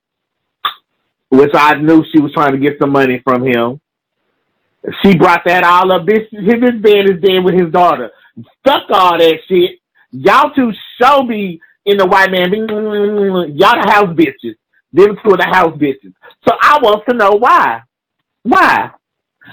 [1.30, 3.80] which I knew she was trying to get some money from him.
[5.02, 6.06] She brought that all up.
[6.06, 8.10] This his man is dead with his daughter.
[8.64, 9.78] Fuck all that shit.
[10.12, 12.52] Y'all two show be in the white man.
[12.52, 14.54] Y'all the house bitches.
[14.92, 16.14] Them two are the house bitches.
[16.46, 17.82] So I want to know why.
[18.42, 18.90] Why?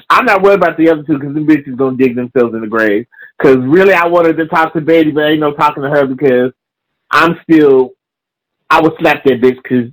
[0.09, 2.67] I'm not worried about the other two because them bitches gonna dig themselves in the
[2.67, 3.07] grave.
[3.37, 6.51] Because really, I wanted to talk to Betty, but ain't no talking to her because
[7.11, 7.91] I'm still.
[8.69, 9.91] I would slap that bitch because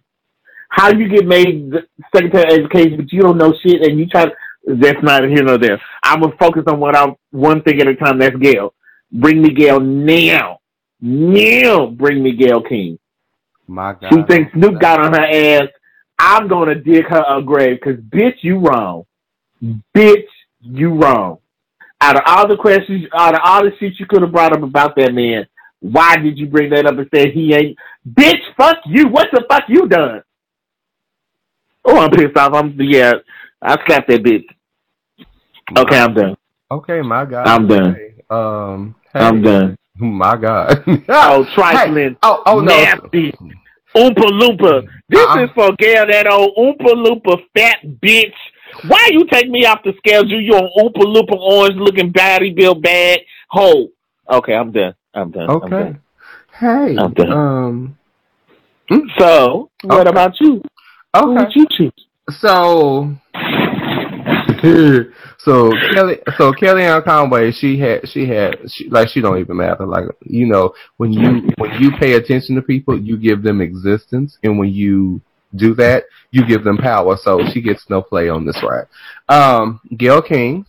[0.71, 4.07] how you get made the secretary of education, but you don't know shit, and you
[4.07, 4.27] try.
[4.27, 4.33] To,
[4.67, 5.81] that's neither here nor there.
[6.03, 8.19] I'm gonna focus on what I'm one thing at a time.
[8.19, 8.75] That's Gayle.
[9.11, 10.61] Bring me Gayle now.
[11.01, 12.99] Now, bring me Gayle King.
[13.67, 14.11] My God.
[14.11, 15.69] She thinks Snoop got on her ass.
[16.19, 19.07] I'm gonna dig her a grave because bitch, you wrong.
[19.63, 20.27] Bitch,
[20.61, 21.39] you wrong.
[22.01, 24.63] Out of all the questions, out of all the shit you could have brought up
[24.63, 25.47] about that man,
[25.81, 27.77] why did you bring that up and say he ain't?
[28.09, 29.09] Bitch, fuck you.
[29.09, 30.23] What the fuck you done?
[31.85, 32.55] Oh, I'm pissed off.
[32.55, 33.15] I'm yeah.
[33.63, 34.45] I slapped that bitch.
[35.77, 36.37] Okay, I'm done.
[36.71, 37.47] Okay, my God.
[37.47, 37.91] I'm done.
[37.93, 39.77] Okay, Um, hey, I'm done.
[39.97, 40.83] My God.
[41.11, 42.17] Oh, trifling.
[42.23, 42.75] oh, oh no.
[42.75, 43.33] Nasty.
[43.95, 44.89] Oompa Loompa.
[45.11, 45.45] This Uh-uh.
[45.45, 48.33] is for Gayle, that old Oompa Loompa fat bitch.
[48.87, 50.41] Why you take me off the schedule?
[50.41, 53.91] You're an Oompa Loompa orange looking body build bag hole.
[54.29, 54.95] Okay, I'm done.
[55.15, 55.51] I'm done.
[55.51, 55.71] I'm Okay.
[55.71, 56.01] done.
[56.59, 56.97] Hey.
[56.99, 57.33] I'm done.
[57.33, 57.99] Um.
[59.19, 60.11] So, what Okay.
[60.11, 60.63] about you?
[61.15, 61.45] Who Okay.
[61.45, 61.93] would you choose?
[62.39, 63.15] So,
[65.39, 69.87] so Kelly, so Kellyanne Conway, she had, she had, she, like she don't even matter.
[69.87, 74.39] Like you know, when you when you pay attention to people, you give them existence,
[74.43, 75.21] and when you
[75.55, 77.17] do that, you give them power.
[77.17, 78.87] So she gets no play on this ride.
[79.29, 80.67] Um, Gayle King.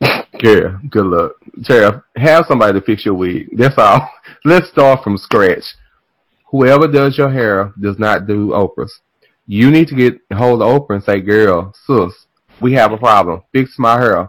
[0.42, 1.32] Yeah, good luck.
[1.64, 3.48] Tara, have somebody to fix your wig.
[3.56, 4.06] That's all.
[4.44, 5.64] Let's start from scratch.
[6.50, 9.00] Whoever does your hair does not do Oprah's.
[9.46, 12.26] You need to get hold of Oprah and say, "Girl, sis,
[12.60, 13.44] we have a problem.
[13.50, 14.28] Fix my hair."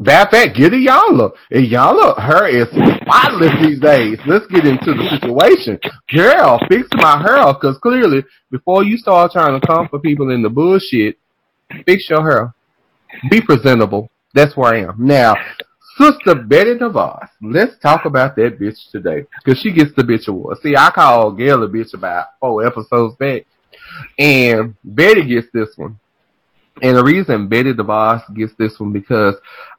[0.00, 1.32] That fact, get Iyanla.
[1.52, 4.18] Iyanla, her is spotless these days.
[4.26, 5.78] Let's get into the situation.
[6.12, 10.42] Girl, fix my hair, because clearly, before you start trying to come for people in
[10.42, 11.18] the bullshit,
[11.86, 12.54] fix your hair.
[13.30, 14.10] Be presentable.
[14.34, 14.96] That's where I am.
[14.98, 15.36] Now,
[15.96, 19.26] Sister Betty DeVos, let's talk about that bitch today.
[19.44, 20.58] Because she gets the bitch award.
[20.58, 23.46] See, I called Gayle a bitch about four episodes back.
[24.18, 26.00] And Betty gets this one.
[26.82, 29.36] And the reason Betty DeVos gets this one because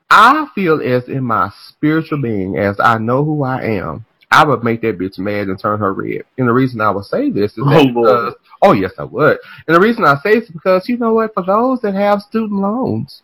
[0.09, 4.63] I feel as in my spiritual being, as I know who I am, I would
[4.63, 6.23] make that bitch mad and turn her red.
[6.37, 9.37] And the reason I would say this is Oh, because, oh yes, I would.
[9.67, 11.33] And the reason I say this is because you know what?
[11.33, 13.23] For those that have student loans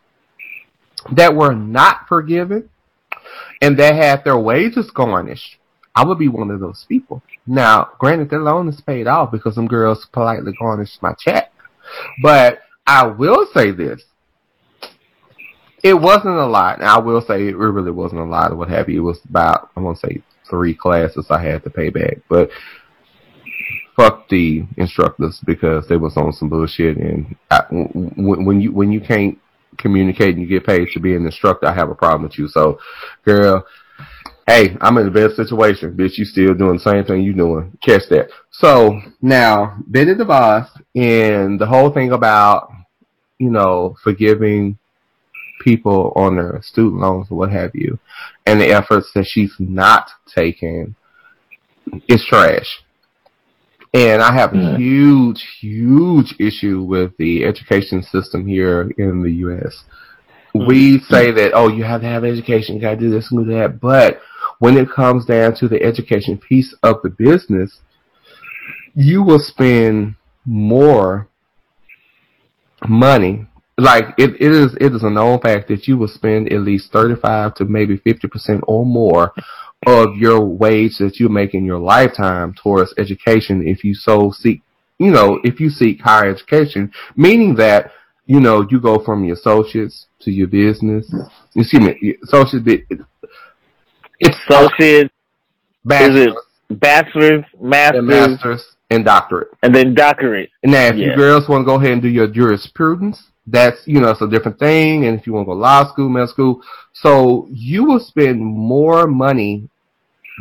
[1.12, 2.70] that were not forgiven
[3.62, 5.58] and that had their wages garnished,
[5.96, 7.22] I would be one of those people.
[7.46, 11.52] Now, granted, their loan is paid off because some girls politely garnished my check.
[12.22, 14.04] But I will say this.
[15.84, 16.80] It wasn't a lot.
[16.80, 19.02] And I will say it really wasn't a lot or what have you.
[19.02, 22.18] It was about, I'm to say three classes I had to pay back.
[22.30, 22.52] But
[23.96, 26.98] fuck the instructors because they was on some bullshit.
[26.98, 29.40] And I, when, when you, when you can't
[29.78, 32.48] communicate and you get paid to be an instructor, I have a problem with you.
[32.48, 32.80] So,
[33.26, 33.66] girl,
[34.48, 35.96] hey, I'm in the best situation.
[35.96, 37.78] Bitch, you still doing the same thing you doing.
[37.84, 38.30] Catch that.
[38.52, 42.72] So, now, Betty DeVos and the whole thing about,
[43.40, 44.78] you know, forgiving
[45.64, 48.00] people on their student loans or what have you,
[48.46, 50.96] and the efforts that she's not taking
[52.08, 52.84] is trash.
[53.94, 59.84] And I have a huge, huge issue with the education system here in the U.S.
[60.56, 60.66] Mm-hmm.
[60.66, 63.54] We say that, oh, you have to have education, you gotta do this and do
[63.54, 64.22] that, but
[64.60, 67.80] when it comes down to the education piece of the business,
[68.94, 70.16] you will spend
[70.46, 71.28] more
[72.88, 73.48] money.
[73.82, 76.92] Like it, it is, it is a known fact that you will spend at least
[76.92, 79.34] thirty-five to maybe fifty percent or more
[79.88, 84.62] of your wage that you make in your lifetime towards education if you so seek,
[85.00, 87.92] you know, if you seek higher education, meaning that
[88.28, 91.12] you know you go from your associates to your business.
[91.56, 92.88] Excuse me, your associate.
[94.20, 95.12] It's Associate, is
[95.84, 96.36] bachelor's,
[96.70, 99.48] it bachelor's, and master's, master's, and doctorate.
[99.64, 100.52] and then doctorate?
[100.64, 104.10] Now, if you girls want to go ahead and do your jurisprudence, that's, you know,
[104.10, 105.06] it's a different thing.
[105.06, 106.62] And if you want to go law school, med school,
[106.94, 109.70] so you will spend more money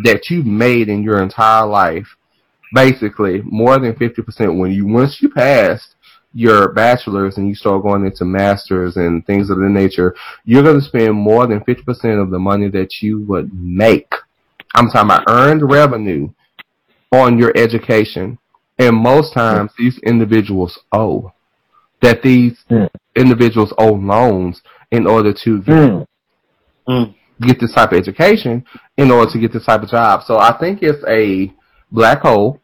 [0.04, 2.16] that you've made in your entire life,
[2.74, 5.94] basically more than 50% when you, once you pass
[6.32, 10.14] your bachelor's and you start going into masters and things of the nature,
[10.44, 14.12] you're going to spend more than 50% of the money that you would make.
[14.74, 16.30] I'm talking about earned revenue
[17.12, 18.38] on your education.
[18.78, 21.32] And most times these individuals owe
[22.02, 22.84] that these Hmm.
[23.16, 26.06] individuals owe loans in order to get,
[26.88, 27.14] Mm.
[27.40, 28.64] get this type of education.
[28.96, 30.22] in order to get this type of job.
[30.24, 31.50] So I think it's a
[31.90, 32.60] black hole.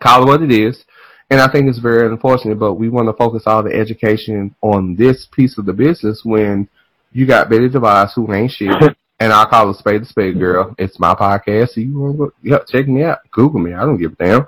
[0.00, 0.84] Call it what it is.
[1.30, 4.94] And I think it's very unfortunate, but we want to focus all the education on
[4.94, 6.68] this piece of the business when
[7.12, 8.70] you got Betty DeVos who ain't shit.
[9.20, 10.74] And I call it spade the spade girl.
[10.76, 11.70] It's my podcast.
[11.70, 13.18] So you want to go, yep, check me out.
[13.30, 13.72] Google me.
[13.72, 14.46] I don't give a damn.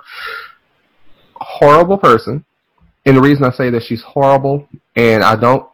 [1.35, 2.43] Horrible person.
[3.07, 4.67] And the reason I say that she's horrible,
[4.97, 5.65] and I don't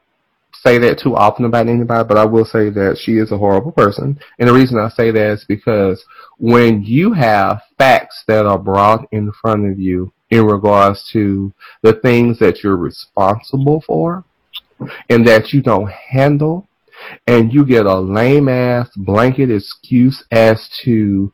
[0.53, 3.71] say that too often about anybody, but I will say that she is a horrible
[3.71, 4.19] person.
[4.37, 6.05] And the reason I say that is because
[6.37, 11.51] when you have facts that are brought in front of you in regards to
[11.81, 14.23] the things that you're responsible for
[15.09, 16.67] and that you don't handle,
[17.25, 21.33] and you get a lame ass blanket excuse as to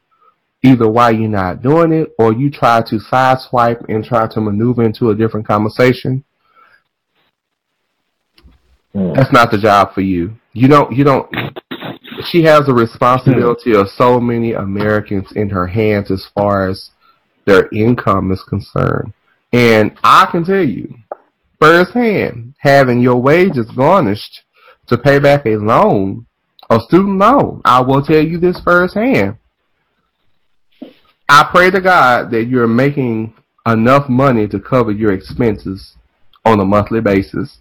[0.64, 4.84] either why you're not doing it or you try to sideswipe and try to maneuver
[4.84, 6.24] into a different conversation,
[8.96, 9.16] Mm.
[9.16, 10.36] that's not the job for you.
[10.54, 11.30] You don't, you don't,
[12.32, 16.90] she has a responsibility of so many Americans in her hands as far as
[17.46, 19.14] their income is concerned.
[19.54, 20.96] And I can tell you,
[21.60, 24.42] firsthand, having your wages garnished
[24.88, 26.26] to pay back a loan,
[26.70, 29.38] a student loan, I will tell you this firsthand.
[31.32, 33.36] I pray to God that you're making
[33.68, 35.96] enough money to cover your expenses
[36.44, 37.60] on a monthly basis.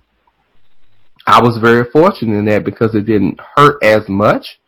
[1.27, 4.59] I was very fortunate in that because it didn't hurt as much,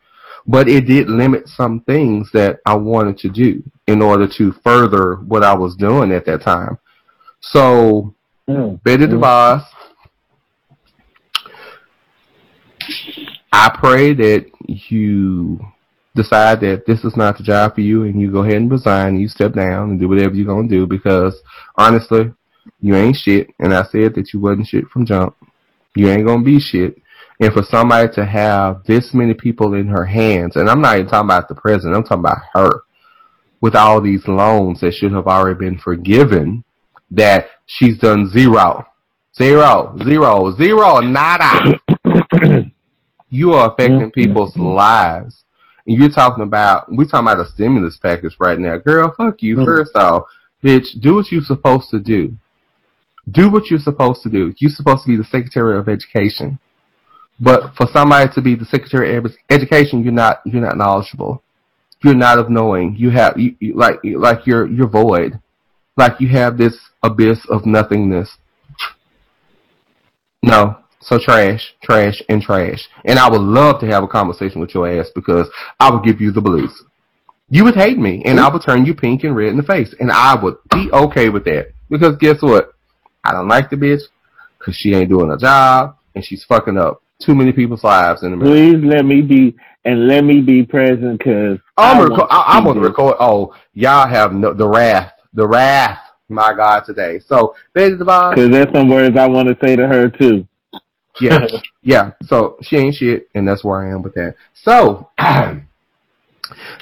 [0.47, 5.14] but it did limit some things that I wanted to do in order to further
[5.16, 6.77] what I was doing at that time.
[7.40, 8.14] So,
[8.48, 8.82] Mm.
[8.82, 9.12] Betty Mm.
[9.12, 9.64] DeVos,
[13.52, 15.64] I pray that you
[16.14, 19.08] decide that this is not the job for you and you go ahead and resign,
[19.08, 21.40] and you step down and do whatever you're going to do because
[21.76, 22.32] honestly,
[22.80, 23.50] you ain't shit.
[23.58, 25.36] And I said that you wasn't shit from jump.
[25.94, 27.00] You ain't going to be shit.
[27.40, 31.08] And for somebody to have this many people in her hands, and I'm not even
[31.08, 32.82] talking about the president, I'm talking about her,
[33.62, 36.64] with all these loans that should have already been forgiven,
[37.10, 38.86] that she's done zero,
[39.36, 41.80] zero, zero, zero, nada.
[43.30, 45.44] you are affecting people's lives.
[45.86, 48.77] And you're talking about, we're talking about a stimulus package right now.
[48.78, 49.57] Girl, fuck you.
[49.57, 49.65] Mm.
[49.65, 50.24] First off,
[50.62, 52.36] bitch, do what you're supposed to do.
[53.31, 54.52] Do what you're supposed to do.
[54.59, 56.59] You're supposed to be the Secretary of Education.
[57.39, 61.43] But for somebody to be the Secretary of Education, you're not, you're not knowledgeable.
[62.02, 62.97] You're not of knowing.
[62.97, 65.39] You have, you, you, like, like you're, you're void.
[65.97, 68.36] Like you have this abyss of nothingness.
[70.43, 70.78] No.
[71.01, 72.86] So trash, trash, and trash.
[73.05, 75.48] And I would love to have a conversation with your ass because
[75.78, 76.85] I would give you the blues.
[77.48, 79.94] You would hate me, and I would turn you pink and red in the face,
[79.98, 81.72] and I would be okay with that.
[81.89, 82.74] Because guess what?
[83.24, 84.02] I don't like the bitch
[84.59, 88.32] because she ain't doing her job, and she's fucking up too many people's lives in
[88.32, 88.55] America.
[88.55, 92.66] Please let me be and let me be present because I'm, reco- I- I'm to
[92.66, 93.16] going to record.
[93.18, 95.98] Oh, y'all have no, the wrath, the wrath,
[96.28, 97.18] my God, today.
[97.18, 100.47] So, Betty DeVos, Because there's some words I want to say to her too.
[101.20, 101.47] Yeah,
[101.82, 102.10] yeah.
[102.24, 104.34] So she ain't shit, and that's where I am with that.
[104.55, 105.10] So,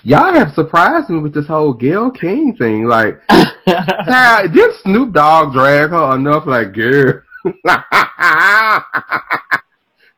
[0.03, 2.87] y'all have surprised me with this whole Gayle King thing.
[2.87, 3.21] Like,
[3.67, 6.47] Nah, did Snoop Dogg drag her enough?
[6.47, 7.23] Like, girl.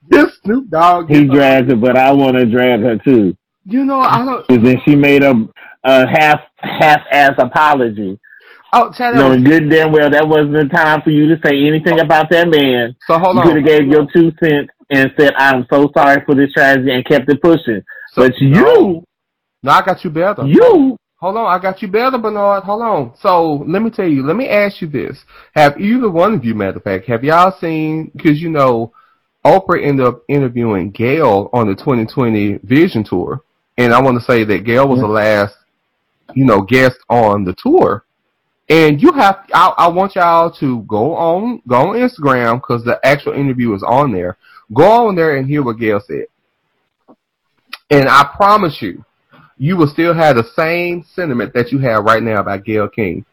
[0.09, 1.09] this Snoop Dogg.
[1.09, 3.37] He get her- dragged her, but I want to drag her too.
[3.65, 4.47] You know, I don't.
[4.49, 5.35] Because then she made a,
[5.85, 8.19] a half half ass apology,
[8.73, 11.99] Oh, Chad, knowing good damn well that wasn't the time for you to say anything
[11.99, 12.05] oh.
[12.05, 12.95] about that man.
[13.07, 13.47] so hold on.
[13.47, 16.93] you could have gave your two cents and said, "I'm so sorry for this tragedy,"
[16.93, 17.83] and kept it pushing.
[18.13, 19.05] So- but you, no,
[19.63, 20.47] no, I got you better.
[20.47, 22.65] you, Hold on, I got you better, Bernard.
[22.65, 23.13] Hold on.
[23.21, 24.25] So let me tell you.
[24.27, 25.23] Let me ask you this:
[25.55, 28.11] Have either one of you, matter of fact, have y'all seen?
[28.17, 28.95] Because you know,
[29.45, 33.43] Oprah ended up interviewing Gayle on the 2020 Vision Tour,
[33.77, 35.55] and I want to say that Gayle was the last,
[36.35, 38.05] you know, guest on the tour.
[38.71, 43.01] And you have, I, I want y'all to go on, go on Instagram because the
[43.05, 44.37] actual interview is on there.
[44.73, 46.27] Go on there and hear what Gayle said.
[47.91, 49.05] And I promise you,
[49.59, 53.27] you will still have the same sentiment that you have right now about Gayle King.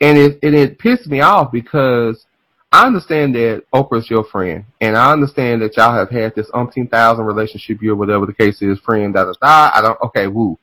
[0.00, 2.24] And it, and it pissed me off because
[2.72, 6.90] I understand that Oprah's your friend, and I understand that y'all have had this umpteen
[6.90, 9.70] thousand relationship year, whatever the case is, friend, da da da.
[9.74, 10.58] I don't, okay, woo,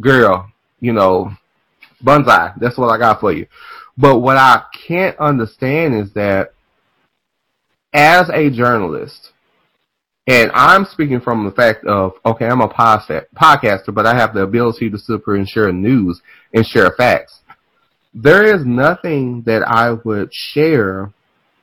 [0.00, 0.50] girl,
[0.80, 1.32] you know,
[2.02, 2.58] bonsai.
[2.58, 3.46] That's what I got for you.
[3.96, 6.52] But what I can't understand is that
[7.92, 9.32] as a journalist,
[10.26, 14.42] and I'm speaking from the fact of, okay, I'm a podcaster, but I have the
[14.42, 16.20] ability to super and share news
[16.52, 17.40] and share facts.
[18.14, 21.12] There is nothing that I would share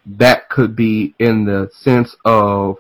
[0.06, 2.78] that could be in the sense of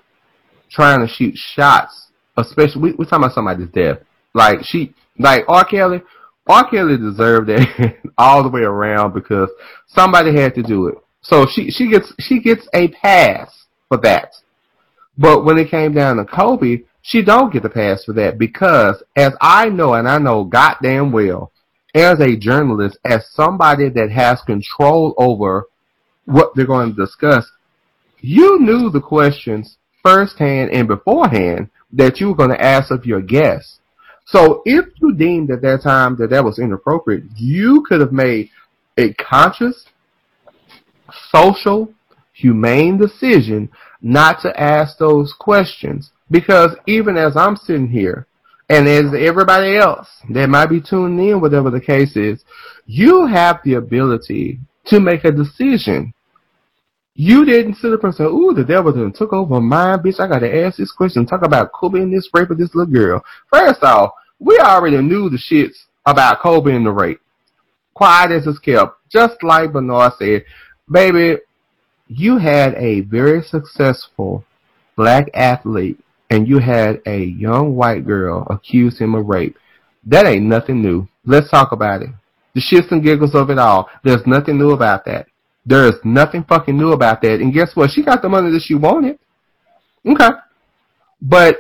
[0.72, 3.99] trying to shoot shots, especially, we, we're talking about somebody's death.
[4.34, 5.64] Like, she, Like R.
[5.65, 6.02] Kelly,
[6.48, 6.70] R.
[6.70, 9.50] Kelly deserved that all the way around because
[9.88, 10.96] somebody had to do it.
[11.22, 14.36] So she she gets she gets a pass for that.
[15.18, 19.02] But when it came down to Kobe, she don't get the pass for that because
[19.16, 21.52] as I know and I know goddamn well,
[21.96, 25.68] as a journalist, as somebody that has control over
[26.26, 27.50] what they're going to discuss,
[28.20, 33.22] you knew the questions firsthand and beforehand that you were going to ask of your
[33.22, 33.80] guests.
[34.26, 38.49] So if you deemed at that time that that was inappropriate, you could have made
[38.97, 39.85] a conscious,
[41.30, 41.93] social,
[42.34, 43.69] humane decision
[44.02, 46.11] not to ask those questions.
[46.31, 48.27] Because even as I'm sitting here,
[48.68, 52.43] and as everybody else that might be tuning in, whatever the case is,
[52.88, 56.15] you have the ability to make a decision.
[57.18, 60.20] You didn't sit up and say, ooh, the devil done took over my bitch.
[60.20, 63.24] I gotta ask this question, talk about Kobe and this rape of this little girl.
[63.50, 67.22] First off, we already knew the shits about Kobe and the rape.
[67.94, 68.98] Quiet as it's kept.
[69.10, 70.44] Just like Bernard said,
[70.92, 71.38] baby,
[72.08, 74.44] you had a very successful
[74.98, 75.98] black athlete
[76.30, 79.58] and you had a young white girl accuse him of rape.
[80.06, 81.08] That ain't nothing new.
[81.26, 82.10] Let's talk about it.
[82.54, 83.90] The shits and giggles of it all.
[84.04, 85.28] There's nothing new about that.
[85.66, 87.40] There is nothing fucking new about that.
[87.42, 87.92] And guess what?
[87.92, 89.18] She got the money that she wanted.
[90.06, 90.30] Okay.
[91.22, 91.58] But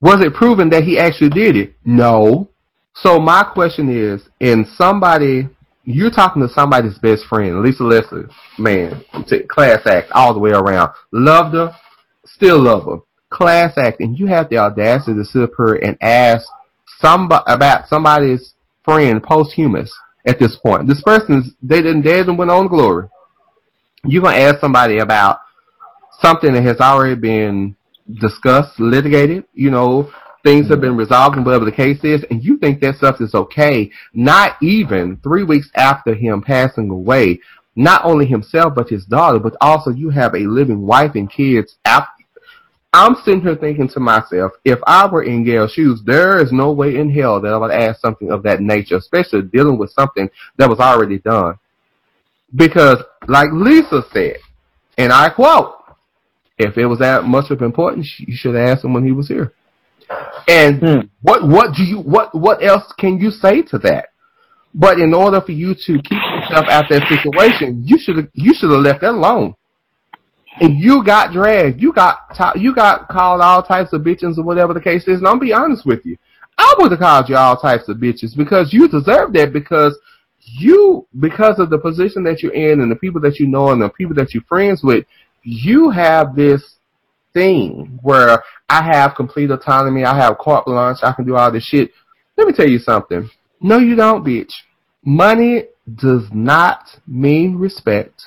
[0.00, 1.74] was it proven that he actually did it?
[1.84, 2.48] No.
[2.94, 5.48] So my question is, in somebody,
[5.84, 8.24] you're talking to somebody's best friend, Lisa Leslie,
[8.58, 9.04] man,
[9.48, 10.92] class act all the way around.
[11.12, 11.74] Loved her,
[12.24, 12.98] still love her.
[13.30, 16.46] Class act, and you have the audacity to sit up here and ask
[16.98, 19.92] somebody about somebody's friend posthumous
[20.26, 20.86] at this point.
[20.86, 23.08] This person's they didn't dead and went on glory.
[24.04, 25.38] You're gonna ask somebody about
[26.20, 27.76] something that has already been
[28.20, 30.10] discussed, litigated, you know,
[30.42, 33.34] things have been resolved and whatever the case is, and you think that stuff is
[33.34, 37.40] okay, not even three weeks after him passing away,
[37.76, 41.76] not only himself but his daughter, but also you have a living wife and kids
[41.84, 42.19] after
[42.92, 46.72] I'm sitting here thinking to myself, if I were in Gayle's shoes, there is no
[46.72, 50.28] way in hell that I would ask something of that nature, especially dealing with something
[50.56, 51.54] that was already done.
[52.54, 52.98] Because,
[53.28, 54.38] like Lisa said,
[54.98, 55.76] and I quote,
[56.58, 59.52] if it was that much of importance, you should ask him when he was here.
[60.48, 61.00] And Hmm.
[61.22, 64.08] what what do you what what else can you say to that?
[64.74, 68.52] But in order for you to keep yourself out of that situation, you should you
[68.52, 69.54] should have left that alone.
[70.60, 71.80] And you got dragged.
[71.80, 72.18] You got
[72.56, 75.18] you got called all types of bitches or whatever the case is.
[75.18, 76.16] And I'm gonna be honest with you,
[76.58, 79.98] I would have called you all types of bitches because you deserve that because
[80.40, 83.80] you because of the position that you're in and the people that you know and
[83.80, 85.06] the people that you're friends with,
[85.42, 86.76] you have this
[87.32, 90.04] thing where I have complete autonomy.
[90.04, 90.98] I have carte blanche.
[91.02, 91.90] I can do all this shit.
[92.36, 93.30] Let me tell you something.
[93.60, 94.52] No, you don't, bitch.
[95.04, 95.64] Money
[95.94, 98.26] does not mean respect.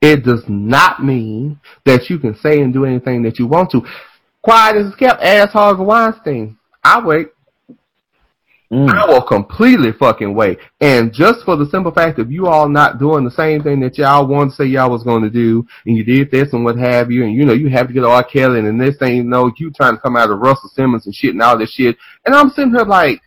[0.00, 3.82] It does not mean that you can say and do anything that you want to.
[4.42, 6.58] Quiet as kept, asshole Weinstein.
[6.84, 7.28] I wait.
[8.70, 8.90] Mm.
[8.90, 10.58] I will completely fucking wait.
[10.80, 13.96] And just for the simple fact of you all not doing the same thing that
[13.96, 16.76] y'all wanted to say y'all was going to do, and you did this and what
[16.76, 18.24] have you, and you know, you have to get R.
[18.24, 21.14] Kelly, and this thing, you know, you trying to come out of Russell Simmons and
[21.14, 21.96] shit and all this shit.
[22.24, 23.22] And I'm sitting here like,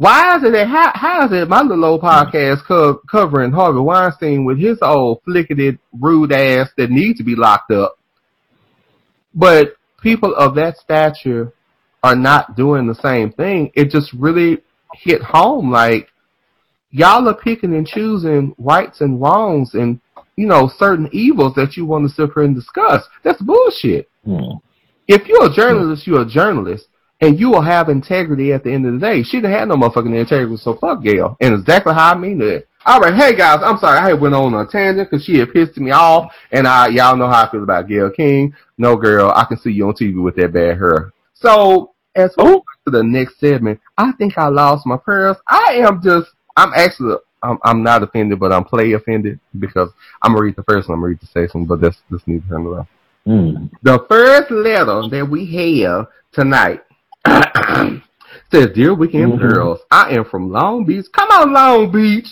[0.00, 3.80] why is it that, how, how is it my little old podcast co- covering Harvey
[3.80, 7.98] Weinstein with his old flicketed, rude ass that needs to be locked up?
[9.34, 11.52] But people of that stature
[12.02, 14.62] are not doing the same thing, it just really
[14.94, 15.70] hit home.
[15.70, 16.08] Like
[16.90, 20.00] y'all are picking and choosing rights and wrongs and
[20.34, 23.06] you know certain evils that you want to sit here and discuss.
[23.22, 24.08] That's bullshit.
[24.26, 24.62] Mm.
[25.06, 26.88] If you're a journalist, you're a journalist,
[27.20, 29.22] and you will have integrity at the end of the day.
[29.22, 31.36] She didn't have no motherfucking integrity, so fuck Gayle.
[31.40, 32.66] And exactly how I mean it.
[32.86, 35.76] All right, hey guys, I'm sorry I went on a tangent because she had pissed
[35.76, 38.54] me off, and I y'all know how I feel about Gayle King.
[38.78, 41.12] No girl, I can see you on TV with that bad hair.
[41.34, 45.36] So as we go to the next segment, I think I lost my pearls.
[45.46, 49.90] I am just, I'm actually, I'm, I'm not offended, but I'm play offended because
[50.22, 50.96] I'm gonna read the first one.
[50.96, 52.86] I'm gonna read the second one, but that's this needs to turn around.
[53.26, 53.70] Mm.
[53.82, 56.82] The first letter that we have tonight
[58.50, 59.40] says, Dear Weekend Mhm.
[59.40, 61.06] Pearls, I am from Long Beach.
[61.12, 62.28] Come on, Long Beach.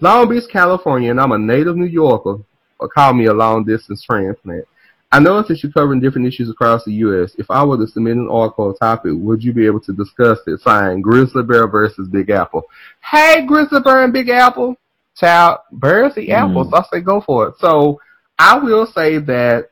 [0.00, 2.38] Long Beach, California, and I'm a native New Yorker.
[2.78, 4.64] Or call me a long distance transplant.
[5.12, 7.34] I noticed that you're covering different issues across the U.S.
[7.36, 10.38] If I were to submit an article or topic, would you be able to discuss
[10.46, 10.60] it?
[10.60, 12.62] Signed, Grizzly Bear versus Big Apple.
[13.02, 14.76] Hey, Grizzly Bear and Big Apple.
[15.16, 16.30] Child, bears Mm.
[16.30, 16.72] apples.
[16.72, 17.54] I say go for it.
[17.58, 18.00] So
[18.38, 19.69] I will say that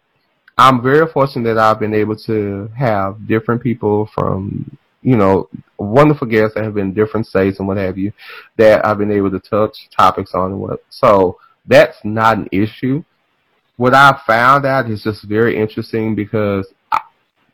[0.58, 5.48] I'm very fortunate that I've been able to have different people from you know,
[5.78, 8.12] wonderful guests that have been different states and what have you
[8.56, 10.80] that I've been able to touch topics on and what.
[10.90, 13.04] So that's not an issue.
[13.76, 16.72] What I found out is just very interesting because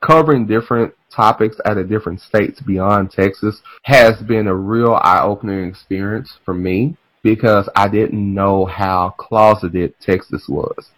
[0.00, 6.38] covering different topics out of different states beyond Texas has been a real eye-opening experience
[6.44, 10.90] for me because I didn't know how closeted Texas was.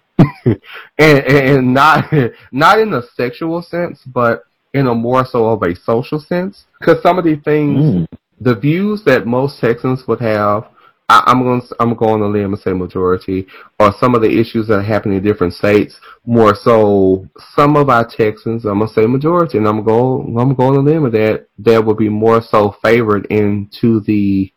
[0.99, 2.13] and, and not
[2.53, 6.65] not in a sexual sense, but in a more so of a social sense.
[6.79, 8.07] Because some of the things, mm.
[8.41, 10.69] the views that most Texans would have,
[11.09, 13.47] I, am going I'm going to limb and say majority,
[13.79, 15.99] or some of the issues that happen in different states.
[16.25, 20.75] More so, some of our Texans, I'm gonna say majority, and I'm going I'm going
[20.75, 24.53] to limb that that would be more so favored into the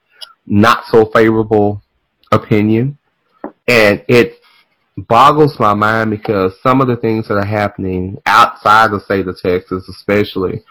[0.45, 1.83] not so favorable
[2.31, 2.97] opinion,
[3.67, 4.38] and it
[5.07, 9.39] boggles my mind because some of the things that are happening outside the state of
[9.39, 10.63] Texas, especially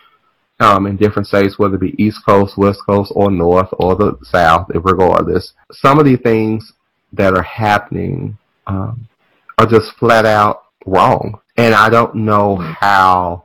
[0.61, 4.17] um, in different states, whether it be East Coast, West Coast, or North, or the
[4.23, 6.73] South, regardless, some of the things
[7.13, 8.37] that are happening
[8.67, 9.09] um,
[9.59, 11.41] are just flat out wrong.
[11.57, 13.45] And I don't know how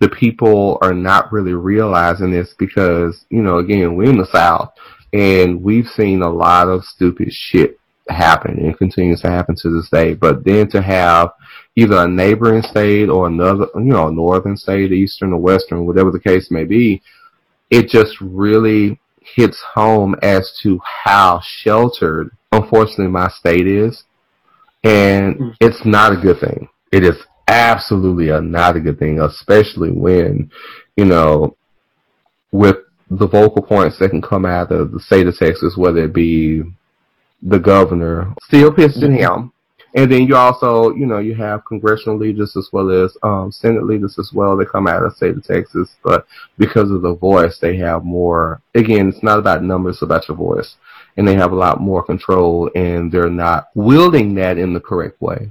[0.00, 4.72] the people are not really realizing this because, you know, again, we're in the South
[5.12, 7.77] and we've seen a lot of stupid shit
[8.08, 10.14] happen and continues to happen to this day.
[10.14, 11.32] But then to have
[11.76, 16.20] either a neighboring state or another, you know, northern state, eastern or western, whatever the
[16.20, 17.02] case may be,
[17.70, 24.04] it just really hits home as to how sheltered, unfortunately, my state is.
[24.84, 25.54] And mm.
[25.60, 26.68] it's not a good thing.
[26.92, 27.16] It is
[27.46, 30.50] absolutely a, not a good thing, especially when,
[30.96, 31.56] you know,
[32.52, 32.76] with
[33.10, 36.62] the vocal points that can come out of the state of Texas, whether it be
[37.42, 39.42] the governor, still pissing mm-hmm.
[39.42, 39.52] him.
[39.94, 43.84] And then you also, you know, you have congressional leaders as well as um, Senate
[43.84, 46.26] leaders as well that come out of the state of Texas, but
[46.58, 48.60] because of the voice, they have more.
[48.74, 50.76] Again, it's not about numbers, it's about your voice,
[51.16, 55.20] and they have a lot more control, and they're not wielding that in the correct
[55.22, 55.50] way.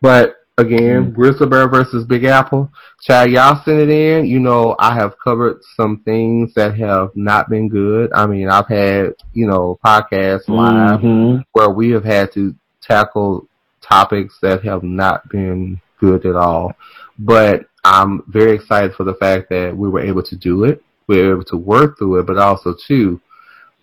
[0.00, 1.12] But again, mm-hmm.
[1.12, 2.70] Grizzly Bear versus Big Apple.
[3.00, 4.26] Child, y'all send it in.
[4.26, 8.12] You know, I have covered some things that have not been good.
[8.12, 11.42] I mean, I've had, you know, podcasts live mm-hmm.
[11.52, 13.48] where we have had to tackle
[13.80, 16.74] topics that have not been good at all.
[17.18, 20.82] But I'm very excited for the fact that we were able to do it.
[21.06, 23.20] We were able to work through it, but also too,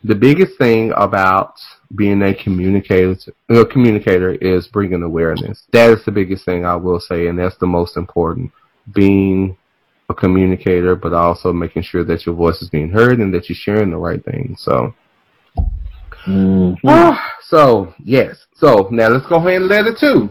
[0.05, 1.55] the biggest thing about
[1.95, 3.15] being a communicator,
[3.49, 5.63] a communicator is bringing awareness.
[5.71, 8.51] That is the biggest thing I will say, and that's the most important.
[8.93, 9.57] Being
[10.07, 13.55] a communicator, but also making sure that your voice is being heard and that you're
[13.55, 14.55] sharing the right thing.
[14.59, 14.93] So,
[16.27, 17.15] mm-hmm.
[17.41, 18.45] so yes.
[18.53, 20.29] So now let's go ahead and let it too.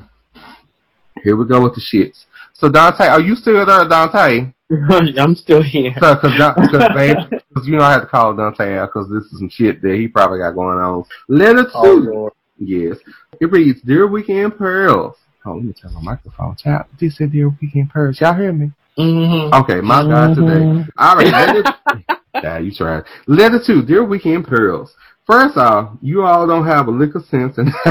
[1.25, 2.27] Here we go with the shits.
[2.53, 4.53] So Dante, are you still there, Dante?
[4.91, 5.93] I'm still here.
[6.01, 7.17] So, cause, cause, babe,
[7.55, 9.95] cause you know I had to call Dante out because this is some shit that
[9.95, 11.05] he probably got going on.
[11.29, 12.13] Letter two.
[12.15, 12.97] Oh, yes.
[13.41, 15.17] It reads, Dear Weekend Pearls.
[15.45, 16.57] Oh, let me turn my microphone.
[16.57, 18.21] Child, this said Dear Weekend Pearls.
[18.21, 18.73] Y'all hear me?
[18.99, 19.55] Mm-hmm.
[19.55, 20.11] Okay, my mm-hmm.
[20.11, 20.91] God today.
[20.97, 23.05] All right, letter, yeah, you tried.
[23.27, 24.95] Letter two, Dear Weekend Pearls.
[25.27, 27.69] First off, you all don't have a lick of sense and,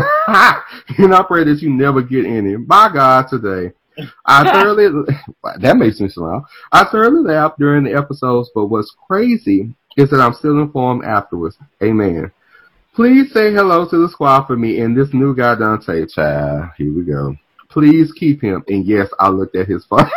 [0.98, 2.58] and I pray that you never get any.
[2.58, 3.74] My God today.
[4.26, 4.88] I thoroughly
[5.60, 6.48] that makes me smile.
[6.72, 11.58] I thoroughly laughed during the episodes, but what's crazy is that I'm still informed afterwards.
[11.82, 12.32] Amen.
[12.96, 16.06] Please say hello to the squad for me and this new guy Dante.
[16.06, 17.36] Child, here we go.
[17.70, 18.64] Please keep him.
[18.68, 20.00] And yes, I looked at his phone.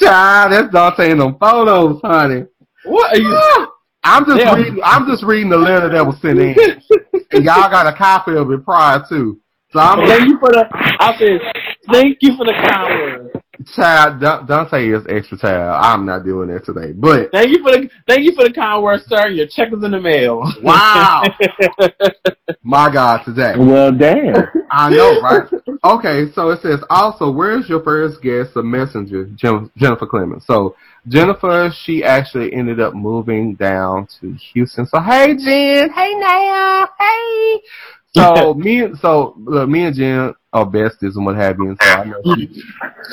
[0.00, 2.46] Child, that's Dante in them photos, honey.
[2.84, 3.68] What are you?
[4.06, 4.56] I'm just Damn.
[4.56, 4.80] reading.
[4.84, 6.54] I'm just reading the letter that was sent in,
[7.32, 9.40] and y'all got a copy of it prior to.
[9.74, 10.68] So I'm thank you for the.
[10.72, 11.40] I said
[11.90, 13.36] thank you for the kind words.
[13.74, 15.80] Child, Dante is extra child.
[15.82, 16.92] I'm not doing that today.
[16.92, 19.30] But thank you for the thank you for the kind words, sir.
[19.30, 20.44] Your check is in the mail.
[20.62, 21.24] Wow.
[22.62, 23.54] My God, today.
[23.58, 24.46] Well, damn.
[24.70, 25.48] I know, right?
[25.82, 30.46] Okay, so it says also, where's your first guest, the messenger, Jennifer Clemens?
[30.46, 30.76] So
[31.08, 34.86] Jennifer, she actually ended up moving down to Houston.
[34.86, 35.90] So hey, Jen.
[35.90, 36.88] Hey now.
[36.98, 37.60] Hey.
[38.36, 41.70] So me, so look, me and Jen are besties and what have you.
[41.70, 42.62] And so I know she,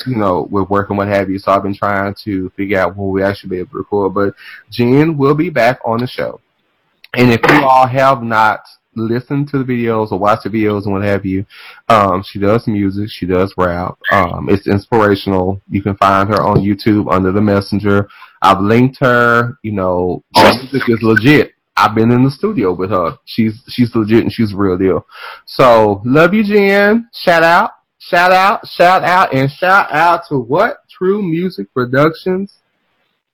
[0.05, 1.39] you know, we're working what have you.
[1.39, 4.13] So I've been trying to figure out when we actually be able to record.
[4.13, 4.35] But
[4.69, 6.39] Jen will be back on the show.
[7.15, 8.61] And if you all have not
[8.95, 11.45] listened to the videos or watched the videos and what have you,
[11.89, 13.09] um, she does music.
[13.09, 13.97] She does rap.
[14.11, 15.61] Um, it's inspirational.
[15.69, 18.07] You can find her on YouTube under the Messenger.
[18.41, 19.57] I've linked her.
[19.63, 21.53] You know, music is legit.
[21.81, 23.17] I've been in the studio with her.
[23.25, 25.05] She's she's legit and she's real deal.
[25.45, 27.09] So love you, Jen.
[27.13, 27.71] Shout out.
[27.99, 30.77] shout out, shout out, and shout out to what?
[30.89, 32.57] True Music Productions.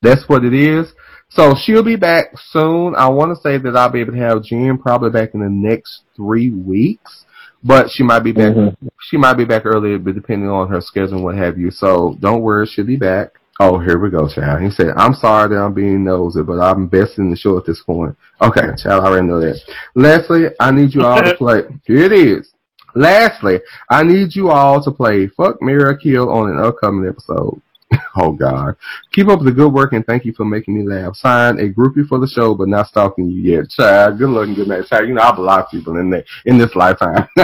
[0.01, 0.93] That's what it is.
[1.29, 2.95] So she'll be back soon.
[2.95, 5.49] I want to say that I'll be able to have Jen probably back in the
[5.49, 7.25] next three weeks,
[7.63, 8.53] but she might be back.
[8.53, 8.75] Mhm.
[9.09, 11.71] She might be back earlier, but depending on her schedule and what have you.
[11.71, 13.39] So don't worry, she'll be back.
[13.59, 14.61] Oh, here we go, child.
[14.61, 17.65] He said, I'm sorry that I'm being nosy, but I'm best in the show at
[17.65, 18.15] this point.
[18.39, 19.59] Okay, child, I already know that.
[19.95, 21.63] Leslie, I need you all to play.
[21.85, 22.53] Here it is.
[22.93, 23.59] Lastly,
[23.89, 27.59] I need you all to play Fuck, Marry, or Kill on an upcoming episode.
[28.17, 28.75] oh, God.
[29.11, 31.15] Keep up the good work and thank you for making me laugh.
[31.15, 33.69] Signed, a groupie for the show, but not stalking you yet.
[33.69, 34.85] Child, good luck and good night.
[34.85, 37.27] Child, you know, I block people in, the, in this lifetime.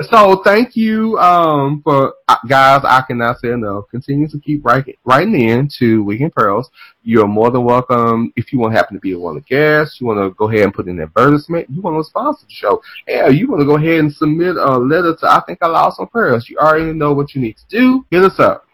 [0.00, 3.84] so thank you um for uh, guys i cannot say enough.
[3.90, 6.70] Continue to keep writing writing in to weekend pearls.
[7.02, 8.32] You're more than welcome.
[8.36, 10.48] If you want to happen to be one of the guests you want to go
[10.48, 12.82] ahead and put in an advertisement you want to sponsor the show.
[13.06, 15.98] Yeah you want to go ahead and submit a letter to i think i lost
[15.98, 16.48] some pearls.
[16.48, 18.06] You already know what you need to do.
[18.10, 18.66] Hit us up.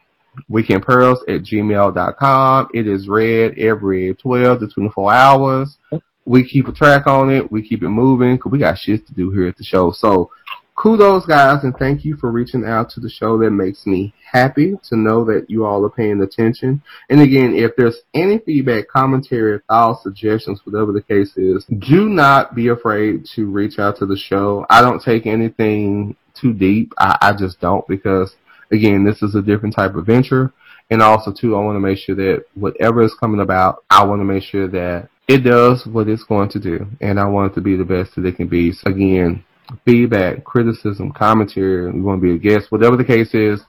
[0.48, 5.78] Weekendpearls at gmail.com it is read every 12 to 24 hours.
[6.24, 7.50] We keep a track on it.
[7.50, 9.90] We keep it moving because we got shit to do here at the show.
[9.92, 10.30] So
[10.78, 14.76] kudos guys and thank you for reaching out to the show that makes me happy
[14.84, 16.80] to know that you all are paying attention.
[17.10, 22.54] And again if there's any feedback commentary thoughts suggestions whatever the case is do not
[22.54, 24.66] be afraid to reach out to the show.
[24.70, 26.92] I don't take anything too deep.
[26.96, 28.36] I, I just don't because
[28.70, 30.52] again this is a different type of venture.
[30.90, 34.20] And also too i want to make sure that whatever is coming about i want
[34.20, 36.86] to make sure that it does what it's going to do.
[37.00, 38.70] And i want it to be the best that it can be.
[38.70, 39.42] So again
[39.84, 43.60] feedback, criticism, commentary, you want to be a guest, whatever the case is,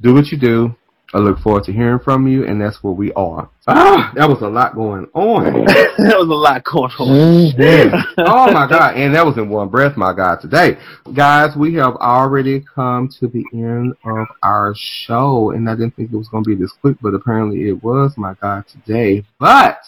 [0.00, 0.74] do what you do.
[1.14, 3.48] I look forward to hearing from you, and that's where we are.
[3.66, 5.64] Ah, that was a lot going on.
[5.64, 7.52] that was a lot going on.
[7.56, 8.04] Mhm.
[8.18, 10.76] oh my god, and that was in one breath, my god, today.
[11.14, 16.12] Guys, we have already come to the end of our show, and I didn't think
[16.12, 19.24] it was going to be this quick, but apparently it was, my god, today.
[19.38, 19.78] But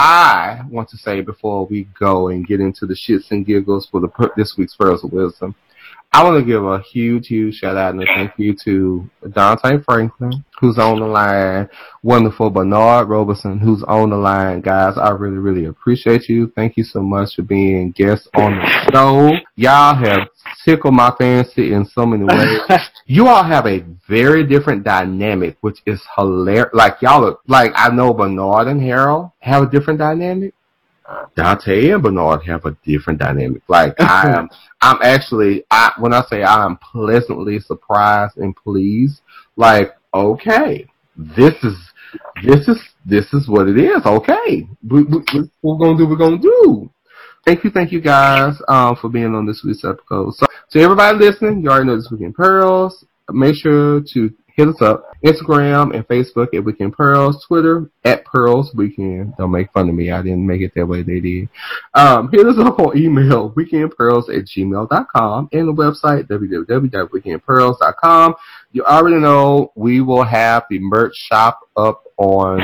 [0.00, 4.00] I want to say before we go and get into the shits and giggles for
[4.00, 5.56] the this week's Pearls of Wisdom,
[6.10, 9.82] I want to give a huge, huge shout out and a thank you to Dante
[9.84, 11.68] Franklin, who's on the line,
[12.02, 14.62] wonderful Bernard Roberson, who's on the line.
[14.62, 16.50] Guys, I really, really appreciate you.
[16.56, 19.32] Thank you so much for being guests on the show.
[19.56, 20.28] Y'all have
[20.64, 22.60] tickled my fancy in so many ways.
[23.06, 26.70] you all have a very different dynamic, which is hilarious.
[26.72, 30.54] Like y'all, are, like I know Bernard and Harold have a different dynamic.
[31.36, 33.62] Dante and Bernard have a different dynamic.
[33.68, 34.48] Like I am,
[34.82, 39.20] I'm actually, I when I say I am pleasantly surprised and pleased.
[39.56, 40.86] Like okay,
[41.16, 41.74] this is
[42.44, 44.04] this is this is what it is.
[44.04, 46.04] Okay, we, we, we- we're gonna do.
[46.06, 46.90] what We're gonna do.
[47.44, 50.34] Thank you, thank you guys um, for being on this week's episode.
[50.34, 53.04] So, to everybody listening, you already know this weekend pearls.
[53.30, 58.74] Make sure to hit us up Instagram and Facebook at Weekend Pearls, Twitter at Pearls
[58.74, 59.34] Weekend.
[59.38, 60.10] Don't make fun of me.
[60.10, 61.02] I didn't make it that way.
[61.02, 61.48] They did.
[61.94, 68.34] Um, hit us up on email weekendpearls at gmail.com and the website www.weekendpearls.com.
[68.72, 72.60] You already know we will have the merch shop up on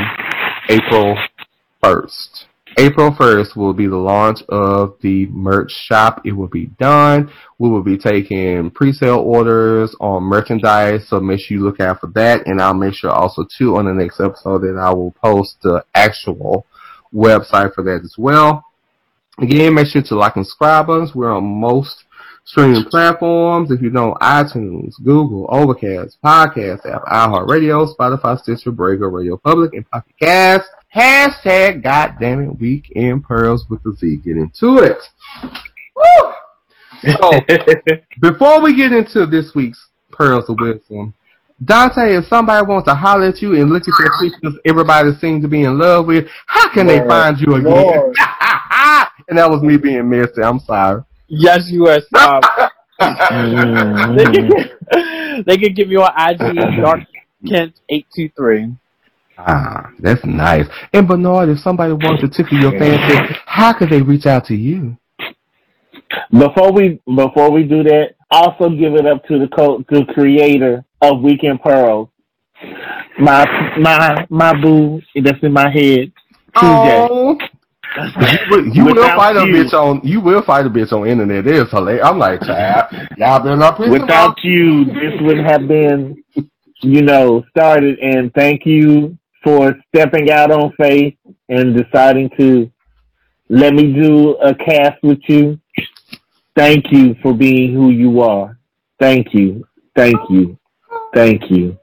[0.69, 1.17] April
[1.83, 2.47] 1st.
[2.77, 6.23] April 1st will be the launch of the merch shop.
[6.25, 7.31] It will be done.
[7.59, 12.09] We will be taking pre-sale orders on merchandise, so make sure you look out for
[12.15, 12.47] that.
[12.47, 15.85] And I'll make sure also too on the next episode that I will post the
[15.95, 16.67] actual
[17.15, 18.65] website for that as well.
[19.39, 21.15] Again, make sure to like and subscribe us.
[21.15, 22.05] We're on most
[22.45, 23.71] streaming platforms.
[23.71, 29.89] If you know iTunes, Google, Overcast, Podcast app, iHeartRadio, Spotify, Stitcher, Breaker, Radio Public, and
[29.91, 30.69] Pocket Cast.
[30.95, 34.19] Hashtag goddammit weekend pearls with the Z.
[34.25, 34.99] Get into it.
[35.97, 36.33] Woo!
[37.03, 37.31] So,
[38.21, 41.15] before we get into this week's pearls of wisdom,
[41.65, 45.43] Dante, if somebody wants to holler at you and look at your pictures everybody seems
[45.43, 48.13] to be in love with, how can they find you again?
[49.27, 50.43] And that was me being messy.
[50.43, 51.03] I'm sorry.
[51.29, 52.01] Yes, you are.
[52.03, 52.43] Stop.
[53.01, 57.01] they, can, they can give you on IG Dark
[57.49, 58.75] Kent eight two three.
[59.37, 60.67] Ah, that's nice.
[60.93, 64.55] And Bernard, if somebody wants to tickle your fancy, how could they reach out to
[64.55, 64.97] you?
[66.31, 70.85] Before we before we do that, also give it up to the co- the creator
[71.01, 72.09] of Weekend Pearls,
[73.19, 73.45] my
[73.79, 76.13] my my boo that's in my head,
[76.57, 77.09] TJ.
[77.11, 77.39] Oh.
[77.97, 81.07] You will, you will Without fight a bitch on you will fight a bitch on
[81.07, 81.47] internet.
[81.47, 82.05] It is hilarious.
[82.05, 86.25] I'm like, child, y'all better not piss Without you, this wouldn't have been,
[86.81, 88.01] you know, started.
[88.01, 91.15] And thank you for stepping out on faith
[91.49, 92.71] and deciding to
[93.49, 95.61] let me do a cast with you.
[96.57, 98.59] Thank you for being who you are.
[98.99, 99.67] Thank you.
[99.95, 100.59] Thank you.
[101.15, 101.79] Thank you.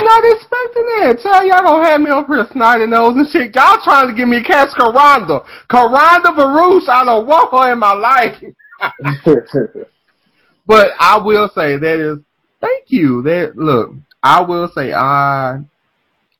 [0.00, 1.18] Not expecting that.
[1.20, 3.54] Tell y'all gonna have me up here snotty nose and shit.
[3.54, 5.44] Y'all trying to give me a catch Karanda.
[5.68, 8.42] Karanda Baruch, I don't want her in my life.
[10.68, 12.18] But I will say that is
[12.60, 13.22] thank you.
[13.22, 15.60] That look, I will say I,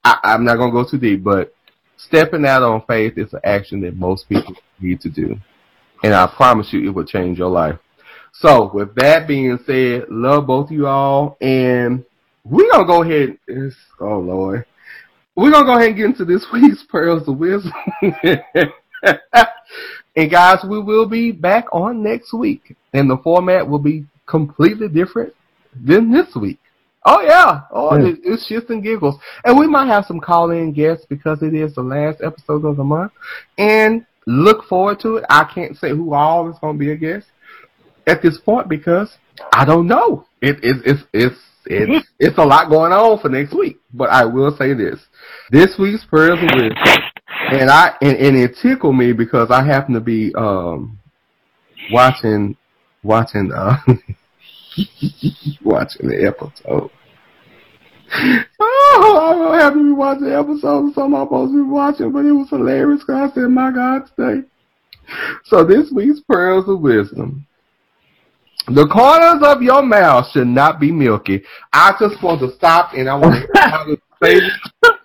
[0.04, 1.54] I I'm not gonna go too deep, but
[1.96, 5.36] stepping out on faith is an action that most people need to do.
[6.02, 7.78] And I promise you it will change your life.
[8.32, 12.04] So with that being said, love both of you all and
[12.44, 13.38] we're gonna go ahead
[14.00, 14.64] oh Lord.
[15.34, 17.72] We're gonna go ahead and get into this week's pearls of wisdom.
[20.16, 22.76] and guys, we will be back on next week.
[22.92, 25.34] And the format will be completely different
[25.74, 26.58] than this week.
[27.04, 27.60] Oh yeah.
[27.70, 28.06] Oh, Hmm.
[28.06, 29.16] it- it's shits and giggles.
[29.44, 32.76] And we might have some call in guests because it is the last episode of
[32.76, 33.12] the month.
[33.56, 35.24] And look forward to it.
[35.30, 37.26] I can't say who all is gonna be a guest
[38.06, 39.16] at this point because
[39.52, 40.26] I don't know.
[40.42, 43.78] It is it's it's it's it's a lot going on for next week.
[43.94, 45.00] But I will say this.
[45.50, 47.02] This week's prayers of wisdom
[47.50, 50.98] and I and, and it tickled me because I happen to be um
[51.90, 52.56] watching
[53.02, 53.76] watching uh
[55.62, 56.90] watching the episode.
[58.60, 61.62] Oh, I happen to have to be watching the episode of something I'm supposed to
[61.62, 64.48] be watching, but it was hilarious because I said, "My God, today."
[65.44, 67.46] So this week's pearls of wisdom.
[68.66, 71.42] The corners of your mouth should not be milky.
[71.72, 74.40] I just want to stop and I want to say.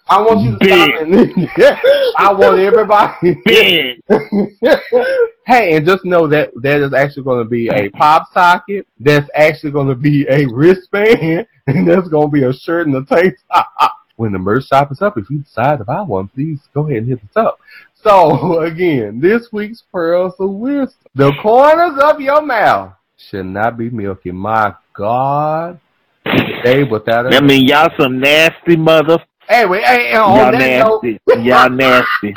[0.10, 4.02] I want you to stop and I want everybody Ben.
[5.46, 8.86] hey, and just know that that is actually going to be a pop socket.
[9.00, 12.96] That's actually going to be a wristband, and that's going to be a shirt and
[12.96, 13.94] a tank top.
[14.16, 16.98] When the merch shop is up, if you decide to buy one, please go ahead
[16.98, 17.60] and hit us up.
[17.96, 23.90] So again, this week's pearls of wisdom: the corners of your mouth should not be
[23.90, 24.32] milky.
[24.32, 25.80] My God,
[26.26, 29.18] today without I a mean, y'all some nasty mother.
[29.54, 31.20] Hey, wait, hey, Y'all on that note, nasty.
[31.44, 32.34] Y'all nasty.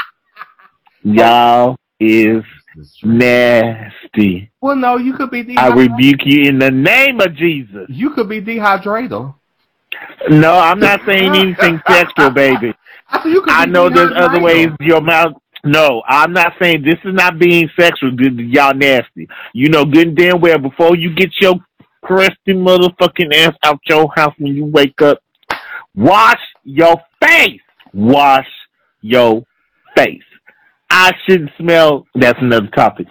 [1.02, 2.44] Y'all is
[3.02, 4.50] nasty.
[4.60, 5.90] well, no, you could be dehydrated.
[5.90, 7.86] I rebuke you in the name of Jesus.
[7.88, 9.32] You could be dehydrated.
[10.28, 12.74] No, I'm not saying anything sexual, baby.
[13.08, 15.34] I said you could I know there's other ways your mouth.
[15.64, 18.12] No, I'm not saying this is not being sexual.
[18.20, 19.28] Y'all nasty.
[19.52, 21.54] You know good and damn well before you get your
[22.02, 25.18] crusty motherfucking ass out your house when you wake up,
[25.94, 27.60] wash your face.
[27.92, 28.48] Wash
[29.00, 29.42] your
[29.96, 30.22] face.
[30.90, 32.06] I shouldn't smell.
[32.14, 33.06] That's another topic.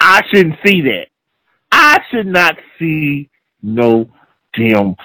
[0.00, 1.06] I shouldn't see that.
[1.70, 3.30] I should not see
[3.62, 4.10] no
[4.54, 4.96] damn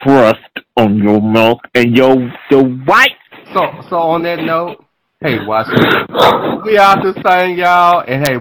[0.00, 0.38] crust
[0.76, 2.16] on your mouth and your
[2.50, 3.10] the white
[3.52, 4.84] So, so on that note,
[5.20, 6.64] hey, watch it.
[6.64, 8.32] We out this thing, y'all, and hey,